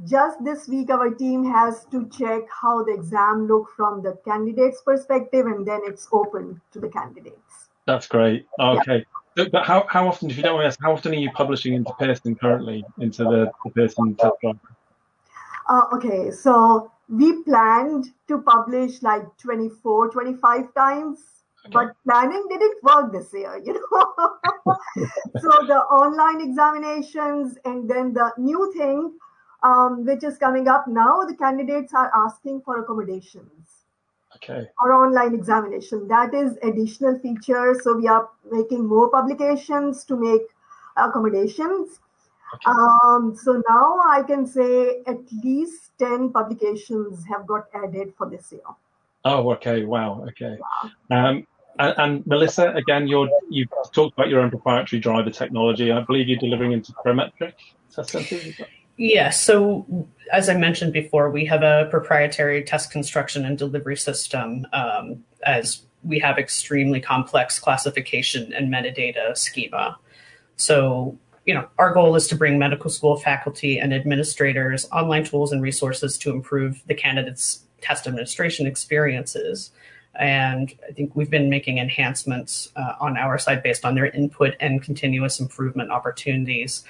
Just 0.05 0.45
this 0.45 0.69
week, 0.69 0.91
our 0.91 1.11
team 1.11 1.45
has 1.45 1.85
to 1.91 2.09
check 2.09 2.43
how 2.51 2.85
the 2.85 2.95
exam 2.95 3.49
look 3.49 3.69
from 3.77 4.03
the 4.03 4.17
candidate's 4.25 4.81
perspective, 4.83 5.47
and 5.47 5.67
then 5.67 5.81
it's 5.85 6.07
open 6.13 6.61
to 6.73 6.79
the 6.79 6.89
candidates. 6.89 7.69
That's 7.85 8.07
great. 8.07 8.47
Okay. 8.61 8.99
Yeah. 8.99 9.18
But 9.53 9.65
how, 9.67 9.87
how 9.89 10.09
often, 10.09 10.31
if 10.31 10.37
you 10.37 10.43
don't 10.43 10.63
ask, 10.63 10.79
how 10.83 10.93
often 10.93 11.13
are 11.13 11.17
you 11.17 11.31
publishing 11.31 11.75
into 11.75 11.93
Pearson 11.99 12.35
currently, 12.35 12.85
into 12.99 13.25
the, 13.25 13.51
the 13.65 13.71
Pearson 13.71 14.15
test 14.17 14.35
driver? 14.41 14.59
Uh, 15.69 15.85
okay, 15.93 16.31
so 16.31 16.91
we 17.09 17.43
planned 17.45 18.07
to 18.27 18.39
publish 18.43 19.03
like 19.03 19.25
24, 19.39 20.11
25 20.11 20.75
times 20.75 21.19
but 21.73 21.95
planning 22.05 22.47
didn't 22.49 22.83
work 22.83 23.13
this 23.13 23.33
year 23.33 23.61
you 23.65 23.75
know? 23.75 24.75
So 25.41 25.49
the 25.67 25.81
online 25.91 26.41
examinations 26.41 27.59
and 27.65 27.89
then 27.89 28.13
the 28.13 28.33
new 28.39 28.73
thing 28.77 29.19
um, 29.63 30.05
which 30.05 30.25
is 30.25 30.39
coming 30.39 30.69
up 30.69 30.87
now 30.89 31.25
the 31.25 31.35
candidates 31.35 31.93
are 31.95 32.11
asking 32.15 32.63
for 32.63 32.79
accommodations 32.79 33.78
okay 34.39 34.69
or 34.83 34.93
online 34.93 35.35
examination 35.35 36.09
that 36.09 36.35
is 36.35 36.59
additional 36.63 37.19
feature 37.21 37.79
so 37.83 37.97
we 37.97 38.09
are 38.09 38.29
making 38.51 38.87
more 38.87 39.11
publications 39.11 40.05
to 40.05 40.17
make 40.17 40.43
accommodations 40.97 42.01
okay. 42.55 42.71
um, 42.71 43.35
so 43.45 43.63
now 43.69 44.01
i 44.09 44.23
can 44.23 44.47
say 44.47 45.03
at 45.07 45.19
least 45.45 45.93
10 45.99 46.31
publications 46.33 47.25
have 47.27 47.47
got 47.47 47.67
added 47.85 48.13
for 48.17 48.29
this 48.29 48.53
year 48.53 48.77
Oh, 49.25 49.53
okay. 49.53 49.85
Wow. 49.85 50.25
Okay. 50.29 50.57
Um, 51.11 51.47
and, 51.79 51.95
and, 51.99 52.27
Melissa, 52.27 52.73
again, 52.75 53.07
you're, 53.07 53.29
you've 53.51 53.69
talked 53.93 54.15
about 54.15 54.29
your 54.29 54.41
own 54.41 54.51
proprietary 54.51 55.01
driver 55.01 55.31
technology. 55.31 55.93
I 55.93 56.01
believe 56.01 56.29
you're 56.29 56.39
delivering 56.39 56.73
into 56.73 56.93
Prometric 56.93 57.53
test 57.95 58.11
centers. 58.11 58.61
Yes. 58.99 59.41
So, 59.41 59.87
as 60.33 60.49
I 60.49 60.57
mentioned 60.57 60.93
before, 60.93 61.31
we 61.31 61.45
have 61.47 61.63
a 61.63 61.87
proprietary 61.89 62.63
test 62.65 62.91
construction 62.91 63.45
and 63.45 63.57
delivery 63.57 63.97
system 63.97 64.67
um, 64.73 65.25
as 65.47 65.83
we 66.03 66.19
have 66.19 66.37
extremely 66.37 67.01
complex 67.01 67.59
classification 67.59 68.53
and 68.53 68.73
metadata 68.73 69.37
schema. 69.37 69.97
So, 70.57 71.17
you 71.47 71.55
know, 71.55 71.69
our 71.79 71.95
goal 71.95 72.17
is 72.17 72.27
to 72.29 72.37
bring 72.37 72.59
medical 72.59 72.91
school 72.91 73.17
faculty 73.17 73.79
and 73.79 73.95
administrators 73.95 74.89
online 74.91 75.25
tools 75.25 75.53
and 75.53 75.63
resources 75.63 76.19
to 76.19 76.31
improve 76.31 76.83
the 76.89 76.95
candidates' 76.95 77.63
test 77.81 78.07
administration 78.07 78.67
experiences. 78.67 79.71
And 80.17 80.75
I 80.89 80.93
think 80.93 81.15
we've 81.15 81.31
been 81.31 81.49
making 81.49 81.79
enhancements 81.79 82.71
uh, 82.75 82.95
on 83.01 83.17
our 83.17 83.39
side 83.39 83.63
based 83.63 83.85
on 83.85 83.95
their 83.95 84.07
input 84.07 84.55
and 84.59 84.83
continuous 84.83 85.39
improvement 85.39 85.93
opportunities. 85.93 86.83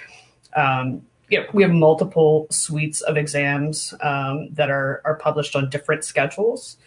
Um, 0.57 1.03
yeah, 1.31 1.45
we 1.53 1.63
have 1.63 1.73
multiple 1.73 2.47
suites 2.51 3.01
of 3.03 3.17
exams 3.17 3.95
um, 4.01 4.49
that 4.53 4.71
are, 4.71 5.03
are 5.05 5.17
published 5.17 5.55
on 5.55 5.69
different 5.69 6.05
schedules. 6.05 6.79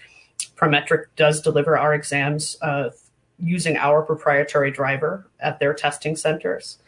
Prometric 0.56 1.06
does 1.16 1.42
deliver 1.42 1.78
our 1.78 1.94
exams 1.94 2.58
uh, 2.62 2.90
using 3.40 3.78
our 3.78 4.02
proprietary 4.02 4.72
driver 4.72 5.28
at 5.40 5.60
their 5.60 5.74
testing 5.74 6.16
centers. 6.16 6.80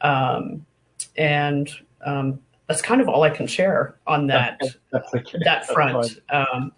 Um, 0.00 0.66
and 1.16 1.70
um, 2.04 2.40
that's 2.66 2.82
kind 2.82 3.00
of 3.00 3.08
all 3.08 3.22
I 3.22 3.30
can 3.30 3.46
share 3.46 3.96
on 4.06 4.26
that 4.28 4.60
okay. 5.04 5.38
that 5.44 5.66
front. 5.66 6.20
Um, 6.30 6.72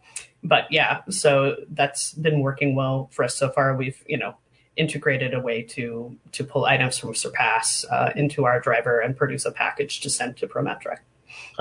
but 0.45 0.67
yeah, 0.71 1.01
so 1.09 1.57
that's 1.71 2.13
been 2.15 2.41
working 2.41 2.75
well 2.75 3.09
for 3.13 3.25
us 3.25 3.35
so 3.35 3.51
far. 3.51 3.75
We've 3.77 4.03
you 4.07 4.19
know 4.19 4.37
integrated 4.79 5.35
a 5.35 5.41
way 5.41 5.63
to 5.63 6.17
to 6.33 6.45
pull 6.45 6.65
items 6.65 6.99
from 6.99 7.15
Surpass 7.15 7.85
uh, 7.91 8.13
into 8.17 8.45
our 8.45 8.61
driver 8.61 9.01
and 9.01 9.17
produce 9.17 9.45
a 9.45 9.53
package 9.53 10.01
to 10.01 10.09
send 10.09 10.37
to 10.39 10.47
Prometric. 10.47 10.99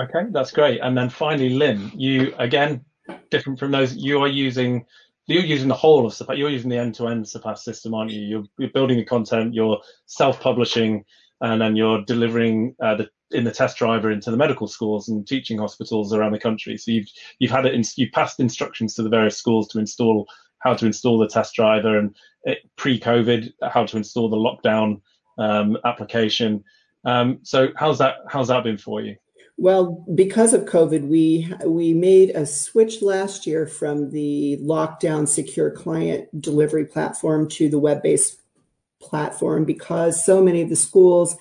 Okay, 0.00 0.30
that's 0.30 0.52
great. 0.52 0.80
And 0.80 0.96
then 0.96 1.10
finally, 1.10 1.50
Lynn, 1.50 1.92
you 1.94 2.34
again 2.38 2.84
different 3.30 3.58
from 3.58 3.72
those. 3.72 3.94
You 3.96 4.20
are 4.22 4.28
using 4.28 4.86
you're 5.26 5.44
using 5.44 5.68
the 5.68 5.74
whole 5.74 6.06
of 6.06 6.14
Surpass. 6.14 6.38
You're 6.38 6.48
using 6.48 6.70
the 6.70 6.78
end-to-end 6.78 7.28
Surpass 7.28 7.62
system, 7.62 7.92
aren't 7.92 8.10
you? 8.10 8.22
You're, 8.22 8.44
you're 8.58 8.70
building 8.70 8.96
the 8.96 9.04
content. 9.04 9.52
You're 9.52 9.78
self-publishing, 10.06 11.04
and 11.42 11.60
then 11.60 11.76
you're 11.76 12.02
delivering 12.04 12.74
uh, 12.82 12.94
the 12.94 13.10
in 13.30 13.44
the 13.44 13.50
test 13.50 13.76
driver 13.76 14.10
into 14.10 14.30
the 14.30 14.38
medical 14.38 14.66
schools 14.66 15.08
and 15.08 15.26
teaching 15.26 15.58
hospitals 15.58 16.14
around 16.14 16.32
the 16.32 16.38
country. 16.38 16.78
So 16.78 16.92
you've 16.92 17.08
you've 17.38 17.50
had 17.50 17.66
it 17.66 17.74
in, 17.74 17.82
you've 17.96 18.12
passed 18.12 18.40
instructions 18.40 18.94
to 18.94 19.02
the 19.02 19.10
various 19.10 19.36
schools 19.36 19.68
to 19.68 19.78
install 19.78 20.26
how 20.60 20.74
to 20.74 20.86
install 20.86 21.18
the 21.18 21.28
test 21.28 21.54
driver 21.54 21.98
and 21.98 22.14
it, 22.44 22.58
pre-COVID 22.76 23.52
how 23.70 23.84
to 23.86 23.96
install 23.96 24.28
the 24.28 24.36
lockdown 24.36 25.00
um, 25.38 25.78
application. 25.84 26.64
Um, 27.04 27.38
so 27.42 27.68
how's 27.76 27.98
that 27.98 28.16
how's 28.28 28.48
that 28.48 28.64
been 28.64 28.78
for 28.78 29.00
you? 29.00 29.16
Well, 29.56 30.04
because 30.14 30.54
of 30.54 30.66
COVID, 30.66 31.08
we 31.08 31.52
we 31.66 31.92
made 31.92 32.30
a 32.30 32.46
switch 32.46 33.02
last 33.02 33.46
year 33.46 33.66
from 33.66 34.10
the 34.10 34.58
lockdown 34.62 35.26
secure 35.26 35.70
client 35.70 36.28
delivery 36.40 36.84
platform 36.84 37.48
to 37.50 37.68
the 37.68 37.78
web-based 37.78 38.38
platform 39.00 39.64
because 39.64 40.24
so 40.24 40.42
many 40.42 40.62
of 40.62 40.68
the 40.68 40.76
schools 40.76 41.36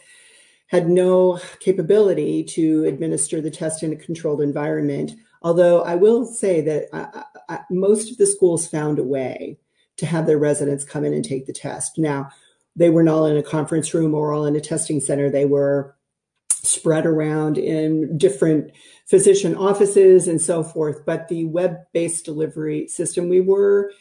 had 0.68 0.90
no 0.90 1.40
capability 1.60 2.44
to 2.44 2.86
administer 2.86 3.40
the 3.40 3.52
test 3.52 3.84
in 3.84 3.94
a 3.94 3.96
controlled 3.96 4.42
environment. 4.42 5.12
Although 5.42 5.84
I 5.84 5.96
will 5.96 6.26
say 6.26 6.62
that 6.62 6.88
I, 6.94 7.24
I, 7.50 7.60
most 7.70 8.12
of 8.12 8.18
the 8.18 8.28
schools 8.28 8.68
found 8.68 9.00
a 9.00 9.04
way 9.04 9.58
to 9.98 10.06
have 10.06 10.26
their 10.26 10.38
residents 10.38 10.86
come 10.86 11.04
in 11.04 11.14
and 11.14 11.26
take 11.26 11.46
the 11.46 11.54
test. 11.54 11.98
Now, 11.98 12.30
they 12.76 12.90
were 12.90 13.04
not 13.04 13.16
all 13.16 13.26
in 13.26 13.38
a 13.38 13.44
conference 13.44 13.94
room 13.94 14.14
or 14.14 14.32
all 14.32 14.46
in 14.46 14.56
a 14.56 14.62
testing 14.62 15.00
center. 15.00 15.30
They 15.30 15.46
were 15.46 15.96
spread 16.52 17.06
around 17.06 17.58
in 17.58 18.18
different 18.18 18.72
physician 19.06 19.56
offices 19.56 20.28
and 20.28 20.42
so 20.42 20.64
forth. 20.64 21.06
But 21.06 21.28
the 21.28 21.46
web 21.46 21.78
based 21.94 22.26
delivery 22.26 22.88
system, 22.88 23.30
we 23.30 23.42
were 23.42 23.92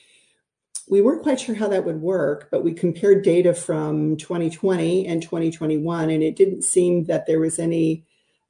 we 0.89 1.01
weren't 1.01 1.23
quite 1.23 1.41
sure 1.41 1.55
how 1.55 1.69
that 1.69 1.85
would 1.85 2.01
work, 2.01 2.49
but 2.51 2.63
we 2.63 2.73
compared 2.73 3.25
data 3.25 3.55
from 3.55 4.17
2020 4.19 5.07
and 5.07 5.21
2021, 5.21 6.11
and 6.11 6.23
it 6.23 6.37
didn't 6.37 6.63
seem 6.63 7.05
that 7.05 7.27
there 7.27 7.41
was 7.41 7.59
any 7.59 8.05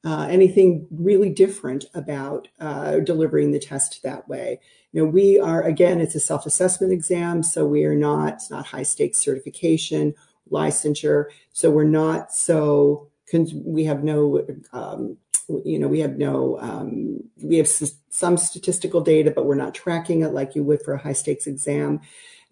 uh, 0.06 0.28
anything 0.30 0.86
really 0.92 1.28
different 1.28 1.84
about 1.92 2.46
uh, 2.60 3.00
delivering 3.00 3.50
the 3.50 3.58
test 3.58 4.00
that 4.04 4.28
way. 4.28 4.60
You 4.92 5.02
know, 5.02 5.10
we 5.10 5.40
are 5.40 5.62
again, 5.64 6.00
it's 6.00 6.14
a 6.14 6.20
self-assessment 6.20 6.92
exam, 6.92 7.42
so 7.42 7.66
we 7.66 7.84
are 7.84 7.96
not 7.96 8.34
it's 8.34 8.50
not 8.50 8.66
high 8.66 8.84
stakes 8.84 9.18
certification, 9.18 10.14
licensure, 10.50 11.24
so 11.52 11.72
we're 11.72 11.84
not 11.84 12.32
so 12.32 13.08
we 13.52 13.84
have 13.84 14.04
no 14.04 14.46
um, 14.72 15.16
you 15.64 15.76
know 15.76 15.88
we 15.88 15.98
have 15.98 16.16
no 16.16 16.56
um, 16.60 17.24
we 17.42 17.56
have 17.56 17.68
some 17.68 18.36
statistical 18.36 19.00
data 19.00 19.32
but 19.32 19.44
we're 19.44 19.56
not 19.56 19.74
tracking 19.74 20.22
it 20.22 20.32
like 20.32 20.54
you 20.54 20.62
would 20.62 20.82
for 20.82 20.94
a 20.94 21.02
high 21.02 21.12
stakes 21.12 21.48
exam 21.48 22.00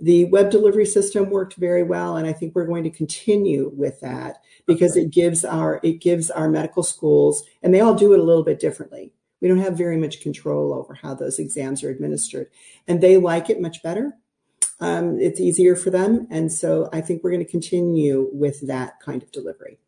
the 0.05 0.26
web 0.26 0.50
delivery 0.50 0.84
system 0.84 1.30
worked 1.30 1.55
very 1.55 1.82
well 1.82 2.16
and 2.16 2.26
i 2.26 2.32
think 2.32 2.55
we're 2.55 2.66
going 2.66 2.84
to 2.84 2.90
continue 2.90 3.72
with 3.74 3.98
that 4.00 4.42
because 4.66 4.96
it 4.96 5.11
gives 5.11 5.44
our 5.44 5.80
it 5.82 6.00
gives 6.00 6.30
our 6.30 6.48
medical 6.48 6.82
schools 6.82 7.42
and 7.62 7.72
they 7.72 7.80
all 7.80 7.94
do 7.94 8.12
it 8.12 8.20
a 8.20 8.22
little 8.22 8.44
bit 8.44 8.61
differently 8.61 9.12
we 9.40 9.48
don't 9.48 9.59
have 9.59 9.76
very 9.76 9.96
much 9.96 10.20
control 10.20 10.74
over 10.74 10.94
how 10.94 11.14
those 11.14 11.38
exams 11.38 11.82
are 11.82 11.90
administered 11.90 12.50
and 12.86 13.00
they 13.00 13.16
like 13.16 13.48
it 13.48 13.61
much 13.61 13.82
better 13.82 14.12
um, 14.80 15.18
it's 15.18 15.40
easier 15.40 15.74
for 15.74 15.90
them 15.90 16.26
and 16.30 16.52
so 16.52 16.88
i 16.92 17.00
think 17.00 17.24
we're 17.24 17.30
going 17.30 17.44
to 17.44 17.50
continue 17.50 18.28
with 18.32 18.61
that 18.66 19.00
kind 19.00 19.22
of 19.22 19.32
delivery 19.32 19.78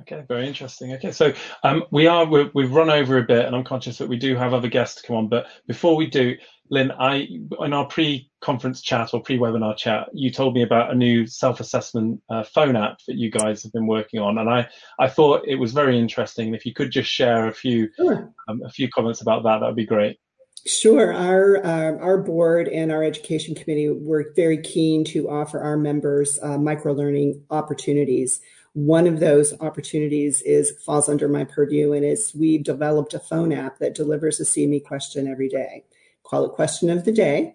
Okay, 0.00 0.24
very 0.28 0.46
interesting. 0.46 0.92
Okay, 0.94 1.12
so 1.12 1.32
um, 1.62 1.84
we 1.90 2.06
are 2.06 2.26
we 2.26 2.62
have 2.62 2.72
run 2.72 2.90
over 2.90 3.16
a 3.16 3.22
bit, 3.22 3.46
and 3.46 3.54
I'm 3.54 3.64
conscious 3.64 3.96
that 3.98 4.08
we 4.08 4.18
do 4.18 4.36
have 4.36 4.52
other 4.52 4.68
guests 4.68 5.00
to 5.00 5.06
come 5.06 5.16
on. 5.16 5.28
But 5.28 5.46
before 5.66 5.96
we 5.96 6.06
do, 6.06 6.36
Lynn, 6.70 6.92
I 6.92 7.28
in 7.60 7.72
our 7.72 7.86
pre-conference 7.86 8.80
chat 8.80 9.12
or 9.12 9.22
pre-webinar 9.22 9.76
chat, 9.76 10.08
you 10.12 10.30
told 10.30 10.54
me 10.54 10.62
about 10.62 10.90
a 10.90 10.94
new 10.94 11.26
self-assessment 11.26 12.22
uh, 12.30 12.42
phone 12.42 12.74
app 12.74 12.98
that 13.06 13.16
you 13.16 13.30
guys 13.30 13.62
have 13.62 13.72
been 13.72 13.86
working 13.86 14.20
on, 14.20 14.38
and 14.38 14.48
I 14.48 14.68
I 14.98 15.08
thought 15.08 15.46
it 15.46 15.56
was 15.56 15.72
very 15.72 15.98
interesting. 15.98 16.54
If 16.54 16.64
you 16.64 16.72
could 16.72 16.90
just 16.90 17.10
share 17.10 17.48
a 17.48 17.52
few 17.52 17.90
sure. 17.96 18.32
um, 18.48 18.62
a 18.64 18.70
few 18.70 18.88
comments 18.88 19.20
about 19.20 19.42
that, 19.42 19.60
that 19.60 19.66
would 19.66 19.76
be 19.76 19.86
great. 19.86 20.18
Sure. 20.66 21.12
Our 21.12 21.64
uh, 21.64 21.98
our 21.98 22.16
board 22.18 22.68
and 22.68 22.90
our 22.90 23.04
education 23.04 23.54
committee 23.54 23.90
were 23.90 24.32
very 24.34 24.58
keen 24.62 25.04
to 25.06 25.28
offer 25.28 25.60
our 25.60 25.76
members 25.76 26.38
uh, 26.42 26.56
micro 26.56 26.94
learning 26.94 27.42
opportunities. 27.50 28.40
One 28.72 29.06
of 29.06 29.20
those 29.20 29.52
opportunities 29.60 30.40
is 30.42 30.72
falls 30.84 31.10
under 31.10 31.28
my 31.28 31.44
purview, 31.44 31.92
and 31.92 32.04
is 32.04 32.32
we've 32.34 32.64
developed 32.64 33.12
a 33.12 33.20
phone 33.20 33.52
app 33.52 33.78
that 33.78 33.94
delivers 33.94 34.40
a 34.40 34.44
CME 34.44 34.84
question 34.84 35.28
every 35.28 35.50
day. 35.50 35.84
Call 36.24 36.44
it 36.44 36.52
question 36.52 36.90
of 36.90 37.04
the 37.04 37.12
day. 37.12 37.54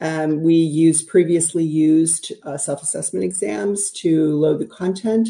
Um, 0.00 0.42
we 0.42 0.54
use 0.54 1.02
previously 1.02 1.64
used 1.64 2.32
uh, 2.42 2.58
self-assessment 2.58 3.24
exams 3.24 3.90
to 3.92 4.34
load 4.36 4.60
the 4.60 4.66
content. 4.66 5.28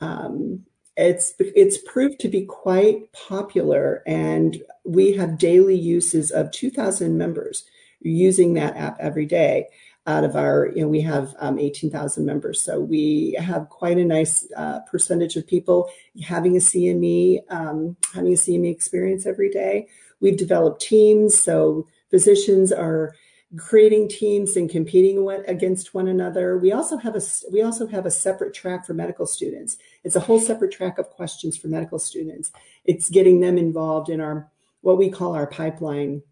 Um, 0.00 0.64
it's 0.96 1.34
it's 1.38 1.78
proved 1.78 2.18
to 2.20 2.28
be 2.28 2.44
quite 2.44 3.12
popular, 3.12 4.02
and 4.06 4.62
we 4.84 5.12
have 5.16 5.38
daily 5.38 5.76
uses 5.76 6.30
of 6.30 6.50
2,000 6.50 7.16
members 7.16 7.64
using 8.00 8.54
that 8.54 8.76
app 8.76 8.96
every 9.00 9.26
day. 9.26 9.66
out 10.06 10.24
of 10.24 10.34
our, 10.34 10.72
you 10.74 10.80
know, 10.80 10.88
we 10.88 11.02
have 11.02 11.34
um, 11.38 11.58
18,000 11.58 12.24
members. 12.24 12.60
So 12.60 12.80
we 12.80 13.36
have 13.38 13.68
quite 13.68 13.98
a 13.98 14.04
nice 14.04 14.50
uh, 14.56 14.80
percentage 14.90 15.36
of 15.36 15.46
people 15.46 15.90
having 16.22 16.56
a 16.56 16.58
CME, 16.58 17.40
um, 17.50 17.96
having 18.14 18.32
a 18.32 18.36
CME 18.36 18.72
experience 18.72 19.26
every 19.26 19.50
day. 19.50 19.86
We've 20.20 20.38
developed 20.38 20.80
teams. 20.80 21.40
So 21.40 21.86
physicians 22.10 22.72
are 22.72 23.14
creating 23.56 24.08
teams 24.08 24.56
and 24.56 24.70
competing 24.70 25.28
against 25.48 25.92
one 25.92 26.06
another. 26.06 26.56
We 26.56 26.72
also 26.72 26.96
have 26.98 27.16
a 27.16 27.22
we 27.50 27.62
also 27.62 27.86
have 27.88 28.06
a 28.06 28.10
separate 28.10 28.54
track 28.54 28.86
for 28.86 28.94
medical 28.94 29.26
students. 29.26 29.76
It's 30.04 30.16
a 30.16 30.20
whole 30.20 30.40
separate 30.40 30.72
track 30.72 30.98
of 30.98 31.10
questions 31.10 31.56
for 31.56 31.68
medical 31.68 31.98
students. 31.98 32.52
It's 32.84 33.10
getting 33.10 33.40
them 33.40 33.58
involved 33.58 34.08
in 34.08 34.20
our 34.20 34.48
what 34.82 34.98
we 34.98 35.10
call 35.10 35.34
our 35.34 35.46
pipeline 35.46 36.22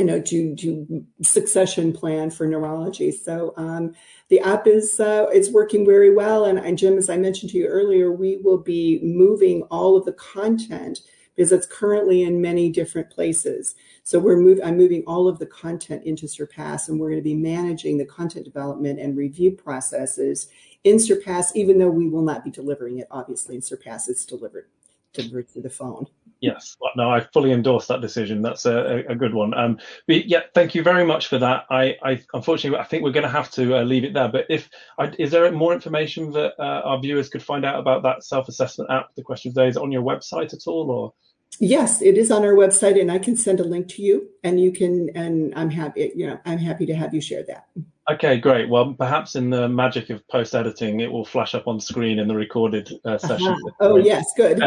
you 0.00 0.06
know, 0.06 0.20
to, 0.20 0.56
to 0.56 1.04
succession 1.20 1.92
plan 1.92 2.30
for 2.30 2.46
neurology. 2.46 3.12
So 3.12 3.52
um, 3.58 3.94
the 4.28 4.40
app 4.40 4.66
is 4.66 4.98
uh, 4.98 5.26
is 5.32 5.50
working 5.50 5.84
very 5.84 6.14
well. 6.14 6.46
And, 6.46 6.58
and 6.58 6.78
Jim, 6.78 6.96
as 6.96 7.10
I 7.10 7.18
mentioned 7.18 7.52
to 7.52 7.58
you 7.58 7.66
earlier, 7.66 8.10
we 8.10 8.38
will 8.38 8.58
be 8.58 9.00
moving 9.02 9.62
all 9.64 9.96
of 9.96 10.06
the 10.06 10.14
content 10.14 11.00
because 11.34 11.52
it's 11.52 11.66
currently 11.66 12.22
in 12.22 12.40
many 12.40 12.70
different 12.70 13.10
places. 13.10 13.74
So 14.02 14.18
we're 14.18 14.36
moving. 14.36 14.64
I'm 14.64 14.76
moving 14.76 15.02
all 15.06 15.28
of 15.28 15.38
the 15.38 15.46
content 15.46 16.04
into 16.04 16.28
Surpass, 16.28 16.88
and 16.88 16.98
we're 16.98 17.10
going 17.10 17.20
to 17.20 17.24
be 17.24 17.34
managing 17.34 17.98
the 17.98 18.04
content 18.04 18.44
development 18.44 18.98
and 18.98 19.16
review 19.16 19.52
processes 19.52 20.48
in 20.84 20.98
Surpass, 20.98 21.54
even 21.54 21.78
though 21.78 21.90
we 21.90 22.08
will 22.08 22.22
not 22.22 22.44
be 22.44 22.50
delivering 22.50 22.98
it. 22.98 23.06
Obviously, 23.10 23.54
in 23.54 23.62
Surpass, 23.62 24.08
it's 24.08 24.24
delivered 24.24 24.66
delivered 25.12 25.48
through 25.48 25.62
the 25.62 25.70
phone. 25.70 26.06
Yes, 26.40 26.76
no, 26.96 27.10
I 27.10 27.20
fully 27.20 27.52
endorse 27.52 27.86
that 27.88 28.00
decision. 28.00 28.40
That's 28.40 28.64
a, 28.64 29.04
a 29.08 29.14
good 29.14 29.34
one. 29.34 29.52
Um, 29.52 29.78
but 30.06 30.24
yeah, 30.26 30.40
thank 30.54 30.74
you 30.74 30.82
very 30.82 31.04
much 31.04 31.26
for 31.26 31.38
that. 31.38 31.66
I, 31.70 31.96
I 32.02 32.22
unfortunately, 32.32 32.78
I 32.78 32.84
think 32.84 33.02
we're 33.02 33.12
going 33.12 33.24
to 33.24 33.28
have 33.28 33.50
to 33.52 33.76
uh, 33.76 33.82
leave 33.82 34.04
it 34.04 34.14
there. 34.14 34.28
But 34.28 34.46
if 34.48 34.70
I, 34.98 35.12
is 35.18 35.32
there 35.32 35.50
more 35.52 35.74
information 35.74 36.32
that 36.32 36.54
uh, 36.58 36.80
our 36.84 36.98
viewers 36.98 37.28
could 37.28 37.42
find 37.42 37.66
out 37.66 37.78
about 37.78 38.02
that 38.04 38.24
self-assessment 38.24 38.90
app, 38.90 39.14
the 39.16 39.22
question 39.22 39.52
of 39.54 39.68
is 39.68 39.76
on 39.76 39.92
your 39.92 40.02
website 40.02 40.54
at 40.54 40.66
all, 40.66 40.90
or? 40.90 41.12
Yes, 41.58 42.00
it 42.00 42.16
is 42.16 42.30
on 42.30 42.42
our 42.42 42.54
website, 42.54 42.98
and 42.98 43.12
I 43.12 43.18
can 43.18 43.36
send 43.36 43.60
a 43.60 43.64
link 43.64 43.88
to 43.88 44.02
you, 44.02 44.30
and 44.42 44.58
you 44.58 44.72
can, 44.72 45.10
and 45.14 45.52
I'm 45.54 45.68
happy, 45.68 46.10
you 46.14 46.26
know, 46.26 46.38
I'm 46.46 46.58
happy 46.58 46.86
to 46.86 46.94
have 46.94 47.12
you 47.12 47.20
share 47.20 47.42
that. 47.42 47.66
Okay, 48.10 48.38
great. 48.38 48.68
Well, 48.68 48.92
perhaps 48.94 49.36
in 49.36 49.50
the 49.50 49.68
magic 49.68 50.10
of 50.10 50.26
post 50.26 50.56
editing, 50.56 50.98
it 50.98 51.12
will 51.12 51.24
flash 51.24 51.54
up 51.54 51.68
on 51.68 51.78
screen 51.78 52.18
in 52.18 52.26
the 52.26 52.34
recorded 52.34 52.90
uh, 53.04 53.18
session. 53.18 53.46
Uh-huh. 53.46 53.70
Oh, 53.78 53.96
yes, 53.98 54.32
good. 54.36 54.60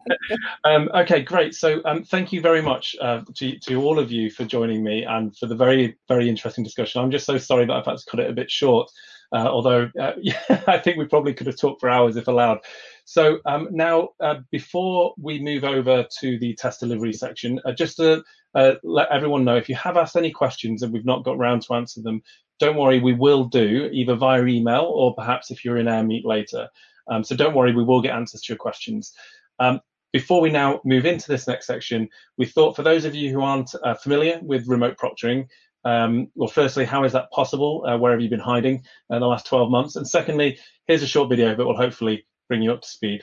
um, 0.64 0.88
okay, 0.94 1.22
great. 1.22 1.54
So, 1.54 1.80
um, 1.84 2.04
thank 2.04 2.32
you 2.32 2.40
very 2.40 2.62
much 2.62 2.94
uh, 3.00 3.22
to, 3.34 3.58
to 3.58 3.82
all 3.82 3.98
of 3.98 4.12
you 4.12 4.30
for 4.30 4.44
joining 4.44 4.84
me 4.84 5.04
and 5.04 5.36
for 5.36 5.46
the 5.46 5.56
very, 5.56 5.96
very 6.06 6.28
interesting 6.28 6.62
discussion. 6.62 7.00
I'm 7.00 7.10
just 7.10 7.26
so 7.26 7.36
sorry 7.36 7.66
that 7.66 7.72
I've 7.72 7.84
had 7.84 7.98
to 7.98 8.04
cut 8.08 8.20
it 8.20 8.30
a 8.30 8.34
bit 8.34 8.48
short, 8.48 8.88
uh, 9.32 9.48
although 9.48 9.90
uh, 10.00 10.12
yeah, 10.20 10.38
I 10.68 10.78
think 10.78 10.98
we 10.98 11.06
probably 11.06 11.34
could 11.34 11.48
have 11.48 11.58
talked 11.58 11.80
for 11.80 11.88
hours 11.88 12.16
if 12.16 12.28
allowed. 12.28 12.58
So 13.08 13.38
um, 13.46 13.68
now, 13.70 14.10
uh, 14.20 14.40
before 14.50 15.14
we 15.18 15.40
move 15.40 15.64
over 15.64 16.06
to 16.20 16.38
the 16.38 16.54
test 16.56 16.80
delivery 16.80 17.14
section, 17.14 17.58
uh, 17.64 17.72
just 17.72 17.96
to 17.96 18.22
uh, 18.54 18.74
let 18.82 19.10
everyone 19.10 19.46
know, 19.46 19.56
if 19.56 19.70
you 19.70 19.76
have 19.76 19.96
asked 19.96 20.14
any 20.14 20.30
questions 20.30 20.82
and 20.82 20.92
we've 20.92 21.06
not 21.06 21.24
got 21.24 21.38
round 21.38 21.62
to 21.62 21.72
answer 21.72 22.02
them, 22.02 22.20
don't 22.58 22.76
worry, 22.76 23.00
we 23.00 23.14
will 23.14 23.44
do 23.44 23.88
either 23.94 24.14
via 24.14 24.44
email 24.44 24.92
or 24.94 25.14
perhaps 25.14 25.50
if 25.50 25.64
you're 25.64 25.78
in 25.78 25.88
our 25.88 26.04
meet 26.04 26.26
later. 26.26 26.68
Um, 27.10 27.24
so 27.24 27.34
don't 27.34 27.54
worry, 27.54 27.74
we 27.74 27.82
will 27.82 28.02
get 28.02 28.14
answers 28.14 28.42
to 28.42 28.52
your 28.52 28.58
questions. 28.58 29.14
Um, 29.58 29.80
before 30.12 30.42
we 30.42 30.50
now 30.50 30.82
move 30.84 31.06
into 31.06 31.28
this 31.28 31.48
next 31.48 31.66
section, 31.66 32.10
we 32.36 32.44
thought 32.44 32.76
for 32.76 32.82
those 32.82 33.06
of 33.06 33.14
you 33.14 33.32
who 33.32 33.40
aren't 33.40 33.74
uh, 33.82 33.94
familiar 33.94 34.38
with 34.42 34.68
remote 34.68 34.98
proctoring, 34.98 35.46
um, 35.86 36.28
well, 36.34 36.50
firstly, 36.50 36.84
how 36.84 37.04
is 37.04 37.12
that 37.12 37.30
possible? 37.30 37.86
Uh, 37.88 37.96
where 37.96 38.12
have 38.12 38.20
you 38.20 38.28
been 38.28 38.38
hiding 38.38 38.82
in 39.08 39.20
the 39.20 39.26
last 39.26 39.46
12 39.46 39.70
months? 39.70 39.96
And 39.96 40.06
secondly, 40.06 40.58
here's 40.86 41.02
a 41.02 41.06
short 41.06 41.30
video 41.30 41.54
that 41.54 41.64
will 41.64 41.74
hopefully 41.74 42.26
bring 42.48 42.62
you 42.62 42.72
up 42.72 42.82
to 42.82 42.88
speed. 42.88 43.22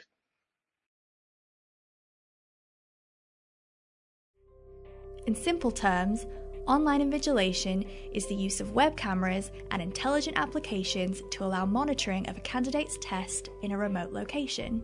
In 5.28 5.36
simple 5.36 5.72
terms, 5.72 6.26
Online 6.68 7.12
invigilation 7.12 7.88
is 8.12 8.26
the 8.26 8.34
use 8.34 8.60
of 8.60 8.72
web 8.72 8.98
cameras 8.98 9.52
and 9.70 9.84
intelligent 9.84 10.36
applications 10.36 11.22
to 11.30 11.44
allow 11.44 11.64
monitoring 11.64 12.28
of 12.28 12.38
a 12.38 12.42
candidate's 12.42 12.98
test 13.02 13.50
in 13.62 13.72
a 13.72 13.78
remote 13.78 14.12
location. 14.12 14.82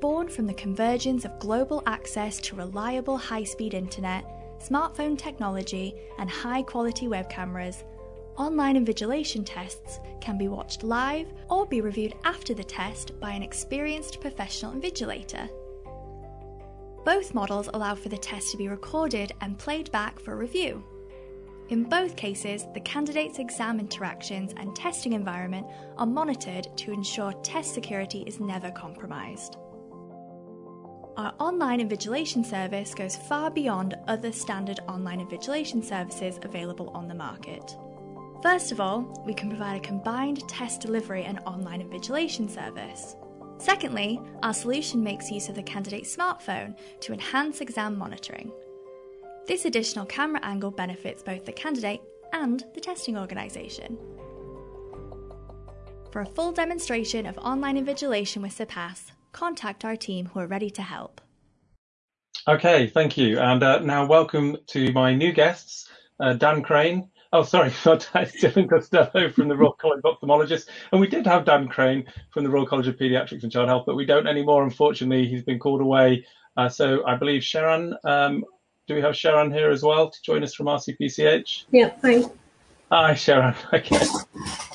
Born 0.00 0.28
from 0.28 0.46
the 0.46 0.54
convergence 0.54 1.24
of 1.24 1.40
global 1.40 1.82
access 1.86 2.38
to 2.42 2.54
reliable 2.54 3.18
high 3.18 3.42
speed 3.42 3.74
internet, 3.74 4.24
smartphone 4.60 5.18
technology, 5.18 5.92
and 6.18 6.30
high 6.30 6.62
quality 6.62 7.08
web 7.08 7.28
cameras, 7.28 7.82
online 8.40 8.82
invigilation 8.82 9.42
tests 9.44 10.00
can 10.22 10.38
be 10.38 10.48
watched 10.48 10.82
live 10.82 11.30
or 11.50 11.66
be 11.66 11.82
reviewed 11.82 12.14
after 12.24 12.54
the 12.54 12.64
test 12.64 13.20
by 13.20 13.32
an 13.32 13.42
experienced 13.42 14.18
professional 14.18 14.72
invigilator. 14.72 15.46
Both 17.04 17.34
models 17.34 17.68
allow 17.74 17.94
for 17.94 18.08
the 18.08 18.16
test 18.16 18.50
to 18.52 18.56
be 18.56 18.68
recorded 18.68 19.32
and 19.42 19.58
played 19.58 19.92
back 19.92 20.18
for 20.18 20.38
review. 20.38 20.82
In 21.68 21.84
both 21.84 22.16
cases, 22.16 22.64
the 22.72 22.80
candidate's 22.80 23.38
exam 23.38 23.78
interactions 23.78 24.54
and 24.56 24.74
testing 24.74 25.12
environment 25.12 25.66
are 25.98 26.06
monitored 26.06 26.66
to 26.78 26.92
ensure 26.92 27.34
test 27.42 27.74
security 27.74 28.24
is 28.26 28.40
never 28.40 28.70
compromised. 28.70 29.58
Our 31.18 31.34
online 31.38 31.86
invigilation 31.86 32.46
service 32.46 32.94
goes 32.94 33.16
far 33.16 33.50
beyond 33.50 33.98
other 34.08 34.32
standard 34.32 34.80
online 34.88 35.20
invigilation 35.20 35.84
services 35.84 36.40
available 36.42 36.88
on 36.94 37.06
the 37.06 37.14
market. 37.14 37.76
First 38.42 38.72
of 38.72 38.80
all, 38.80 39.22
we 39.26 39.34
can 39.34 39.50
provide 39.50 39.76
a 39.76 39.86
combined 39.86 40.48
test 40.48 40.80
delivery 40.80 41.24
and 41.24 41.40
online 41.40 41.82
invigilation 41.86 42.48
service. 42.48 43.14
Secondly, 43.58 44.18
our 44.42 44.54
solution 44.54 45.02
makes 45.02 45.30
use 45.30 45.50
of 45.50 45.56
the 45.56 45.62
candidate's 45.62 46.16
smartphone 46.16 46.74
to 47.00 47.12
enhance 47.12 47.60
exam 47.60 47.98
monitoring. 47.98 48.50
This 49.46 49.66
additional 49.66 50.06
camera 50.06 50.40
angle 50.42 50.70
benefits 50.70 51.22
both 51.22 51.44
the 51.44 51.52
candidate 51.52 52.00
and 52.32 52.64
the 52.72 52.80
testing 52.80 53.18
organisation. 53.18 53.98
For 56.10 56.22
a 56.22 56.26
full 56.26 56.52
demonstration 56.52 57.26
of 57.26 57.36
online 57.36 57.76
invigilation 57.76 58.40
with 58.40 58.52
Surpass, 58.52 59.12
contact 59.32 59.84
our 59.84 59.96
team 59.96 60.24
who 60.26 60.40
are 60.40 60.46
ready 60.46 60.70
to 60.70 60.82
help. 60.82 61.20
Okay, 62.48 62.86
thank 62.86 63.18
you. 63.18 63.38
And 63.38 63.62
uh, 63.62 63.80
now 63.80 64.06
welcome 64.06 64.56
to 64.68 64.90
my 64.92 65.14
new 65.14 65.30
guests, 65.30 65.90
uh, 66.18 66.32
Dan 66.32 66.62
Crane 66.62 67.09
Oh, 67.32 67.44
sorry, 67.44 67.70
Dylan 67.70 68.68
Costello 68.68 69.30
from 69.30 69.46
the 69.46 69.56
Royal 69.56 69.72
College 69.72 70.00
of 70.04 70.18
Ophthalmologists. 70.18 70.66
And 70.90 71.00
we 71.00 71.06
did 71.06 71.26
have 71.26 71.44
Dan 71.44 71.68
Crane 71.68 72.04
from 72.30 72.42
the 72.42 72.50
Royal 72.50 72.66
College 72.66 72.88
of 72.88 72.96
Pediatrics 72.96 73.44
and 73.44 73.52
Child 73.52 73.68
Health, 73.68 73.84
but 73.86 73.94
we 73.94 74.04
don't 74.04 74.26
anymore, 74.26 74.64
unfortunately. 74.64 75.28
He's 75.28 75.44
been 75.44 75.60
called 75.60 75.80
away. 75.80 76.26
Uh, 76.56 76.68
so 76.68 77.06
I 77.06 77.14
believe 77.14 77.44
Sharon, 77.44 77.94
um, 78.02 78.44
do 78.88 78.96
we 78.96 79.00
have 79.00 79.16
Sharon 79.16 79.52
here 79.52 79.70
as 79.70 79.84
well 79.84 80.10
to 80.10 80.22
join 80.22 80.42
us 80.42 80.54
from 80.54 80.66
RCPCH? 80.66 81.66
Yeah, 81.70 81.92
hi. 82.02 82.24
Hi, 82.90 83.14
Sharon. 83.14 83.54
Okay, 83.72 84.00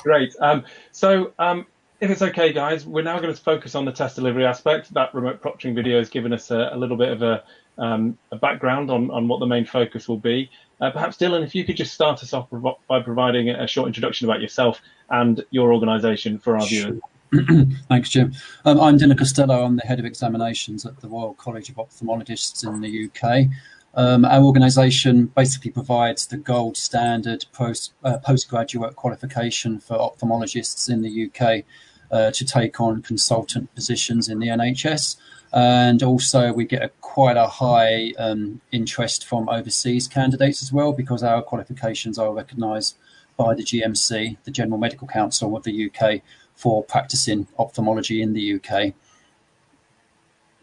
great. 0.02 0.34
Um, 0.40 0.64
so 0.92 1.34
um, 1.38 1.66
if 2.00 2.10
it's 2.10 2.22
okay, 2.22 2.54
guys, 2.54 2.86
we're 2.86 3.02
now 3.02 3.18
going 3.20 3.34
to 3.34 3.40
focus 3.40 3.74
on 3.74 3.84
the 3.84 3.92
test 3.92 4.16
delivery 4.16 4.46
aspect. 4.46 4.94
That 4.94 5.14
remote 5.14 5.42
proctoring 5.42 5.74
video 5.74 5.98
has 5.98 6.08
given 6.08 6.32
us 6.32 6.50
a, 6.50 6.70
a 6.72 6.76
little 6.78 6.96
bit 6.96 7.10
of 7.10 7.20
a, 7.20 7.44
um, 7.78 8.18
a 8.32 8.36
background 8.36 8.90
on, 8.90 9.10
on 9.10 9.28
what 9.28 9.40
the 9.40 9.46
main 9.46 9.64
focus 9.64 10.08
will 10.08 10.18
be. 10.18 10.50
Uh, 10.80 10.90
perhaps, 10.90 11.16
Dylan, 11.16 11.42
if 11.42 11.54
you 11.54 11.64
could 11.64 11.76
just 11.76 11.94
start 11.94 12.22
us 12.22 12.32
off 12.32 12.48
by 12.88 13.00
providing 13.00 13.48
a 13.48 13.66
short 13.66 13.86
introduction 13.86 14.28
about 14.28 14.40
yourself 14.40 14.80
and 15.10 15.44
your 15.50 15.72
organisation 15.72 16.38
for 16.38 16.56
our 16.56 16.66
viewers. 16.66 17.00
Thanks, 17.88 18.10
Jim. 18.10 18.32
Um, 18.64 18.80
I'm 18.80 18.98
Dylan 18.98 19.18
Costello. 19.18 19.64
I'm 19.64 19.76
the 19.76 19.82
head 19.82 19.98
of 19.98 20.04
examinations 20.04 20.84
at 20.86 21.00
the 21.00 21.08
Royal 21.08 21.34
College 21.34 21.70
of 21.70 21.76
Ophthalmologists 21.76 22.66
in 22.66 22.80
the 22.80 23.10
UK. 23.10 23.48
Um, 23.94 24.26
our 24.26 24.42
organisation 24.42 25.26
basically 25.26 25.70
provides 25.70 26.26
the 26.26 26.36
gold 26.36 26.76
standard 26.76 27.46
post 27.52 27.94
uh, 28.04 28.18
postgraduate 28.18 28.94
qualification 28.94 29.80
for 29.80 29.96
ophthalmologists 29.96 30.90
in 30.90 31.00
the 31.00 31.30
UK 31.30 31.64
uh, 32.10 32.30
to 32.30 32.44
take 32.44 32.78
on 32.78 33.00
consultant 33.00 33.74
positions 33.74 34.28
in 34.28 34.38
the 34.38 34.48
NHS 34.48 35.16
and 35.52 36.02
also 36.02 36.52
we 36.52 36.64
get 36.64 36.82
a, 36.82 36.88
quite 37.00 37.36
a 37.36 37.46
high 37.46 38.12
um, 38.18 38.60
interest 38.72 39.26
from 39.26 39.48
overseas 39.48 40.08
candidates 40.08 40.62
as 40.62 40.72
well 40.72 40.92
because 40.92 41.22
our 41.22 41.42
qualifications 41.42 42.18
are 42.18 42.32
recognised 42.32 42.96
by 43.36 43.54
the 43.54 43.62
GMC, 43.62 44.36
the 44.44 44.50
General 44.50 44.78
Medical 44.78 45.06
Council 45.06 45.56
of 45.56 45.62
the 45.64 45.90
UK, 45.90 46.22
for 46.54 46.82
practicing 46.84 47.46
ophthalmology 47.58 48.22
in 48.22 48.32
the 48.32 48.54
UK. 48.54 48.94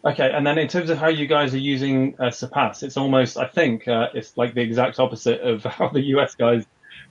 Okay, 0.06 0.32
and 0.32 0.46
then 0.46 0.58
in 0.58 0.68
terms 0.68 0.90
of 0.90 0.98
how 0.98 1.08
you 1.08 1.28
guys 1.28 1.54
are 1.54 1.60
using 1.60 2.16
uh, 2.20 2.30
Surpass, 2.30 2.84
it's 2.84 2.98
almost, 2.98 3.38
I 3.38 3.48
think, 3.48 3.88
uh, 3.88 4.10
it's 4.14 4.36
like 4.36 4.54
the 4.54 4.62
exact 4.62 5.00
opposite 5.00 5.40
of 5.42 5.64
how 5.78 5.90
the 5.90 6.02
US 6.18 6.36
guys 6.36 6.66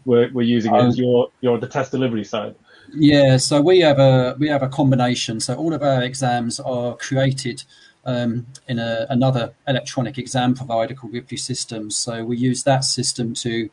were, 0.04 0.28
were 0.32 0.42
using 0.42 0.74
it. 0.74 0.78
Um, 0.78 0.90
you're, 0.90 1.28
you're 1.40 1.58
the 1.58 1.68
test 1.68 1.90
delivery 1.90 2.24
side. 2.24 2.54
Yeah, 2.94 3.38
so 3.38 3.60
we 3.60 3.80
have 3.80 3.98
a 3.98 4.36
we 4.38 4.48
have 4.48 4.62
a 4.62 4.68
combination. 4.68 5.40
So 5.40 5.54
all 5.54 5.72
of 5.72 5.82
our 5.82 6.02
exams 6.02 6.60
are 6.60 6.94
created 6.96 7.64
um, 8.04 8.46
in 8.68 8.78
a, 8.78 9.06
another 9.08 9.54
electronic 9.66 10.18
exam 10.18 10.54
provider 10.54 10.94
called 10.94 11.14
Ripley 11.14 11.38
Systems. 11.38 11.96
So 11.96 12.24
we 12.24 12.36
use 12.36 12.64
that 12.64 12.84
system 12.84 13.34
to 13.34 13.70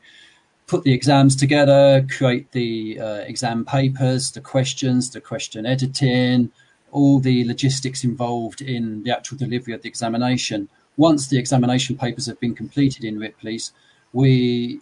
put 0.68 0.84
the 0.84 0.94
exams 0.94 1.36
together, 1.36 2.06
create 2.10 2.52
the 2.52 3.00
uh, 3.00 3.16
exam 3.26 3.66
papers, 3.66 4.32
the 4.32 4.42
questions, 4.42 5.10
the 5.10 5.20
question 5.20 5.66
editing, 5.66 6.52
all 6.92 7.20
the 7.20 7.44
logistics 7.46 8.04
involved 8.04 8.62
in 8.62 9.04
the 9.04 9.12
actual 9.12 9.38
delivery 9.38 9.74
of 9.74 9.82
the 9.82 9.90
examination. 9.90 10.70
Once 10.96 11.28
the 11.28 11.40
examination 11.40 11.98
papers 11.98 12.28
have 12.28 12.40
been 12.40 12.56
completed 12.56 13.04
in 13.04 13.20
Ripley's, 13.20 13.74
we 14.14 14.80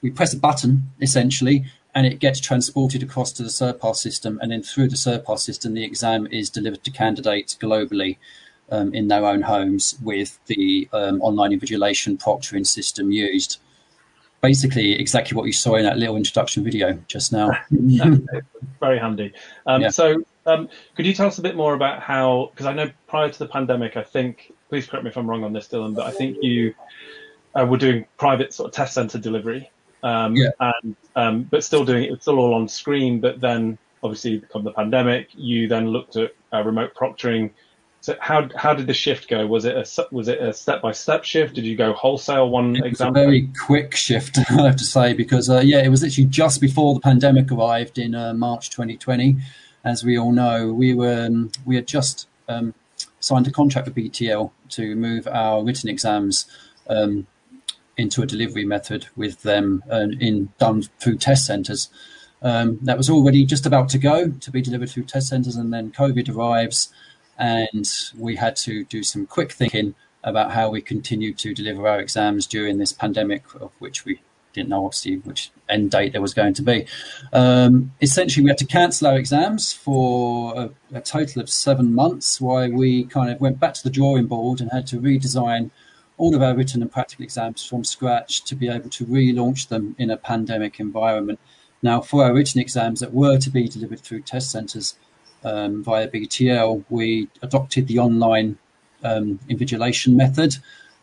we 0.00 0.10
press 0.10 0.34
a 0.34 0.38
button 0.38 0.90
essentially, 1.00 1.64
and 1.94 2.06
it 2.06 2.18
gets 2.18 2.40
transported 2.40 3.02
across 3.02 3.32
to 3.32 3.42
the 3.42 3.50
Surpass 3.50 4.00
system, 4.00 4.38
and 4.42 4.50
then 4.50 4.62
through 4.62 4.88
the 4.88 4.96
Surpass 4.96 5.42
system, 5.44 5.74
the 5.74 5.84
exam 5.84 6.26
is 6.28 6.48
delivered 6.48 6.82
to 6.84 6.90
candidates 6.90 7.56
globally 7.60 8.16
um, 8.70 8.94
in 8.94 9.08
their 9.08 9.26
own 9.26 9.42
homes 9.42 9.98
with 10.02 10.38
the 10.46 10.88
um, 10.92 11.20
online 11.20 11.58
invigilation 11.58 12.18
proctoring 12.18 12.66
system 12.66 13.12
used. 13.12 13.60
Basically, 14.40 14.98
exactly 14.98 15.36
what 15.36 15.46
you 15.46 15.52
saw 15.52 15.76
in 15.76 15.84
that 15.84 15.98
little 15.98 16.16
introduction 16.16 16.64
video 16.64 16.98
just 17.06 17.32
now. 17.32 17.52
Very 18.80 18.98
handy. 18.98 19.32
Um, 19.66 19.82
yeah. 19.82 19.90
So, 19.90 20.24
um, 20.46 20.68
could 20.96 21.06
you 21.06 21.12
tell 21.12 21.28
us 21.28 21.38
a 21.38 21.42
bit 21.42 21.54
more 21.54 21.74
about 21.74 22.02
how? 22.02 22.50
Because 22.52 22.66
I 22.66 22.72
know 22.72 22.90
prior 23.06 23.28
to 23.28 23.38
the 23.38 23.46
pandemic, 23.46 23.96
I 23.96 24.02
think. 24.02 24.52
Please 24.68 24.86
correct 24.86 25.04
me 25.04 25.10
if 25.10 25.16
I'm 25.18 25.28
wrong 25.28 25.44
on 25.44 25.52
this, 25.52 25.68
Dylan, 25.68 25.94
but 25.94 26.06
I 26.06 26.10
think 26.10 26.38
you 26.40 26.74
uh, 27.54 27.66
were 27.66 27.76
doing 27.76 28.06
private 28.16 28.54
sort 28.54 28.68
of 28.68 28.74
test 28.74 28.94
center 28.94 29.18
delivery 29.18 29.70
um, 30.02 30.36
yeah. 30.36 30.50
and 30.60 30.96
um, 31.16 31.42
but 31.44 31.64
still 31.64 31.84
doing 31.84 32.04
it. 32.04 32.12
It's 32.12 32.22
still 32.22 32.38
all 32.38 32.54
on 32.54 32.68
screen. 32.68 33.20
But 33.20 33.40
then, 33.40 33.78
obviously, 34.02 34.40
come 34.52 34.64
the 34.64 34.72
pandemic, 34.72 35.28
you 35.34 35.68
then 35.68 35.88
looked 35.88 36.16
at 36.16 36.34
uh, 36.52 36.62
remote 36.62 36.94
proctoring. 36.94 37.50
So 38.00 38.16
how 38.20 38.48
how 38.56 38.74
did 38.74 38.88
the 38.88 38.94
shift 38.94 39.28
go? 39.28 39.46
Was 39.46 39.64
it 39.64 39.76
a 39.76 40.06
was 40.10 40.26
it 40.26 40.40
a 40.40 40.52
step 40.52 40.82
by 40.82 40.90
step 40.92 41.24
shift? 41.24 41.54
Did 41.54 41.64
you 41.64 41.76
go 41.76 41.92
wholesale 41.92 42.48
one 42.48 42.76
it 42.76 42.84
exam? 42.84 43.12
Was 43.12 43.22
a 43.22 43.24
very 43.24 43.48
quick 43.64 43.94
shift, 43.94 44.38
I 44.50 44.62
have 44.66 44.76
to 44.76 44.84
say, 44.84 45.12
because 45.12 45.48
uh, 45.48 45.60
yeah, 45.64 45.78
it 45.78 45.88
was 45.88 46.02
literally 46.02 46.28
just 46.28 46.60
before 46.60 46.94
the 46.94 47.00
pandemic 47.00 47.52
arrived 47.52 47.98
in 47.98 48.14
uh, 48.14 48.34
March 48.34 48.70
2020. 48.70 49.36
As 49.84 50.04
we 50.04 50.18
all 50.18 50.32
know, 50.32 50.72
we 50.72 50.94
were 50.94 51.26
um, 51.26 51.52
we 51.64 51.76
had 51.76 51.86
just 51.86 52.26
um, 52.48 52.74
signed 53.20 53.46
a 53.46 53.52
contract 53.52 53.86
with 53.86 53.94
BTL 53.94 54.50
to 54.70 54.96
move 54.96 55.28
our 55.28 55.62
written 55.62 55.88
exams 55.88 56.46
um, 56.88 57.26
into 57.96 58.22
a 58.22 58.26
delivery 58.26 58.64
method 58.64 59.06
with 59.16 59.42
them 59.42 59.82
uh, 59.90 60.08
in 60.20 60.50
done 60.58 60.82
through 61.00 61.16
test 61.16 61.46
centres. 61.46 61.90
Um, 62.42 62.78
that 62.82 62.96
was 62.96 63.08
already 63.08 63.44
just 63.44 63.66
about 63.66 63.88
to 63.90 63.98
go 63.98 64.30
to 64.30 64.50
be 64.50 64.62
delivered 64.62 64.90
through 64.90 65.04
test 65.04 65.28
centres, 65.28 65.56
and 65.56 65.72
then 65.72 65.92
COVID 65.92 66.34
arrives, 66.34 66.92
and 67.38 67.88
we 68.18 68.36
had 68.36 68.56
to 68.56 68.84
do 68.84 69.02
some 69.02 69.26
quick 69.26 69.52
thinking 69.52 69.94
about 70.24 70.52
how 70.52 70.70
we 70.70 70.80
continue 70.80 71.34
to 71.34 71.54
deliver 71.54 71.86
our 71.86 72.00
exams 72.00 72.46
during 72.46 72.78
this 72.78 72.92
pandemic, 72.92 73.44
of 73.60 73.72
which 73.78 74.04
we 74.04 74.20
didn't 74.52 74.68
know 74.68 74.84
obviously 74.84 75.16
which 75.18 75.50
end 75.68 75.90
date 75.90 76.12
there 76.12 76.20
was 76.20 76.34
going 76.34 76.54
to 76.54 76.62
be. 76.62 76.86
Um, 77.32 77.92
essentially, 78.00 78.44
we 78.44 78.50
had 78.50 78.58
to 78.58 78.66
cancel 78.66 79.08
our 79.08 79.16
exams 79.16 79.72
for 79.72 80.54
a, 80.56 80.96
a 80.96 81.00
total 81.00 81.42
of 81.42 81.48
seven 81.48 81.94
months, 81.94 82.40
while 82.40 82.70
we 82.70 83.04
kind 83.04 83.30
of 83.30 83.40
went 83.40 83.60
back 83.60 83.74
to 83.74 83.82
the 83.84 83.90
drawing 83.90 84.26
board 84.26 84.60
and 84.60 84.70
had 84.72 84.86
to 84.88 84.98
redesign 84.98 85.70
all 86.22 86.36
of 86.36 86.42
our 86.42 86.54
written 86.54 86.82
and 86.82 86.92
practical 86.92 87.24
exams 87.24 87.66
from 87.66 87.82
scratch 87.82 88.44
to 88.44 88.54
be 88.54 88.68
able 88.68 88.88
to 88.88 89.04
relaunch 89.04 89.66
them 89.66 89.96
in 89.98 90.08
a 90.08 90.16
pandemic 90.16 90.78
environment. 90.78 91.40
Now, 91.82 92.00
for 92.00 92.22
our 92.22 92.32
written 92.32 92.60
exams 92.60 93.00
that 93.00 93.12
were 93.12 93.38
to 93.38 93.50
be 93.50 93.66
delivered 93.66 93.98
through 93.98 94.22
test 94.22 94.52
centres 94.52 94.96
um, 95.42 95.82
via 95.82 96.06
BTL, 96.06 96.84
we 96.90 97.28
adopted 97.42 97.88
the 97.88 97.98
online 97.98 98.56
um, 99.02 99.40
invigilation 99.50 100.14
method. 100.14 100.54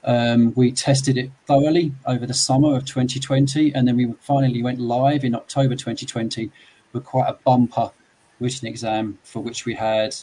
Um, 0.06 0.54
we 0.56 0.72
tested 0.72 1.18
it 1.18 1.32
thoroughly 1.46 1.92
over 2.06 2.26
the 2.26 2.34
summer 2.34 2.74
of 2.78 2.86
2020, 2.86 3.74
and 3.76 3.86
then 3.86 3.98
we 3.98 4.14
finally 4.22 4.64
went 4.64 4.80
live 4.80 5.26
in 5.26 5.36
October 5.36 5.76
2020 5.76 6.50
with 6.94 7.04
quite 7.04 7.28
a 7.28 7.38
bumper 7.44 7.92
written 8.40 8.70
exam 8.70 9.20
for 9.24 9.42
which 9.42 9.66
we 9.66 9.76
had 9.76 10.16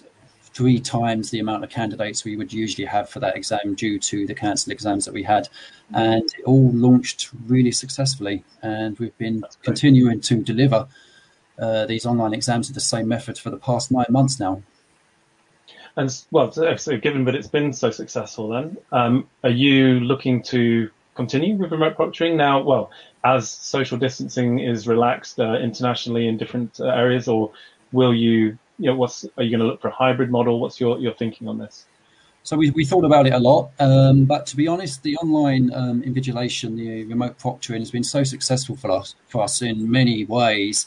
three 0.57 0.81
times 0.81 1.31
the 1.31 1.39
amount 1.39 1.63
of 1.63 1.69
candidates 1.69 2.25
we 2.25 2.35
would 2.35 2.51
usually 2.51 2.87
have 2.87 3.11
for 3.11 3.21
that 3.21 3.37
exam 3.37 3.75
due 3.75 3.99
to 3.99 4.27
the 4.27 4.35
cancelled 4.35 4.73
exams 4.73 5.05
that 5.05 5.13
we 5.13 5.23
had. 5.23 5.51
And 5.93 6.25
it 6.39 6.45
all 6.47 6.71
launched 6.73 7.29
really 7.47 7.73
successfully. 7.73 8.43
And 8.63 8.99
we've 8.99 9.17
been 9.19 9.45
continuing 9.63 10.23
to 10.23 10.43
deliver 10.43 10.89
uh, 11.59 11.85
these 11.85 12.07
online 12.07 12.33
exams 12.33 12.69
with 12.69 12.75
the 12.75 12.81
same 12.81 13.07
method 13.07 13.39
for 13.39 13.51
the 13.51 13.59
past 13.59 13.91
nine 13.91 14.07
months 14.09 14.41
now. 14.41 14.63
And 15.95 16.11
well, 16.31 16.51
so 16.51 16.97
given 16.97 17.27
that 17.27 17.35
it's 17.35 17.49
been 17.49 17.75
so 17.75 17.91
successful, 17.91 18.49
then 18.49 18.79
um, 18.93 19.29
are 19.45 19.51
you 19.51 20.01
looking 20.01 20.43
to 20.45 20.91
continue 21.15 21.57
with 21.57 21.71
remote 21.71 21.99
proctoring 21.99 22.37
now? 22.37 22.63
Well, 22.63 22.91
as 23.25 23.51
social 23.51 23.99
distancing 23.99 24.59
is 24.59 24.89
relaxed 24.89 25.39
uh, 25.39 25.55
internationally 25.55 26.29
in 26.29 26.39
different 26.39 26.81
uh, 26.81 26.87
areas, 26.87 27.29
or 27.29 27.53
will 27.93 28.15
you 28.15 28.59
you 28.79 28.91
know, 28.91 28.97
what's 28.97 29.25
are 29.37 29.43
you 29.43 29.51
going 29.51 29.61
to 29.61 29.67
look 29.67 29.81
for 29.81 29.89
a 29.89 29.93
hybrid 29.93 30.31
model? 30.31 30.61
What's 30.61 30.81
your 30.81 30.99
your 30.99 31.15
thinking 31.15 31.49
on 31.49 31.59
this? 31.59 31.87
So 32.43 32.57
we, 32.57 32.71
we 32.71 32.85
thought 32.85 33.05
about 33.05 33.27
it 33.27 33.33
a 33.33 33.41
lot, 33.41 33.73
um, 33.81 34.25
but 34.25 34.47
to 34.47 34.57
be 34.57 34.69
honest, 34.69 35.03
the 35.03 35.17
online 35.17 35.75
um, 35.75 36.03
invigilation, 36.03 36.77
the 36.77 37.03
remote 37.05 37.37
proctoring, 37.41 37.81
has 37.81 37.91
been 37.91 38.05
so 38.05 38.23
successful 38.23 38.77
for 38.77 38.93
us 38.93 39.17
for 39.27 39.43
us 39.43 39.63
in 39.63 39.91
many 39.91 40.25
ways. 40.25 40.87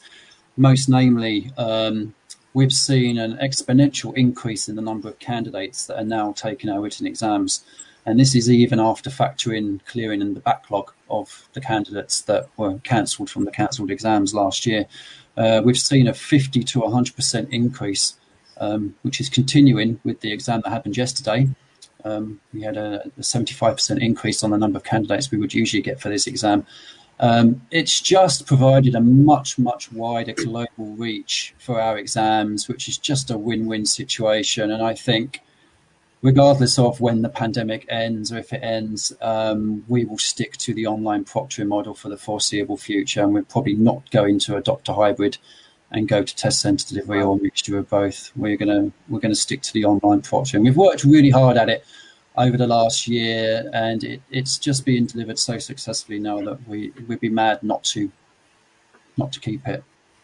Most 0.56 0.88
namely, 0.88 1.52
um, 1.58 2.14
we've 2.54 2.72
seen 2.72 3.18
an 3.18 3.38
exponential 3.38 4.16
increase 4.16 4.70
in 4.70 4.78
the 4.78 4.82
number 4.82 5.10
of 5.10 5.20
candidates 5.20 5.86
that 5.88 5.98
are 5.98 6.06
now 6.06 6.32
taking 6.32 6.70
our 6.70 6.80
written 6.80 7.06
exams, 7.06 7.66
and 8.06 8.18
this 8.18 8.36
is 8.36 8.50
even 8.50 8.80
after 8.80 9.10
factoring 9.10 9.84
clearing 9.86 10.22
in 10.22 10.36
the 10.36 10.40
backlog 10.40 10.94
of 11.10 11.50
the 11.54 11.62
candidates 11.62 12.22
that 12.22 12.48
were 12.56 12.80
cancelled 12.80 13.30
from 13.30 13.44
the 13.44 13.52
cancelled 13.52 13.92
exams 13.92 14.34
last 14.34 14.66
year. 14.66 14.86
Uh, 15.40 15.62
we've 15.64 15.80
seen 15.80 16.06
a 16.08 16.14
50 16.14 16.64
to 16.66 16.80
100% 16.82 17.50
increase, 17.50 18.16
um, 18.58 18.94
which 19.04 19.22
is 19.22 19.30
continuing 19.30 19.98
with 20.04 20.20
the 20.20 20.34
exam 20.34 20.62
that 20.66 20.70
happened 20.70 20.98
yesterday. 20.98 21.48
Um, 22.04 22.42
we 22.54 22.62
had 22.62 22.76
a, 22.76 23.06
a, 23.18 23.22
75% 23.22 24.02
increase 24.02 24.44
on 24.44 24.52
the 24.52 24.58
number 24.58 24.78
of 24.78 24.84
candidates 24.84 25.32
we 25.32 25.38
would 25.38 25.54
usually 25.54 25.82
get 25.82 26.02
for 26.02 26.10
this 26.10 26.28
exam. 26.28 26.66
Um, 27.22 27.62
it's 27.72 28.02
just 28.02 28.48
provided 28.48 28.96
a 28.96 29.02
much, 29.02 29.58
much 29.58 29.92
wider 29.94 30.34
global 30.34 30.96
reach 30.96 31.54
for 31.58 31.80
our 31.80 31.98
exams, 31.98 32.68
which 32.68 32.90
is 32.90 32.98
just 32.98 33.32
a 33.32 33.38
win 33.38 33.66
win 33.66 33.86
situation. 33.86 34.72
And 34.72 34.84
I 34.84 34.94
think 34.94 35.42
regardless 36.22 36.78
of 36.78 37.00
when 37.00 37.22
the 37.22 37.30
pandemic 37.30 37.86
ends 37.90 38.32
or 38.32 38.38
if 38.38 38.52
it 38.52 38.64
ends, 38.64 39.14
um, 39.22 39.84
we 39.88 40.06
will 40.06 40.18
stick 40.18 40.58
to 40.58 40.74
the 40.74 40.86
online 40.86 41.26
proctoring 41.26 41.68
model 41.68 41.94
for 41.94 42.10
the 42.10 42.18
foreseeable 42.18 42.78
future, 42.78 43.24
and 43.24 43.34
we're 43.34 43.44
probably 43.44 43.76
not 43.76 44.10
going 44.12 44.40
to 44.40 44.58
adopt 44.58 44.90
a 44.90 44.94
hybrid 44.94 45.38
and 45.92 46.08
go 46.08 46.22
to 46.22 46.36
test 46.36 46.62
centre 46.62 46.88
delivery 46.88 47.22
or 47.22 47.38
a 47.38 47.42
mixture 47.42 47.78
of 47.78 47.90
both. 47.90 48.32
We're 48.36 48.58
gonna 48.58 48.92
we're 49.08 49.20
gonna 49.20 49.36
stick 49.36 49.62
to 49.64 49.74
the 49.74 49.86
online 49.86 50.22
proctoring. 50.22 50.64
We've 50.64 50.78
worked 50.78 51.04
really 51.04 51.32
hard 51.32 51.58
at 51.58 51.70
it 51.70 51.84
over 52.38 52.58
the 52.58 52.68
last 52.68 53.08
year, 53.08 53.70
and 53.74 54.04
it, 54.04 54.22
it's 54.30 54.58
just 54.58 54.86
being 54.86 55.06
delivered 55.06 55.40
so 55.40 55.58
successfully 55.58 56.20
now 56.20 56.42
that 56.42 56.68
we 56.68 56.92
we'd 57.08 57.20
be 57.20 57.30
mad 57.30 57.64
not 57.64 57.84
to 57.86 58.12
not 59.18 59.32
to 59.34 59.40
keep 59.40 59.68
it. 59.68 59.84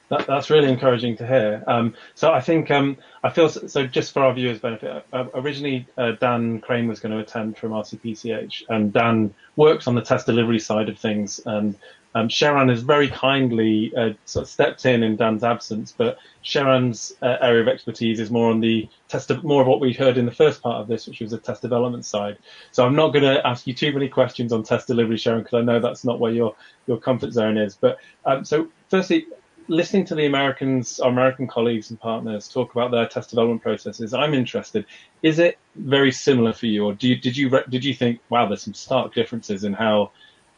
That, 0.10 0.28
that's 0.28 0.49
really 0.49 0.70
encouraging 0.70 1.18
to 1.18 1.28
hear. 1.28 1.64
Um, 1.68 1.95
so 2.14 2.32
I 2.32 2.39
think 2.39 2.70
um, 2.70 2.97
I 3.24 3.30
feel 3.30 3.49
so, 3.49 3.66
so, 3.68 3.88
Just 3.88 4.12
for 4.12 4.24
our 4.24 4.34
viewers' 4.34 4.60
benefit, 4.60 5.03
uh, 5.12 5.26
originally 5.34 5.88
uh, 5.97 6.12
Dan 6.20 6.60
Crane 6.60 6.88
was 6.88 6.99
going 6.99 7.12
to 7.12 7.20
attend 7.20 7.58
from 7.58 7.72
RCPCH, 7.72 8.64
and 8.70 8.93
Dan 8.93 9.34
works 9.56 9.88
on 9.88 9.95
the 9.95 10.01
test 10.01 10.28
delivery 10.28 10.60
side 10.60 10.89
of 10.89 10.99
things. 10.99 11.39
And 11.45 11.76
um, 12.14 12.30
Sharon 12.30 12.70
has 12.70 12.82
very 12.82 13.10
kindly 13.10 13.91
uh, 13.97 14.12
sort 14.26 14.43
of 14.43 14.49
stepped 14.49 14.86
in 14.86 15.01
in 15.01 15.16
Dan's 15.16 15.43
absence, 15.43 15.93
but 15.97 16.18
Sharon's 16.43 17.14
uh, 17.24 17.38
area 17.41 17.62
of 17.62 17.68
expertise 17.68 18.20
is 18.20 18.30
more 18.30 18.51
on 18.51 18.62
the 18.62 18.88
test, 19.10 19.32
of, 19.32 19.43
more 19.43 19.64
of 19.64 19.68
what 19.68 19.82
we 19.82 19.91
heard 19.91 20.18
in 20.18 20.26
the 20.26 20.32
first 20.32 20.62
part 20.62 20.82
of 20.82 20.88
this, 20.88 21.08
which 21.08 21.20
was 21.20 21.32
the 21.32 21.39
test 21.39 21.64
development 21.64 22.06
side. 22.06 22.38
So 22.72 22.86
I'm 22.86 22.95
not 22.95 23.10
going 23.10 23.24
to 23.24 23.45
ask 23.45 23.66
you 23.66 23.74
too 23.74 23.91
many 23.91 24.08
questions 24.08 24.53
on 24.53 24.64
test 24.64 24.86
delivery, 24.88 25.18
Sharon, 25.18 25.41
because 25.41 25.58
I 25.58 25.62
know 25.62 25.80
that's 25.80 26.06
not 26.06 26.20
where 26.20 26.32
your 26.32 26.56
your 26.86 26.99
comfort 26.99 27.34
zone 27.34 27.58
is. 27.58 27.76
But 27.76 27.97
um, 28.24 28.45
so 28.45 28.70
firstly 28.89 29.26
listening 29.68 30.05
to 30.05 30.16
the 30.16 30.26
Americans, 30.26 30.99
our 30.99 31.09
American 31.09 31.47
colleagues 31.47 31.89
and 31.89 31.99
partners 31.99 32.47
talk 32.47 32.74
about 32.76 32.91
their 32.91 33.07
test 33.07 33.30
development 33.30 33.61
processes, 33.61 34.13
I'm 34.13 34.34
interested. 34.34 34.86
Is 35.24 35.39
it 35.39 35.57
very 35.76 36.11
similar 36.11 36.53
for 36.53 36.68
you, 36.68 36.86
or 36.86 36.97
you, 36.99 37.16
did 37.16 37.36
you 37.38 37.49
did 37.70 37.84
you 37.84 37.93
think, 37.93 38.20
wow, 38.30 38.47
there's 38.47 38.63
some 38.63 38.74
stark 38.74 39.13
differences 39.13 39.63
in 39.63 39.74
how 39.74 40.11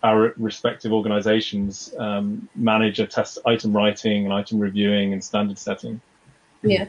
our 0.03 0.33
respective 0.37 0.93
organizations 0.93 1.93
um, 1.97 2.47
manage 2.55 2.99
a 2.99 3.07
test 3.07 3.39
item 3.45 3.75
writing 3.75 4.25
and 4.25 4.33
item 4.33 4.59
reviewing 4.59 5.13
and 5.13 5.23
standard 5.23 5.57
setting? 5.57 6.01
Yeah, 6.61 6.87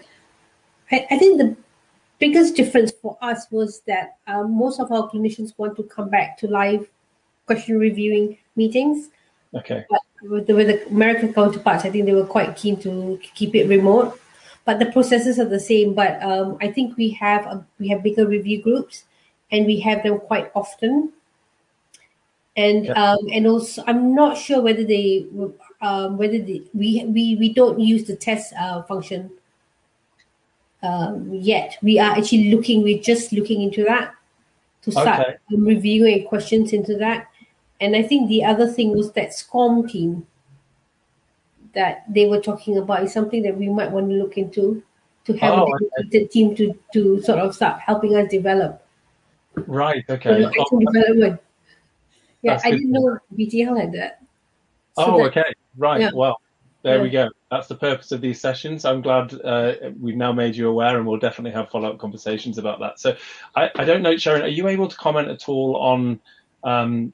I, 0.91 1.07
I 1.11 1.19
think 1.19 1.39
the 1.39 1.57
biggest 2.19 2.57
difference 2.57 2.93
for 3.03 3.17
us 3.23 3.47
was 3.51 3.81
that 3.87 4.17
um, 4.27 4.57
most 4.57 4.81
of 4.81 4.91
our 4.91 5.09
clinicians 5.11 5.53
want 5.57 5.77
to 5.77 5.83
come 5.85 6.11
back 6.11 6.39
to 6.39 6.49
live 6.49 6.89
question 7.47 7.79
reviewing 7.79 8.37
meetings. 8.57 9.09
Okay. 9.55 9.85
But 9.89 10.03
with 10.23 10.47
the, 10.47 10.55
with 10.55 10.67
the 10.69 10.87
American 10.89 11.33
counterparts, 11.33 11.85
I 11.85 11.91
think 11.91 12.07
they 12.07 12.13
were 12.13 12.27
quite 12.27 12.57
keen 12.57 12.79
to 12.81 13.19
keep 13.35 13.55
it 13.55 13.69
remote. 13.69 14.21
But 14.65 14.79
the 14.79 14.87
processes 14.93 15.39
are 15.39 15.49
the 15.49 15.61
same. 15.61 15.95
But 15.95 16.23
um, 16.23 16.59
I 16.61 16.71
think 16.71 16.97
we 16.97 17.11
have 17.11 17.47
a, 17.47 17.67
we 17.79 17.89
have 17.89 18.03
bigger 18.03 18.27
review 18.27 18.61
groups, 18.63 19.05
and 19.51 19.65
we 19.65 19.81
have 19.81 20.03
them 20.03 20.19
quite 20.21 20.51
often. 20.55 21.13
and 22.57 22.87
Yeah. 22.87 22.93
um, 22.93 23.19
and 23.33 23.47
also 23.47 23.85
I'm 23.87 24.15
not 24.15 24.37
sure 24.37 24.61
whether 24.61 24.85
they 24.85 25.25
um, 25.81 26.19
whether 26.19 26.39
the, 26.39 26.63
we 26.75 27.05
we 27.07 27.37
we 27.37 27.55
don't 27.55 27.79
use 27.79 28.05
the 28.05 28.17
test 28.17 28.53
uh, 28.59 28.83
function 28.83 29.31
um, 30.83 31.33
yet. 31.33 31.79
We 31.83 31.99
are 31.99 32.19
actually 32.19 32.51
looking. 32.51 32.83
We're 32.83 33.03
just 33.03 33.33
looking 33.33 33.63
into 33.63 33.85
that 33.85 34.13
to 34.83 34.91
start 34.91 35.21
Okay. 35.21 35.37
reviewing 35.51 36.27
questions 36.27 36.73
into 36.73 36.97
that. 36.99 37.28
And 37.81 37.95
I 37.95 38.03
think 38.03 38.29
the 38.29 38.45
other 38.45 38.67
thing 38.67 38.97
was 38.97 39.13
that 39.13 39.35
Scrum 39.35 39.87
team 39.89 40.27
that 41.75 42.05
they 42.13 42.27
were 42.27 42.41
talking 42.41 42.79
about 42.79 43.05
is 43.05 43.13
something 43.13 43.43
that 43.43 43.57
we 43.57 43.69
might 43.69 43.91
want 43.91 44.09
to 44.09 44.15
look 44.17 44.37
into 44.37 44.83
to 45.25 45.37
have 45.37 45.59
Oh, 45.59 45.67
a 45.67 45.79
dedicated 46.05 46.31
team 46.31 46.57
to 46.57 46.75
to 46.95 47.23
sort 47.23 47.39
of 47.39 47.55
start 47.55 47.81
helping 47.81 48.17
us 48.17 48.31
develop 48.31 48.83
Right. 49.67 50.05
Okay. 50.09 50.39
know, 50.41 50.49
item 50.49 50.79
development. 50.81 51.41
Yeah, 52.43 52.61
I 52.65 52.71
didn't 52.71 52.93
know 52.93 53.19
BTL 53.37 53.79
had 53.79 53.93
that. 53.93 54.23
So 54.97 55.05
Oh, 55.05 55.19
that- 55.19 55.29
okay. 55.31 55.53
Right. 55.77 56.01
yeah. 56.01 56.11
Well, 56.15 56.41
there 56.83 57.03
we 57.03 57.11
go. 57.11 57.29
That's 57.51 57.67
the 57.67 57.75
purpose 57.75 58.13
of 58.13 58.21
these 58.21 58.41
sessions. 58.41 58.85
I'm 58.85 59.03
glad 59.03 59.35
uh, 59.45 59.75
we've 60.01 60.17
now 60.17 60.33
made 60.33 60.55
you 60.57 60.69
aware, 60.69 60.97
and 60.97 61.07
we'll 61.07 61.19
definitely 61.19 61.51
have 61.53 61.69
follow-up 61.71 61.99
conversations 61.99 62.57
about 62.59 62.79
that. 62.81 63.01
So, 63.01 63.17
I, 63.57 63.71
I 63.75 63.85
don't 63.85 64.03
know, 64.03 64.17
Sharon, 64.17 64.43
are 64.43 64.49
you 64.49 64.69
able 64.69 64.87
to 64.89 64.97
comment 64.97 65.29
at 65.29 65.49
all 65.49 65.77
on 65.77 66.21
um, 66.63 67.13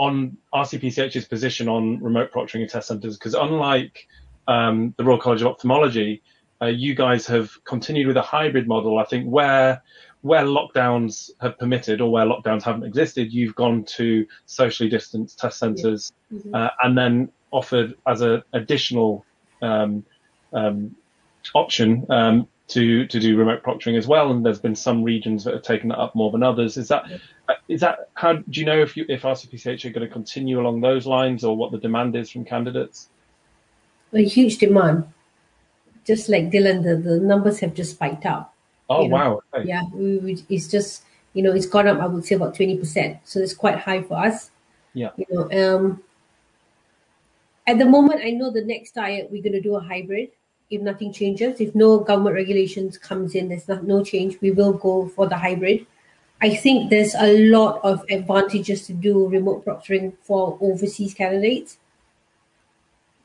on 0.00 0.36
RCPCH's 0.54 1.26
position 1.26 1.68
on 1.68 2.02
remote 2.02 2.32
proctoring 2.32 2.62
and 2.62 2.70
test 2.70 2.88
centres? 2.88 3.18
Because 3.18 3.34
unlike 3.34 4.08
um, 4.48 4.94
the 4.96 5.04
Royal 5.04 5.18
College 5.20 5.42
of 5.42 5.48
Ophthalmology, 5.48 6.22
uh, 6.62 6.66
you 6.66 6.94
guys 6.94 7.26
have 7.26 7.50
continued 7.64 8.06
with 8.06 8.16
a 8.16 8.22
hybrid 8.22 8.66
model. 8.66 8.98
I 8.98 9.04
think 9.04 9.26
where 9.26 9.82
where 10.22 10.44
lockdowns 10.44 11.30
have 11.40 11.58
permitted 11.58 12.00
or 12.02 12.10
where 12.12 12.26
lockdowns 12.26 12.62
haven't 12.62 12.84
existed, 12.84 13.32
you've 13.32 13.54
gone 13.54 13.84
to 13.84 14.26
socially 14.44 14.88
distanced 14.90 15.38
test 15.38 15.58
centres 15.58 16.12
Mhm. 16.30 16.54
uh, 16.54 16.70
and 16.82 16.96
then 16.96 17.30
offered 17.52 17.94
as 18.06 18.20
an 18.20 18.42
additional 18.52 19.24
um, 19.62 20.04
um, 20.52 20.94
option 21.54 22.06
um, 22.10 22.46
to 22.68 23.06
to 23.06 23.18
do 23.20 23.36
remote 23.36 23.62
proctoring 23.62 23.96
as 23.98 24.06
well. 24.06 24.30
And 24.30 24.44
there's 24.44 24.60
been 24.60 24.76
some 24.76 25.02
regions 25.02 25.44
that 25.44 25.54
have 25.54 25.62
taken 25.72 25.88
that 25.90 25.98
up 25.98 26.14
more 26.14 26.30
than 26.30 26.42
others. 26.42 26.76
Is 26.76 26.88
that 26.88 27.04
uh, 27.04 27.18
is 27.68 27.80
that 27.80 28.10
how 28.14 28.34
do 28.34 28.60
you 28.60 28.66
know 28.66 28.80
if 28.80 28.96
you 28.96 29.04
if 29.08 29.22
RCPCH 29.22 29.84
are 29.84 29.90
going 29.90 30.06
to 30.06 30.12
continue 30.12 30.60
along 30.60 30.80
those 30.80 31.06
lines 31.06 31.44
or 31.44 31.56
what 31.56 31.72
the 31.72 31.78
demand 31.78 32.16
is 32.16 32.30
from 32.30 32.44
candidates? 32.44 33.08
a 34.12 34.24
huge 34.24 34.58
demand. 34.58 35.04
Just 36.04 36.28
like 36.28 36.50
Dylan, 36.50 36.82
the, 36.82 36.96
the 36.96 37.20
numbers 37.20 37.60
have 37.60 37.74
just 37.74 37.92
spiked 37.92 38.26
up. 38.26 38.54
Oh 38.88 39.04
wow! 39.04 39.40
Okay. 39.54 39.68
Yeah, 39.68 39.84
we, 39.92 40.18
we, 40.18 40.44
it's 40.48 40.66
just 40.66 41.02
you 41.32 41.42
know 41.42 41.52
it's 41.52 41.66
gone 41.66 41.86
up. 41.86 42.00
I 42.00 42.06
would 42.06 42.24
say 42.24 42.34
about 42.34 42.54
twenty 42.54 42.76
percent. 42.76 43.18
So 43.24 43.38
it's 43.38 43.54
quite 43.54 43.78
high 43.78 44.02
for 44.02 44.14
us. 44.14 44.50
Yeah. 44.94 45.10
You 45.16 45.26
know, 45.30 45.50
um, 45.52 46.02
at 47.66 47.78
the 47.78 47.84
moment, 47.84 48.22
I 48.24 48.30
know 48.30 48.50
the 48.50 48.64
next 48.64 48.96
diet 48.96 49.28
we're 49.30 49.42
going 49.42 49.52
to 49.52 49.60
do 49.60 49.76
a 49.76 49.80
hybrid. 49.80 50.30
If 50.70 50.80
nothing 50.80 51.12
changes, 51.12 51.60
if 51.60 51.74
no 51.74 51.98
government 51.98 52.34
regulations 52.34 52.96
comes 52.98 53.34
in, 53.34 53.48
there's 53.48 53.68
not 53.68 53.84
no 53.84 54.02
change. 54.02 54.40
We 54.40 54.50
will 54.50 54.72
go 54.72 55.08
for 55.08 55.28
the 55.28 55.36
hybrid. 55.36 55.86
I 56.42 56.54
think 56.54 56.90
there's 56.90 57.14
a 57.14 57.50
lot 57.50 57.80
of 57.84 58.04
advantages 58.10 58.86
to 58.86 58.94
do 58.94 59.28
remote 59.28 59.64
proctoring 59.64 60.14
for 60.22 60.56
overseas 60.60 61.14
candidates. 61.14 61.78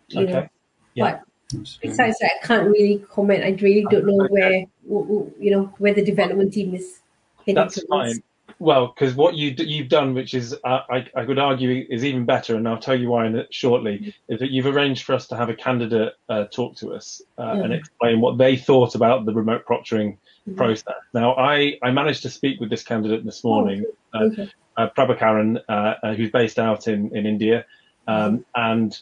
You 0.10 0.28
know, 0.28 0.38
Okay. 0.38 0.50
Yeah. 0.96 1.20
but 1.52 1.70
besides 1.82 2.18
that, 2.20 2.32
I 2.42 2.46
can't 2.46 2.68
really 2.68 3.00
comment. 3.10 3.44
I 3.44 3.52
really 3.62 3.86
don't 3.90 4.06
know 4.06 4.28
where 4.30 4.66
w- 4.88 5.08
w- 5.08 5.32
you 5.40 5.52
know 5.52 5.66
where 5.78 5.94
the 5.94 6.04
development 6.04 6.54
team 6.54 6.76
is 6.76 7.00
That's 7.48 7.82
fine. 7.88 8.22
Well, 8.60 8.88
because 8.88 9.16
what 9.16 9.36
you 9.36 9.54
you've 9.58 9.90
done, 9.90 10.14
which 10.14 10.34
is 10.34 10.56
uh, 10.64 10.82
I 10.90 11.06
I 11.16 11.26
could 11.26 11.40
argue 11.40 11.86
is 11.90 12.06
even 12.06 12.26
better, 12.26 12.56
and 12.56 12.68
I'll 12.68 12.78
tell 12.80 13.00
you 13.00 13.10
why 13.10 13.26
in 13.26 13.36
it 13.36 13.54
shortly, 13.54 14.14
is 14.30 14.40
that 14.40 14.52
you've 14.52 14.68
arranged 14.68 15.04
for 15.04 15.14
us 15.14 15.28
to 15.28 15.36
have 15.36 15.50
a 15.50 15.56
candidate 15.56 16.14
uh, 16.30 16.46
talk 16.46 16.76
to 16.78 16.94
us 16.94 17.22
uh, 17.38 17.42
and 17.64 17.74
Mhm. 17.74 17.78
explain 17.78 18.22
what 18.22 18.38
they 18.38 18.56
thought 18.56 18.96
about 18.96 19.26
the 19.26 19.34
remote 19.34 19.66
proctoring 19.66 20.18
Mhm. 20.48 20.58
process. 20.58 20.96
Now, 21.14 21.36
I 21.36 21.78
I 21.82 21.92
managed 21.92 22.22
to 22.24 22.30
speak 22.30 22.60
with 22.60 22.70
this 22.70 22.84
candidate 22.84 23.26
this 23.26 23.44
morning, 23.44 23.84
uh, 24.14 24.24
Okay. 24.26 24.50
uh, 24.78 24.90
Prabhakaran, 24.98 25.60
uh, 25.68 25.96
uh, 26.04 26.14
who's 26.14 26.32
based 26.32 26.60
out 26.60 26.88
in 26.88 27.16
in 27.16 27.26
India, 27.26 27.66
um, 28.08 28.46
and 28.56 28.98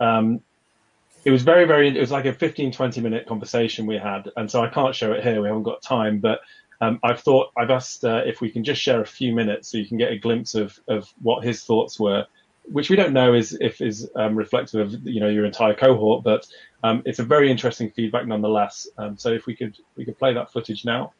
um, 0.00 0.40
it 1.24 1.30
was 1.30 1.42
very 1.42 1.66
very 1.66 1.88
it 1.88 2.00
was 2.00 2.10
like 2.10 2.24
a 2.24 2.32
15 2.32 2.72
20 2.72 3.00
minute 3.00 3.26
conversation 3.26 3.86
we 3.86 3.98
had 3.98 4.30
and 4.36 4.50
so 4.50 4.62
i 4.62 4.68
can't 4.68 4.94
show 4.94 5.12
it 5.12 5.22
here 5.22 5.42
we 5.42 5.48
haven't 5.48 5.64
got 5.64 5.82
time 5.82 6.20
but 6.20 6.40
um, 6.80 6.98
i've 7.02 7.20
thought 7.20 7.50
i've 7.58 7.70
asked 7.70 8.04
uh, 8.04 8.22
if 8.24 8.40
we 8.40 8.50
can 8.50 8.62
just 8.64 8.80
share 8.80 9.02
a 9.02 9.06
few 9.06 9.34
minutes 9.34 9.70
so 9.70 9.78
you 9.78 9.86
can 9.86 9.98
get 9.98 10.12
a 10.12 10.18
glimpse 10.18 10.54
of 10.54 10.78
of 10.88 11.12
what 11.20 11.44
his 11.44 11.64
thoughts 11.64 11.98
were 11.98 12.24
which 12.70 12.90
we 12.90 12.96
don't 12.96 13.12
know 13.12 13.34
is 13.34 13.56
if 13.60 13.80
is 13.80 14.10
um, 14.16 14.36
reflective 14.36 14.80
of 14.80 15.06
you 15.06 15.20
know 15.20 15.28
your 15.28 15.44
entire 15.44 15.74
cohort 15.74 16.24
but 16.24 16.46
um, 16.84 17.02
it's 17.06 17.18
a 17.18 17.24
very 17.24 17.50
interesting 17.50 17.90
feedback 17.90 18.26
nonetheless. 18.26 18.86
Um, 18.98 19.16
so 19.16 19.32
if 19.32 19.46
we 19.46 19.56
could 19.56 19.76
we 19.96 20.04
could 20.04 20.18
play 20.18 20.34
that 20.34 20.52
footage 20.52 20.84
now. 20.84 21.12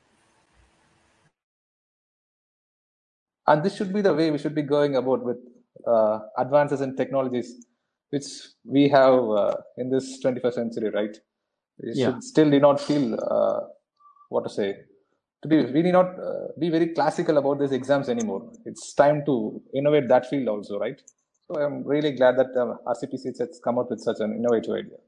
And 3.46 3.62
this 3.62 3.76
should 3.76 3.92
be 3.92 4.02
the 4.02 4.14
way 4.14 4.30
we 4.30 4.38
should 4.38 4.54
be 4.54 4.62
going 4.62 4.96
about 4.96 5.24
with 5.24 5.38
uh, 5.86 6.20
advances 6.38 6.80
in 6.80 6.96
technologies 6.96 7.64
which 8.10 8.26
we 8.64 8.88
have 8.88 9.14
uh, 9.14 9.56
in 9.76 9.90
this 9.90 10.22
21st 10.22 10.54
century 10.54 10.90
right? 10.90 11.16
We 11.82 11.94
Yeah. 11.94 12.06
should 12.06 12.22
still 12.24 12.50
do 12.50 12.60
not 12.60 12.80
feel 12.80 13.14
uh, 13.14 13.60
what 14.28 14.44
to 14.44 14.50
say. 14.50 14.76
To 15.42 15.48
be 15.48 15.64
we 15.66 15.82
need 15.82 15.92
not 15.92 16.18
uh, 16.18 16.48
be 16.58 16.68
very 16.68 16.88
classical 16.88 17.38
about 17.38 17.60
these 17.60 17.72
exams 17.72 18.08
anymore. 18.08 18.50
It's 18.66 18.92
time 18.94 19.24
to 19.26 19.62
innovate 19.74 20.08
that 20.08 20.28
field 20.28 20.48
also 20.48 20.78
right 20.78 21.00
so 21.48 21.60
i'm 21.60 21.82
really 21.84 22.12
glad 22.12 22.36
that 22.36 22.56
um, 22.56 22.78
rcpc 22.86 23.38
has 23.38 23.60
come 23.64 23.78
up 23.78 23.90
with 23.90 24.00
such 24.00 24.20
an 24.20 24.34
innovative 24.36 24.74
idea. 24.74 24.98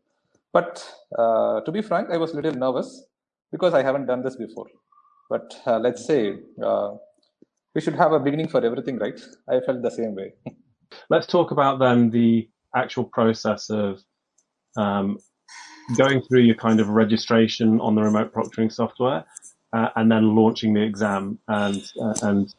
But 0.53 0.85
uh, 1.17 1.61
to 1.61 1.73
be 1.73 1.83
frank 1.83 2.09
i 2.11 2.17
was 2.17 2.33
a 2.33 2.37
little 2.37 2.55
nervous 2.55 3.05
because 3.53 3.75
i 3.75 3.83
haven't 3.83 4.07
done 4.07 4.23
this 4.23 4.37
before. 4.37 4.67
But 5.29 5.61
uh, 5.65 5.79
let's 5.79 6.05
say 6.05 6.39
uh, 6.63 6.91
we 7.75 7.81
should 7.81 7.95
have 7.95 8.13
a 8.13 8.19
beginning 8.19 8.49
for 8.49 8.65
everything 8.65 8.99
right? 8.99 9.19
I 9.49 9.61
felt 9.61 9.83
the 9.83 9.91
same 9.91 10.17
way. 10.17 10.33
Let's 11.09 11.29
talk 11.29 11.53
about 11.53 11.79
then 11.79 12.11
the 12.11 12.49
actual 12.75 13.05
process 13.05 13.71
of 13.71 14.01
um, 14.77 15.19
going 15.97 16.23
through 16.23 16.41
your 16.41 16.57
kind 16.57 16.81
of 16.81 16.89
registration 16.89 17.81
on 17.81 17.95
the 17.95 18.03
remote 18.03 18.33
proctoring 18.35 18.73
software 18.73 19.25
uh, 19.73 19.89
and 19.97 20.11
then 20.11 20.35
launching 20.35 20.75
the 20.75 20.83
exam 20.83 21.39
and 21.47 21.81
uh, 22.03 22.15
and 22.23 22.55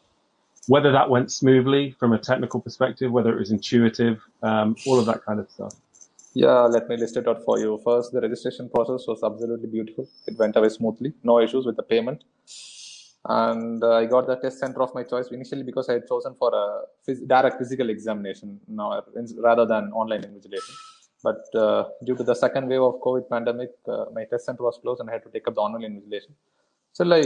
whether 0.68 0.91
that 0.91 1.09
went 1.09 1.32
smoothly 1.32 1.95
from 1.99 2.14
a 2.14 2.20
technical 2.20 2.59
perspective, 2.59 3.12
whether 3.12 3.32
it 3.32 3.39
was 3.39 3.51
intuitive, 3.51 4.22
um, 4.43 4.76
all 4.86 4.99
of 4.99 5.05
that 5.05 5.26
kind 5.26 5.39
of 5.39 5.49
stuff. 5.49 5.74
Yeah, 6.34 6.62
let 6.62 6.88
me 6.88 6.95
list 6.95 7.18
it 7.18 7.28
out 7.28 7.43
for 7.43 7.59
you. 7.59 7.80
First, 7.84 8.14
the 8.14 8.22
registration 8.22 8.70
process 8.70 9.05
was 9.07 9.22
absolutely 9.24 9.68
beautiful. 9.68 10.07
It 10.28 10.38
went 10.38 10.55
away 10.55 10.70
smoothly, 10.70 11.14
no 11.24 11.39
issues 11.41 11.66
with 11.66 11.76
the 11.76 11.84
payment. 11.84 12.24
And 13.26 13.84
uh, 13.84 13.95
I 13.95 14.05
got 14.05 14.28
the 14.28 14.36
test 14.36 14.59
center 14.59 14.82
of 14.82 14.95
my 14.95 15.03
choice 15.03 15.28
initially 15.28 15.64
because 15.64 15.89
I 15.89 15.93
had 15.93 16.07
chosen 16.07 16.34
for 16.39 16.51
a 16.53 16.66
phys- 17.07 17.28
direct 17.28 17.57
physical 17.57 17.89
examination 17.89 18.59
now, 18.68 19.03
rather 19.38 19.66
than 19.66 19.91
online 19.91 20.24
invigilation. 20.24 20.74
But 21.24 21.43
uh, 21.53 21.89
due 22.03 22.16
to 22.16 22.24
the 22.24 22.34
second 22.34 22.68
wave 22.68 22.82
of 22.82 22.95
COVID 23.01 23.30
pandemic, 23.30 23.72
uh, 23.88 24.05
my 24.14 24.24
test 24.24 24.45
center 24.45 24.64
was 24.64 24.80
closed 24.82 25.01
and 25.01 25.09
I 25.09 25.14
had 25.14 25.24
to 25.24 25.30
take 25.30 25.47
up 25.47 25.55
the 25.55 25.62
online 25.62 25.84
invigilation. 25.84 26.32
Still, 26.94 27.14
I 27.14 27.24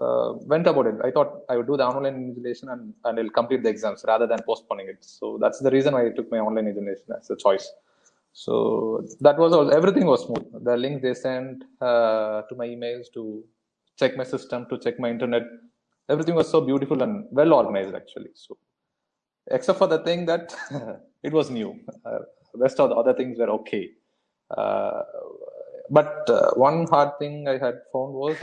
uh, 0.00 0.32
went 0.52 0.66
about 0.66 0.86
it. 0.86 0.96
I 1.02 1.10
thought 1.10 1.42
I 1.48 1.56
would 1.56 1.66
do 1.66 1.76
the 1.76 1.84
online 1.84 2.14
invigilation 2.14 2.70
and, 2.72 2.92
and 3.04 3.18
I'll 3.18 3.30
complete 3.30 3.62
the 3.62 3.70
exams 3.70 4.04
rather 4.06 4.26
than 4.26 4.40
postponing 4.46 4.88
it. 4.88 4.98
So 5.00 5.38
that's 5.40 5.60
the 5.60 5.70
reason 5.70 5.94
why 5.94 6.06
I 6.06 6.10
took 6.10 6.30
my 6.30 6.38
online 6.38 6.66
invigilation 6.66 7.18
as 7.18 7.30
a 7.30 7.36
choice. 7.36 7.72
So 8.32 9.06
that 9.20 9.38
was 9.38 9.52
all. 9.52 9.72
Everything 9.72 10.06
was 10.06 10.24
smooth. 10.26 10.46
The 10.64 10.76
link 10.76 11.02
they 11.02 11.14
sent 11.14 11.64
uh, 11.80 12.42
to 12.42 12.54
my 12.56 12.66
emails 12.66 13.06
to 13.14 13.44
check 13.98 14.16
my 14.16 14.24
system, 14.24 14.66
to 14.70 14.78
check 14.78 15.00
my 15.00 15.10
internet, 15.10 15.42
everything 16.08 16.34
was 16.34 16.48
so 16.48 16.60
beautiful 16.60 17.02
and 17.02 17.26
well 17.30 17.52
organized 17.54 17.94
actually. 17.94 18.30
So 18.34 18.56
except 19.50 19.78
for 19.78 19.86
the 19.88 19.98
thing 20.00 20.26
that 20.26 20.54
it 21.22 21.32
was 21.32 21.50
new. 21.50 21.78
Uh, 22.04 22.20
rest 22.54 22.80
of 22.80 22.90
the 22.90 22.96
other 22.96 23.14
things 23.14 23.38
were 23.38 23.50
okay. 23.50 23.90
Uh, 24.50 25.02
but 25.90 26.28
uh, 26.28 26.50
one 26.54 26.86
hard 26.86 27.18
thing 27.18 27.48
I 27.48 27.58
had 27.58 27.76
found 27.92 28.14
was 28.14 28.42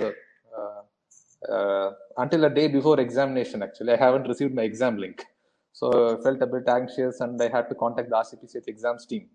uh, 1.49 1.91
until 2.17 2.45
a 2.45 2.49
day 2.49 2.67
before 2.67 2.99
examination, 2.99 3.63
actually, 3.63 3.93
I 3.93 3.97
haven't 3.97 4.27
received 4.27 4.53
my 4.53 4.63
exam 4.63 4.97
link. 4.97 5.23
So 5.73 6.17
I 6.17 6.23
felt 6.23 6.41
a 6.41 6.47
bit 6.47 6.67
anxious 6.67 7.19
and 7.19 7.41
I 7.41 7.49
had 7.49 7.67
to 7.69 7.75
contact 7.75 8.09
the 8.09 8.15
RCPCH 8.15 8.67
exams 8.67 9.05
team. 9.05 9.27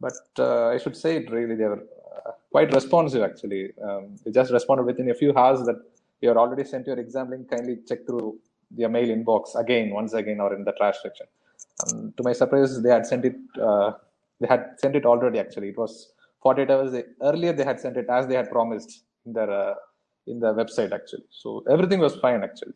But 0.00 0.14
uh, 0.38 0.68
I 0.68 0.78
should 0.78 0.96
say 0.96 1.16
it 1.16 1.30
really, 1.30 1.54
they 1.54 1.64
were 1.64 1.84
uh, 2.26 2.32
quite 2.50 2.74
responsive 2.74 3.22
actually. 3.22 3.72
Um, 3.82 4.16
they 4.24 4.32
just 4.32 4.52
responded 4.52 4.84
within 4.84 5.08
a 5.10 5.14
few 5.14 5.32
hours 5.36 5.64
that 5.66 5.76
you 6.20 6.28
have 6.28 6.36
already 6.36 6.64
sent 6.64 6.86
your 6.86 6.98
exam 6.98 7.30
link, 7.30 7.48
kindly 7.48 7.78
check 7.88 8.06
through 8.06 8.38
your 8.76 8.88
mail 8.88 9.08
inbox 9.16 9.54
again, 9.54 9.90
once 9.90 10.14
again, 10.14 10.40
or 10.40 10.52
in 10.54 10.64
the 10.64 10.72
trash 10.72 10.96
section. 11.00 11.26
Um, 11.86 12.12
to 12.16 12.22
my 12.22 12.32
surprise, 12.32 12.82
they 12.82 12.90
had 12.90 13.06
sent 13.06 13.24
it. 13.24 13.36
Uh, 13.60 13.92
they 14.40 14.48
had 14.48 14.74
sent 14.78 14.96
it 14.96 15.06
already. 15.06 15.38
Actually, 15.38 15.68
it 15.68 15.78
was 15.78 16.12
48 16.42 16.70
hours 16.70 17.02
earlier. 17.22 17.52
They 17.52 17.64
had 17.64 17.78
sent 17.78 17.96
it 17.96 18.06
as 18.08 18.26
they 18.26 18.34
had 18.34 18.50
promised 18.50 19.04
in 19.26 19.32
their 19.32 19.50
uh, 19.50 19.74
in 20.26 20.40
the 20.40 20.52
website. 20.52 20.92
Actually, 20.92 21.24
so 21.30 21.62
everything 21.68 22.00
was 22.00 22.16
fine. 22.16 22.42
Actually, 22.42 22.74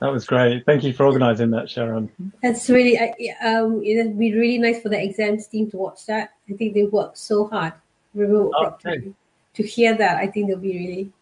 That 0.00 0.12
was 0.12 0.26
great. 0.26 0.64
Thank 0.64 0.82
you 0.82 0.94
for 0.94 1.04
organising 1.04 1.50
that, 1.50 1.68
Sharon. 1.68 2.10
That's 2.42 2.70
really, 2.70 2.98
um, 3.44 3.82
it'd 3.84 4.18
be 4.18 4.32
really 4.32 4.56
nice 4.56 4.80
for 4.80 4.88
the 4.88 5.02
exams 5.02 5.46
team 5.46 5.70
to 5.72 5.76
watch 5.76 6.06
that. 6.06 6.30
I 6.48 6.54
think 6.54 6.72
they 6.72 6.84
worked 6.84 7.18
so 7.18 7.48
hard, 7.48 7.74
remote 8.14 8.52
okay. 8.56 9.12
to 9.54 9.62
hear 9.62 9.94
that. 9.98 10.16
I 10.16 10.26
think 10.26 10.48
they'll 10.48 10.56
be 10.56 10.72
really. 10.72 11.12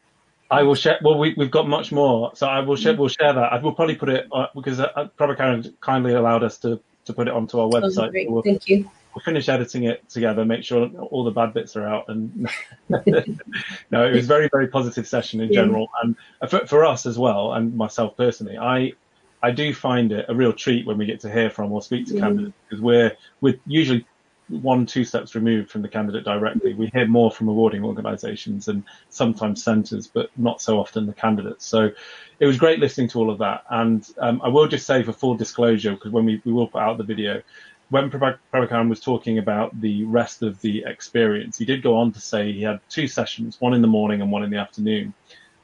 I 0.52 0.62
will 0.62 0.76
share. 0.76 0.98
Well, 1.02 1.18
we, 1.18 1.34
we've 1.36 1.50
got 1.50 1.68
much 1.68 1.90
more, 1.90 2.30
so 2.34 2.46
I 2.46 2.60
will 2.60 2.76
share. 2.76 2.94
We'll 2.94 3.08
share 3.08 3.32
that. 3.32 3.52
I 3.52 3.58
will 3.58 3.72
probably 3.72 3.96
put 3.96 4.10
it 4.10 4.28
uh, 4.32 4.46
because 4.54 4.78
uh, 4.78 5.08
Karen 5.18 5.74
kindly 5.80 6.14
allowed 6.14 6.44
us 6.44 6.56
to 6.58 6.80
to 7.06 7.12
put 7.12 7.26
it 7.26 7.34
onto 7.34 7.58
our 7.58 7.68
website. 7.68 8.08
Oh, 8.08 8.10
great. 8.10 8.26
So 8.28 8.32
we'll, 8.32 8.42
Thank 8.42 8.68
you 8.68 8.88
we'll 9.14 9.22
finish 9.22 9.48
editing 9.48 9.84
it 9.84 10.08
together, 10.08 10.44
make 10.44 10.64
sure 10.64 10.88
all 11.10 11.24
the 11.24 11.30
bad 11.30 11.54
bits 11.54 11.76
are 11.76 11.86
out. 11.86 12.08
And 12.08 12.48
no, 12.88 14.06
it 14.06 14.14
was 14.14 14.26
very, 14.26 14.48
very 14.50 14.68
positive 14.68 15.06
session 15.06 15.40
in 15.40 15.52
general, 15.52 15.88
and 16.02 16.16
for, 16.48 16.66
for, 16.66 16.84
us 16.84 17.06
as 17.06 17.18
well, 17.18 17.52
and 17.52 17.76
myself 17.76 18.16
personally, 18.16 18.58
I 18.58 18.92
I 19.42 19.50
do 19.50 19.72
find 19.72 20.12
it 20.12 20.26
a 20.28 20.34
real 20.34 20.52
treat 20.52 20.86
when 20.86 20.98
we 20.98 21.06
get 21.06 21.20
to 21.20 21.32
hear 21.32 21.50
from 21.50 21.72
or 21.72 21.82
speak 21.82 22.06
to 22.08 22.14
yeah. 22.14 22.20
candidates 22.20 22.56
because 22.68 22.82
we're 22.82 23.16
we're 23.40 23.58
usually 23.66 24.04
one 24.48 24.86
two 24.86 25.04
steps 25.04 25.34
removed 25.34 25.70
from 25.70 25.82
the 25.82 25.88
candidate 25.88 26.24
directly. 26.24 26.74
We 26.74 26.88
hear 26.88 27.06
more 27.06 27.30
from 27.30 27.48
awarding 27.48 27.84
organisations 27.84 28.68
and 28.68 28.82
sometimes 29.10 29.62
centres, 29.62 30.06
but 30.06 30.30
not 30.36 30.60
so 30.60 30.80
often 30.80 31.06
the 31.06 31.12
candidates. 31.12 31.66
So 31.66 31.90
it 32.40 32.46
was 32.46 32.58
great 32.58 32.78
listening 32.78 33.08
to 33.10 33.18
all 33.18 33.30
of 33.30 33.38
that. 33.38 33.64
And 33.70 34.08
um, 34.18 34.40
I 34.42 34.48
will 34.48 34.66
just 34.66 34.86
say 34.86 35.02
for 35.02 35.12
full 35.12 35.34
disclosure, 35.34 35.92
because 35.92 36.12
when 36.12 36.24
we, 36.24 36.40
we 36.44 36.52
will 36.52 36.68
put 36.68 36.80
out 36.80 36.98
the 36.98 37.04
video, 37.04 37.42
when 37.90 38.10
Prabhakaran 38.10 38.88
was 38.88 39.00
talking 39.00 39.38
about 39.38 39.80
the 39.80 40.04
rest 40.04 40.42
of 40.42 40.60
the 40.60 40.84
experience, 40.86 41.56
he 41.56 41.64
did 41.64 41.82
go 41.82 41.96
on 41.96 42.12
to 42.12 42.20
say 42.20 42.52
he 42.52 42.62
had 42.62 42.80
two 42.88 43.08
sessions, 43.08 43.60
one 43.60 43.72
in 43.72 43.82
the 43.82 43.88
morning 43.88 44.20
and 44.20 44.30
one 44.30 44.42
in 44.42 44.50
the 44.50 44.58
afternoon. 44.58 45.14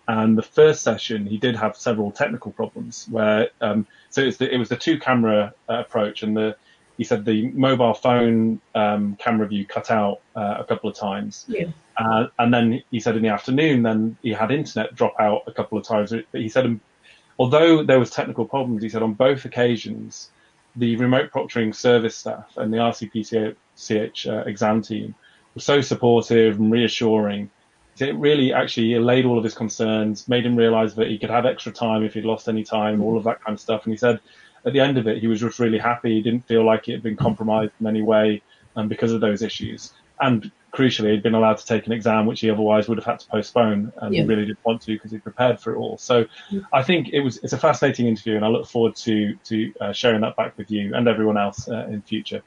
And 0.06 0.36
the 0.36 0.42
first 0.42 0.82
session, 0.82 1.26
he 1.26 1.38
did 1.38 1.56
have 1.56 1.76
several 1.76 2.10
technical 2.10 2.52
problems 2.52 3.06
where, 3.10 3.48
um, 3.60 3.86
so 4.10 4.22
it 4.22 4.26
was, 4.26 4.36
the, 4.38 4.52
it 4.52 4.58
was 4.58 4.68
the 4.68 4.76
two 4.76 4.98
camera 4.98 5.54
uh, 5.68 5.80
approach 5.80 6.22
and 6.22 6.36
the, 6.36 6.56
he 6.96 7.04
said 7.04 7.24
the 7.24 7.48
mobile 7.48 7.94
phone 7.94 8.60
um, 8.74 9.16
camera 9.16 9.48
view 9.48 9.66
cut 9.66 9.90
out 9.90 10.20
uh, 10.36 10.56
a 10.58 10.64
couple 10.64 10.88
of 10.88 10.96
times. 10.96 11.44
Yeah. 11.48 11.66
Uh, 11.96 12.28
and 12.38 12.54
then 12.54 12.82
he 12.90 13.00
said 13.00 13.16
in 13.16 13.22
the 13.22 13.28
afternoon, 13.28 13.82
then 13.82 14.16
he 14.22 14.30
had 14.30 14.50
internet 14.50 14.94
drop 14.94 15.14
out 15.18 15.42
a 15.46 15.52
couple 15.52 15.76
of 15.76 15.84
times. 15.84 16.12
But 16.12 16.40
he 16.40 16.48
said, 16.48 16.78
although 17.38 17.82
there 17.82 17.98
was 17.98 18.10
technical 18.10 18.44
problems, 18.44 18.82
he 18.82 18.88
said 18.88 19.02
on 19.02 19.14
both 19.14 19.44
occasions, 19.44 20.30
the 20.76 20.96
remote 20.96 21.30
proctoring 21.30 21.74
service 21.74 22.16
staff 22.16 22.52
and 22.56 22.72
the 22.72 22.78
RCPCH 22.78 24.26
uh, 24.28 24.44
exam 24.48 24.82
team 24.82 25.14
were 25.54 25.60
so 25.60 25.80
supportive 25.80 26.58
and 26.58 26.72
reassuring. 26.72 27.50
It 27.98 28.16
really 28.16 28.52
actually 28.52 28.94
allayed 28.94 29.24
all 29.24 29.38
of 29.38 29.44
his 29.44 29.54
concerns, 29.54 30.28
made 30.28 30.44
him 30.44 30.56
realize 30.56 30.96
that 30.96 31.08
he 31.08 31.18
could 31.18 31.30
have 31.30 31.46
extra 31.46 31.70
time 31.70 32.02
if 32.02 32.14
he'd 32.14 32.24
lost 32.24 32.48
any 32.48 32.64
time, 32.64 33.02
all 33.02 33.16
of 33.16 33.24
that 33.24 33.42
kind 33.42 33.54
of 33.54 33.60
stuff. 33.60 33.84
And 33.84 33.92
he 33.92 33.96
said 33.96 34.18
at 34.64 34.72
the 34.72 34.80
end 34.80 34.98
of 34.98 35.06
it, 35.06 35.18
he 35.18 35.28
was 35.28 35.40
just 35.40 35.58
really 35.58 35.78
happy. 35.78 36.14
He 36.14 36.22
didn't 36.22 36.46
feel 36.46 36.64
like 36.64 36.88
it 36.88 36.92
had 36.92 37.02
been 37.02 37.16
compromised 37.16 37.72
in 37.80 37.86
any 37.86 38.02
way 38.02 38.42
um, 38.74 38.88
because 38.88 39.12
of 39.12 39.20
those 39.20 39.42
issues. 39.42 39.92
And 40.20 40.50
crucially, 40.74 41.12
he'd 41.12 41.22
been 41.22 41.34
allowed 41.34 41.58
to 41.58 41.66
take 41.66 41.86
an 41.86 41.92
exam, 41.92 42.26
which 42.26 42.40
he 42.40 42.50
otherwise 42.50 42.88
would 42.88 42.98
have 42.98 43.04
had 43.04 43.20
to 43.20 43.28
postpone, 43.28 43.92
and 43.98 44.14
yeah. 44.14 44.22
he 44.22 44.28
really 44.28 44.44
didn't 44.44 44.64
want 44.64 44.82
to 44.82 44.92
because 44.92 45.12
he 45.12 45.18
prepared 45.18 45.60
for 45.60 45.74
it 45.74 45.78
all. 45.78 45.96
So, 45.98 46.26
I 46.72 46.82
think 46.82 47.10
it 47.12 47.20
was 47.20 47.38
it's 47.38 47.52
a 47.52 47.58
fascinating 47.58 48.06
interview, 48.06 48.36
and 48.36 48.44
I 48.44 48.48
look 48.48 48.66
forward 48.66 48.96
to 48.96 49.34
to 49.44 49.72
uh, 49.80 49.92
sharing 49.92 50.20
that 50.22 50.36
back 50.36 50.58
with 50.58 50.70
you 50.70 50.94
and 50.94 51.08
everyone 51.08 51.38
else 51.38 51.68
uh, 51.68 51.86
in 51.86 52.02
future. 52.02 52.42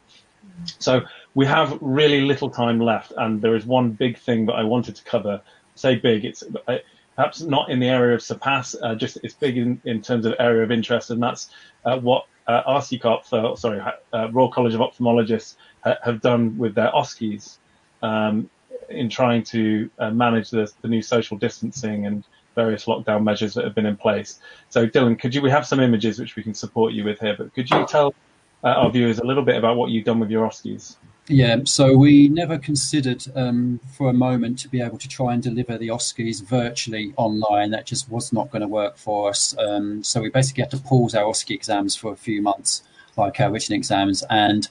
So 0.79 1.01
we 1.35 1.45
have 1.45 1.77
really 1.81 2.21
little 2.21 2.49
time 2.49 2.79
left, 2.79 3.13
and 3.17 3.41
there 3.41 3.55
is 3.55 3.65
one 3.65 3.91
big 3.91 4.17
thing 4.17 4.45
that 4.47 4.53
I 4.53 4.63
wanted 4.63 4.95
to 4.95 5.03
cover. 5.03 5.41
Say 5.75 5.95
big, 5.95 6.25
it's 6.25 6.43
uh, 6.67 6.77
perhaps 7.15 7.41
not 7.41 7.69
in 7.69 7.79
the 7.79 7.87
area 7.87 8.15
of 8.15 8.21
surpass, 8.21 8.75
uh, 8.81 8.95
just 8.95 9.17
it's 9.23 9.33
big 9.33 9.57
in, 9.57 9.81
in 9.85 10.01
terms 10.01 10.25
of 10.25 10.33
area 10.39 10.63
of 10.63 10.71
interest, 10.71 11.11
and 11.11 11.21
that's 11.21 11.49
uh, 11.85 11.97
what 11.97 12.25
uh, 12.47 12.63
RCOP, 12.63 13.57
sorry, 13.57 13.81
uh, 14.13 14.31
Royal 14.31 14.49
College 14.49 14.73
of 14.73 14.81
Ophthalmologists 14.81 15.55
ha- 15.83 15.97
have 16.03 16.21
done 16.21 16.57
with 16.57 16.75
their 16.75 16.91
OSCEs 16.91 17.57
um, 18.01 18.49
in 18.89 19.09
trying 19.09 19.43
to 19.43 19.89
uh, 19.99 20.11
manage 20.11 20.49
the, 20.49 20.71
the 20.81 20.87
new 20.87 21.01
social 21.01 21.37
distancing 21.37 22.05
and 22.05 22.23
various 22.55 22.85
lockdown 22.85 23.23
measures 23.23 23.53
that 23.53 23.63
have 23.63 23.75
been 23.75 23.85
in 23.85 23.95
place. 23.95 24.39
So, 24.69 24.87
Dylan, 24.87 25.19
could 25.19 25.35
you? 25.35 25.41
We 25.41 25.51
have 25.51 25.65
some 25.65 25.79
images 25.79 26.19
which 26.19 26.35
we 26.35 26.43
can 26.43 26.53
support 26.53 26.93
you 26.93 27.03
with 27.03 27.19
here, 27.19 27.35
but 27.37 27.53
could 27.53 27.69
you 27.69 27.85
tell 27.85 28.15
uh, 28.63 28.69
our 28.69 28.89
viewers 28.89 29.19
a 29.19 29.25
little 29.25 29.43
bit 29.43 29.55
about 29.55 29.77
what 29.77 29.91
you've 29.91 30.05
done 30.05 30.19
with 30.19 30.31
your 30.31 30.47
OSCEs? 30.47 30.95
Yeah, 31.29 31.57
so 31.65 31.95
we 31.97 32.29
never 32.29 32.57
considered 32.57 33.23
um, 33.35 33.81
for 33.97 34.09
a 34.09 34.13
moment 34.13 34.59
to 34.59 34.69
be 34.69 34.81
able 34.81 34.97
to 34.97 35.09
try 35.09 35.33
and 35.33 35.43
deliver 35.43 35.77
the 35.77 35.89
OSCEs 35.89 36.41
virtually 36.43 37.13
online. 37.17 37.69
That 37.71 37.85
just 37.85 38.09
was 38.09 38.31
not 38.31 38.49
going 38.49 38.61
to 38.61 38.67
work 38.67 38.97
for 38.97 39.29
us. 39.29 39.55
Um, 39.57 40.01
so 40.03 40.21
we 40.21 40.29
basically 40.29 40.61
had 40.61 40.71
to 40.71 40.77
pause 40.77 41.15
our 41.15 41.25
OSCE 41.25 41.53
exams 41.53 41.95
for 41.97 42.13
a 42.13 42.15
few 42.15 42.41
months, 42.41 42.83
like 43.17 43.41
our 43.41 43.51
written 43.51 43.75
exams, 43.75 44.23
and 44.29 44.69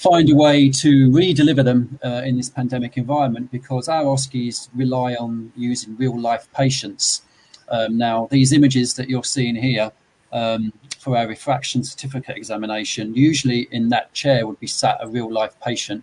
find 0.00 0.30
a 0.30 0.34
way 0.34 0.70
to 0.70 1.12
re-deliver 1.12 1.62
them 1.62 1.98
uh, 2.02 2.22
in 2.24 2.34
this 2.38 2.48
pandemic 2.48 2.96
environment 2.96 3.50
because 3.50 3.86
our 3.86 4.04
OSCEs 4.04 4.70
rely 4.74 5.14
on 5.16 5.52
using 5.56 5.94
real 5.98 6.18
life 6.18 6.48
patients. 6.54 7.20
Um, 7.68 7.98
now, 7.98 8.26
these 8.30 8.54
images 8.54 8.94
that 8.94 9.10
you're 9.10 9.24
seeing 9.24 9.54
here 9.54 9.92
um, 10.32 10.72
for 10.98 11.18
our 11.18 11.28
refraction 11.28 11.84
certificate 11.84 12.38
examination, 12.38 13.14
usually 13.14 13.68
in 13.72 13.90
that 13.90 14.10
chair 14.14 14.46
would 14.46 14.58
be 14.58 14.66
sat 14.66 14.96
a 15.02 15.06
real 15.06 15.30
life 15.30 15.54
patient 15.60 16.02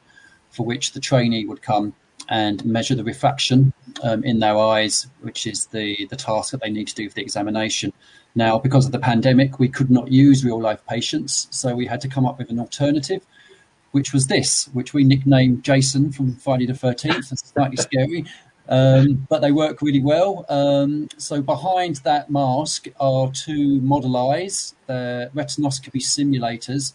for 0.51 0.63
which 0.63 0.91
the 0.91 0.99
trainee 0.99 1.45
would 1.45 1.63
come 1.63 1.91
and 2.29 2.63
measure 2.65 2.93
the 2.93 3.03
refraction 3.03 3.73
um, 4.03 4.23
in 4.23 4.37
their 4.37 4.57
eyes, 4.59 5.07
which 5.21 5.47
is 5.47 5.65
the, 5.67 6.05
the 6.11 6.15
task 6.15 6.51
that 6.51 6.61
they 6.61 6.69
need 6.69 6.87
to 6.87 6.93
do 6.93 7.09
for 7.09 7.15
the 7.15 7.21
examination. 7.23 7.91
Now, 8.35 8.59
because 8.59 8.85
of 8.85 8.91
the 8.91 8.99
pandemic, 8.99 9.57
we 9.57 9.69
could 9.69 9.89
not 9.89 10.11
use 10.11 10.45
real 10.45 10.61
life 10.61 10.85
patients, 10.85 11.47
so 11.49 11.75
we 11.75 11.87
had 11.87 12.01
to 12.01 12.07
come 12.07 12.27
up 12.27 12.37
with 12.37 12.51
an 12.51 12.59
alternative 12.59 13.23
which 13.91 14.13
was 14.13 14.27
this, 14.27 14.65
which 14.73 14.93
we 14.93 15.03
nicknamed 15.03 15.63
Jason 15.63 16.11
from 16.11 16.35
Friday 16.35 16.65
the 16.65 16.73
13th. 16.73 17.31
It's 17.31 17.49
slightly 17.49 17.77
scary, 17.77 18.25
um, 18.69 19.25
but 19.29 19.41
they 19.41 19.51
work 19.51 19.81
really 19.81 20.01
well. 20.01 20.45
Um, 20.49 21.09
so 21.17 21.41
behind 21.41 21.97
that 21.97 22.29
mask 22.29 22.87
are 22.99 23.31
two 23.31 23.81
model 23.81 24.17
eyes, 24.17 24.75
the 24.87 25.31
retinoscopy 25.33 26.01
simulators. 26.01 26.93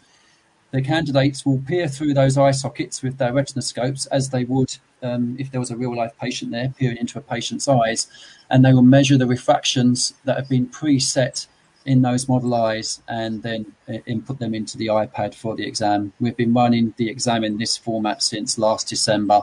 The 0.70 0.80
candidates 0.80 1.44
will 1.44 1.58
peer 1.58 1.86
through 1.86 2.14
those 2.14 2.38
eye 2.38 2.52
sockets 2.52 3.02
with 3.02 3.18
their 3.18 3.32
retinoscopes 3.32 4.06
as 4.10 4.30
they 4.30 4.44
would 4.44 4.78
um, 5.02 5.36
if 5.38 5.50
there 5.50 5.60
was 5.60 5.70
a 5.70 5.76
real 5.76 5.94
life 5.94 6.12
patient 6.18 6.50
there 6.52 6.72
peering 6.78 6.96
into 6.96 7.18
a 7.18 7.22
patient's 7.22 7.68
eyes, 7.68 8.06
and 8.48 8.64
they 8.64 8.72
will 8.72 8.82
measure 8.82 9.18
the 9.18 9.26
refractions 9.26 10.14
that 10.24 10.36
have 10.36 10.48
been 10.48 10.66
preset 10.66 11.46
in 11.84 12.02
those 12.02 12.28
model 12.28 12.54
eyes 12.54 13.02
and 13.08 13.42
then 13.42 13.74
uh, 13.88 13.94
input 14.06 14.38
them 14.38 14.54
into 14.54 14.76
the 14.78 14.86
iPad 14.86 15.34
for 15.34 15.56
the 15.56 15.66
exam. 15.66 16.12
We've 16.20 16.36
been 16.36 16.54
running 16.54 16.94
the 16.96 17.08
exam 17.10 17.44
in 17.44 17.58
this 17.58 17.76
format 17.76 18.22
since 18.22 18.58
last 18.58 18.88
December, 18.88 19.42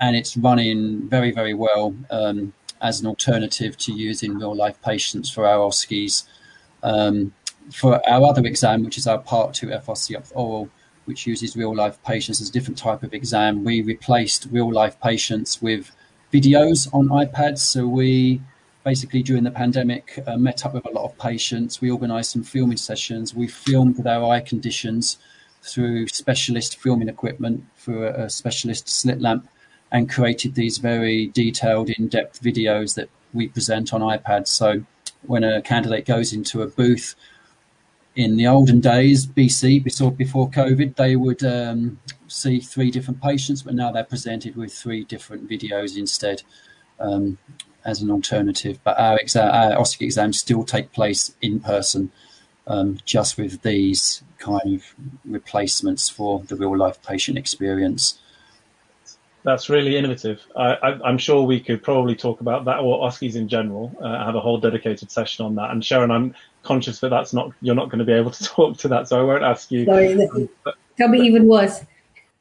and 0.00 0.16
it's 0.16 0.36
running 0.36 1.08
very, 1.08 1.30
very 1.30 1.54
well 1.54 1.94
um, 2.10 2.52
as 2.80 3.00
an 3.00 3.06
alternative 3.06 3.76
to 3.78 3.92
using 3.92 4.38
real 4.38 4.54
life 4.54 4.80
patients 4.82 5.30
for 5.30 5.46
our 5.46 5.58
OSCEs. 5.58 6.24
Um, 6.82 7.32
for 7.72 8.06
our 8.08 8.26
other 8.26 8.44
exam, 8.44 8.84
which 8.84 8.98
is 8.98 9.06
our 9.06 9.18
Part 9.18 9.54
2 9.54 9.68
FRC 9.68 10.32
oral, 10.34 10.68
which 11.06 11.26
uses 11.26 11.56
real 11.56 11.74
life 11.74 12.02
patients 12.02 12.40
as 12.40 12.48
a 12.48 12.52
different 12.52 12.78
type 12.78 13.02
of 13.02 13.14
exam, 13.14 13.64
we 13.64 13.82
replaced 13.82 14.48
real 14.50 14.72
life 14.72 15.00
patients 15.00 15.60
with 15.60 15.90
videos 16.32 16.92
on 16.92 17.08
iPads. 17.08 17.58
So 17.58 17.86
we 17.86 18.40
basically 18.84 19.22
during 19.22 19.44
the 19.44 19.50
pandemic 19.50 20.22
uh, 20.26 20.36
met 20.36 20.64
up 20.64 20.74
with 20.74 20.86
a 20.86 20.90
lot 20.90 21.04
of 21.04 21.18
patients. 21.18 21.80
We 21.80 21.90
organised 21.90 22.30
some 22.30 22.42
filming 22.42 22.76
sessions. 22.76 23.34
We 23.34 23.48
filmed 23.48 23.96
with 23.96 24.06
our 24.06 24.30
eye 24.30 24.40
conditions 24.40 25.18
through 25.62 26.08
specialist 26.08 26.76
filming 26.76 27.08
equipment 27.08 27.64
through 27.76 28.06
a, 28.06 28.24
a 28.24 28.30
specialist 28.30 28.88
slit 28.88 29.20
lamp 29.20 29.48
and 29.90 30.10
created 30.10 30.54
these 30.54 30.78
very 30.78 31.28
detailed, 31.28 31.88
in-depth 31.88 32.42
videos 32.42 32.94
that 32.94 33.08
we 33.32 33.48
present 33.48 33.94
on 33.94 34.00
iPads. 34.00 34.48
So 34.48 34.84
when 35.22 35.44
a 35.44 35.62
candidate 35.62 36.04
goes 36.04 36.32
into 36.32 36.62
a 36.62 36.66
booth 36.66 37.14
in 38.16 38.36
the 38.36 38.46
olden 38.46 38.80
days, 38.80 39.26
BC, 39.26 39.82
before, 39.82 40.12
before 40.12 40.50
COVID, 40.50 40.96
they 40.96 41.16
would 41.16 41.42
um, 41.44 41.98
see 42.28 42.60
three 42.60 42.90
different 42.90 43.22
patients, 43.22 43.62
but 43.62 43.74
now 43.74 43.90
they're 43.90 44.04
presented 44.04 44.56
with 44.56 44.72
three 44.72 45.04
different 45.04 45.48
videos 45.48 45.96
instead. 45.96 46.42
Um, 47.00 47.38
as 47.84 48.02
an 48.02 48.10
alternative. 48.10 48.78
But 48.84 48.98
our, 48.98 49.18
exam, 49.18 49.50
our 49.52 49.80
OSCE 49.80 50.02
exams 50.02 50.38
still 50.38 50.64
take 50.64 50.92
place 50.92 51.34
in 51.42 51.60
person, 51.60 52.10
um, 52.66 52.98
just 53.04 53.36
with 53.36 53.62
these 53.62 54.22
kind 54.38 54.74
of 54.74 54.94
replacements 55.24 56.08
for 56.08 56.40
the 56.40 56.56
real 56.56 56.76
life 56.76 57.02
patient 57.02 57.38
experience. 57.38 58.18
That's 59.44 59.68
really 59.68 59.96
innovative. 59.98 60.40
I, 60.56 60.98
am 61.04 61.18
sure 61.18 61.42
we 61.42 61.60
could 61.60 61.82
probably 61.82 62.16
talk 62.16 62.40
about 62.40 62.64
that 62.64 62.78
or 62.78 63.06
OSCEs 63.06 63.36
in 63.36 63.46
general. 63.46 63.94
Uh, 64.00 64.24
have 64.24 64.34
a 64.34 64.40
whole 64.40 64.58
dedicated 64.58 65.10
session 65.10 65.44
on 65.44 65.54
that. 65.56 65.70
And 65.70 65.84
Sharon, 65.84 66.10
I'm 66.10 66.34
conscious 66.62 67.00
that 67.00 67.10
that's 67.10 67.34
not 67.34 67.52
you're 67.60 67.74
not 67.74 67.90
going 67.90 67.98
to 67.98 68.06
be 68.06 68.12
able 68.12 68.30
to 68.30 68.44
talk 68.56 68.78
to 68.78 68.88
that, 68.88 69.08
so 69.08 69.20
I 69.20 69.22
won't 69.22 69.44
ask 69.44 69.70
you. 69.70 69.84
Sorry, 69.84 70.48
tell 70.96 71.08
me 71.08 71.20
even 71.20 71.46
worse. 71.46 71.84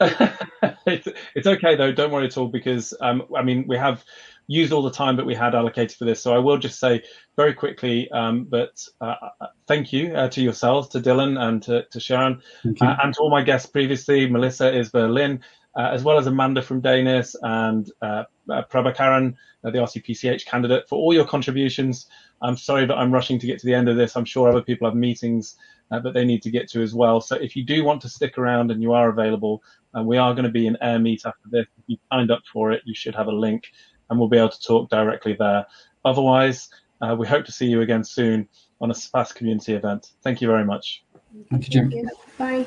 it's, 0.88 1.08
it's 1.36 1.48
okay 1.48 1.76
though. 1.76 1.92
Don't 1.92 2.12
worry 2.12 2.26
at 2.26 2.38
all 2.38 2.48
because 2.48 2.94
um, 3.02 3.24
I 3.36 3.42
mean 3.42 3.66
we 3.68 3.78
have 3.78 4.04
used 4.48 4.74
all 4.74 4.82
the 4.82 4.92
time 4.92 5.16
that 5.18 5.26
we 5.26 5.36
had 5.36 5.56
allocated 5.56 5.98
for 5.98 6.06
this. 6.06 6.22
So 6.22 6.34
I 6.34 6.38
will 6.38 6.58
just 6.58 6.80
say 6.80 7.04
very 7.36 7.54
quickly, 7.54 8.10
um, 8.12 8.46
but 8.46 8.86
uh, 9.02 9.16
uh 9.42 9.48
thank 9.68 9.94
you 9.94 10.14
uh, 10.14 10.30
to 10.30 10.42
yourselves, 10.42 10.90
to 10.90 11.00
Dylan 11.00 11.40
and 11.40 11.62
to, 11.64 11.86
to 11.86 12.00
Sharon, 12.00 12.42
uh, 12.82 12.96
and 13.04 13.14
to 13.14 13.20
all 13.22 13.30
my 13.30 13.42
guests 13.42 13.70
previously, 13.70 14.30
Melissa, 14.30 14.76
is 14.76 14.90
Berlin, 14.90 15.42
uh, 15.76 15.90
as 15.92 16.04
well 16.04 16.18
as 16.18 16.28
Amanda 16.28 16.62
from 16.62 16.82
Dainis 16.82 17.36
and 17.42 17.90
uh, 18.02 18.24
Prabhakaran, 18.48 19.36
the 19.64 19.72
RCPCH 19.72 20.46
candidate, 20.46 20.88
for 20.90 20.98
all 20.98 21.14
your 21.14 21.26
contributions. 21.26 22.08
I'm 22.42 22.58
sorry 22.58 22.86
that 22.86 22.96
I'm 22.96 23.12
rushing 23.12 23.40
to 23.40 23.48
get 23.48 23.60
to 23.60 23.66
the 23.66 23.74
end 23.74 23.88
of 23.88 23.96
this. 23.96 24.18
I'm 24.18 24.26
sure 24.26 24.50
other 24.50 24.62
people 24.62 24.88
have 24.88 24.98
meetings 24.98 25.56
uh, 25.92 26.00
that 26.00 26.14
they 26.14 26.26
need 26.26 26.42
to 26.42 26.52
get 26.52 26.70
to 26.72 26.82
as 26.82 26.94
well. 26.94 27.22
So 27.22 27.38
if 27.38 27.56
you 27.56 27.64
do 27.64 27.86
want 27.86 28.02
to 28.02 28.10
stick 28.10 28.38
around 28.38 28.72
and 28.72 28.82
you 28.82 28.92
are 28.92 29.10
available, 29.10 29.64
we 30.04 30.18
are 30.18 30.34
going 30.34 30.46
to 30.46 30.52
be 30.52 30.68
in 30.68 30.76
Airmeet 30.82 31.26
after 31.26 31.50
this. 31.50 31.68
If 31.78 31.84
you 31.86 31.98
signed 32.12 32.32
up 32.32 32.42
for 32.52 32.72
it, 32.72 32.82
you 32.84 32.96
should 32.96 33.16
have 33.16 33.28
a 33.28 33.32
link 33.32 33.66
and 34.14 34.20
we'll 34.20 34.30
be 34.30 34.38
able 34.38 34.50
to 34.50 34.62
talk 34.62 34.90
directly 34.90 35.36
there. 35.38 35.66
Otherwise, 36.06 36.70
uh, 37.02 37.16
we 37.18 37.28
hope 37.28 37.46
to 37.46 37.52
see 37.52 37.66
you 37.66 37.82
again 37.82 38.04
soon 38.04 38.48
on 38.80 38.92
a 38.92 38.94
Surpass 38.94 39.32
community 39.32 39.74
event. 39.74 40.12
Thank 40.22 40.40
you 40.40 40.48
very 40.48 40.64
much. 40.64 41.04
Thank 41.50 41.66
you, 41.66 41.90
Jim. 41.90 42.10
Bye. 42.38 42.66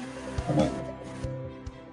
Bye-bye. 0.49 0.71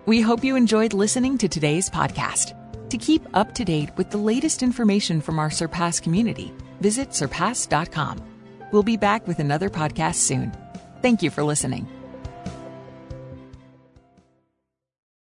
We 0.08 0.22
hope 0.22 0.44
you 0.44 0.56
enjoyed 0.56 0.94
listening 0.94 1.38
to 1.38 1.48
today's 1.48 1.90
podcast. 1.90 2.60
To 2.90 2.98
keep 2.98 3.24
up 3.34 3.54
to 3.56 3.64
date 3.64 3.92
with 3.96 4.10
the 4.10 4.18
latest 4.18 4.64
information 4.64 5.22
from 5.22 5.40
our 5.40 5.52
Surpass 5.52 6.00
community, 6.00 6.52
visit 6.82 7.14
surpass.com. 7.14 8.22
We'll 8.72 8.84
be 8.84 8.98
back 8.98 9.28
with 9.28 9.40
another 9.40 9.70
podcast 9.70 10.16
soon. 10.16 10.52
Thank 11.02 11.22
you 11.22 11.30
for 11.30 11.44
listening. 11.44 11.88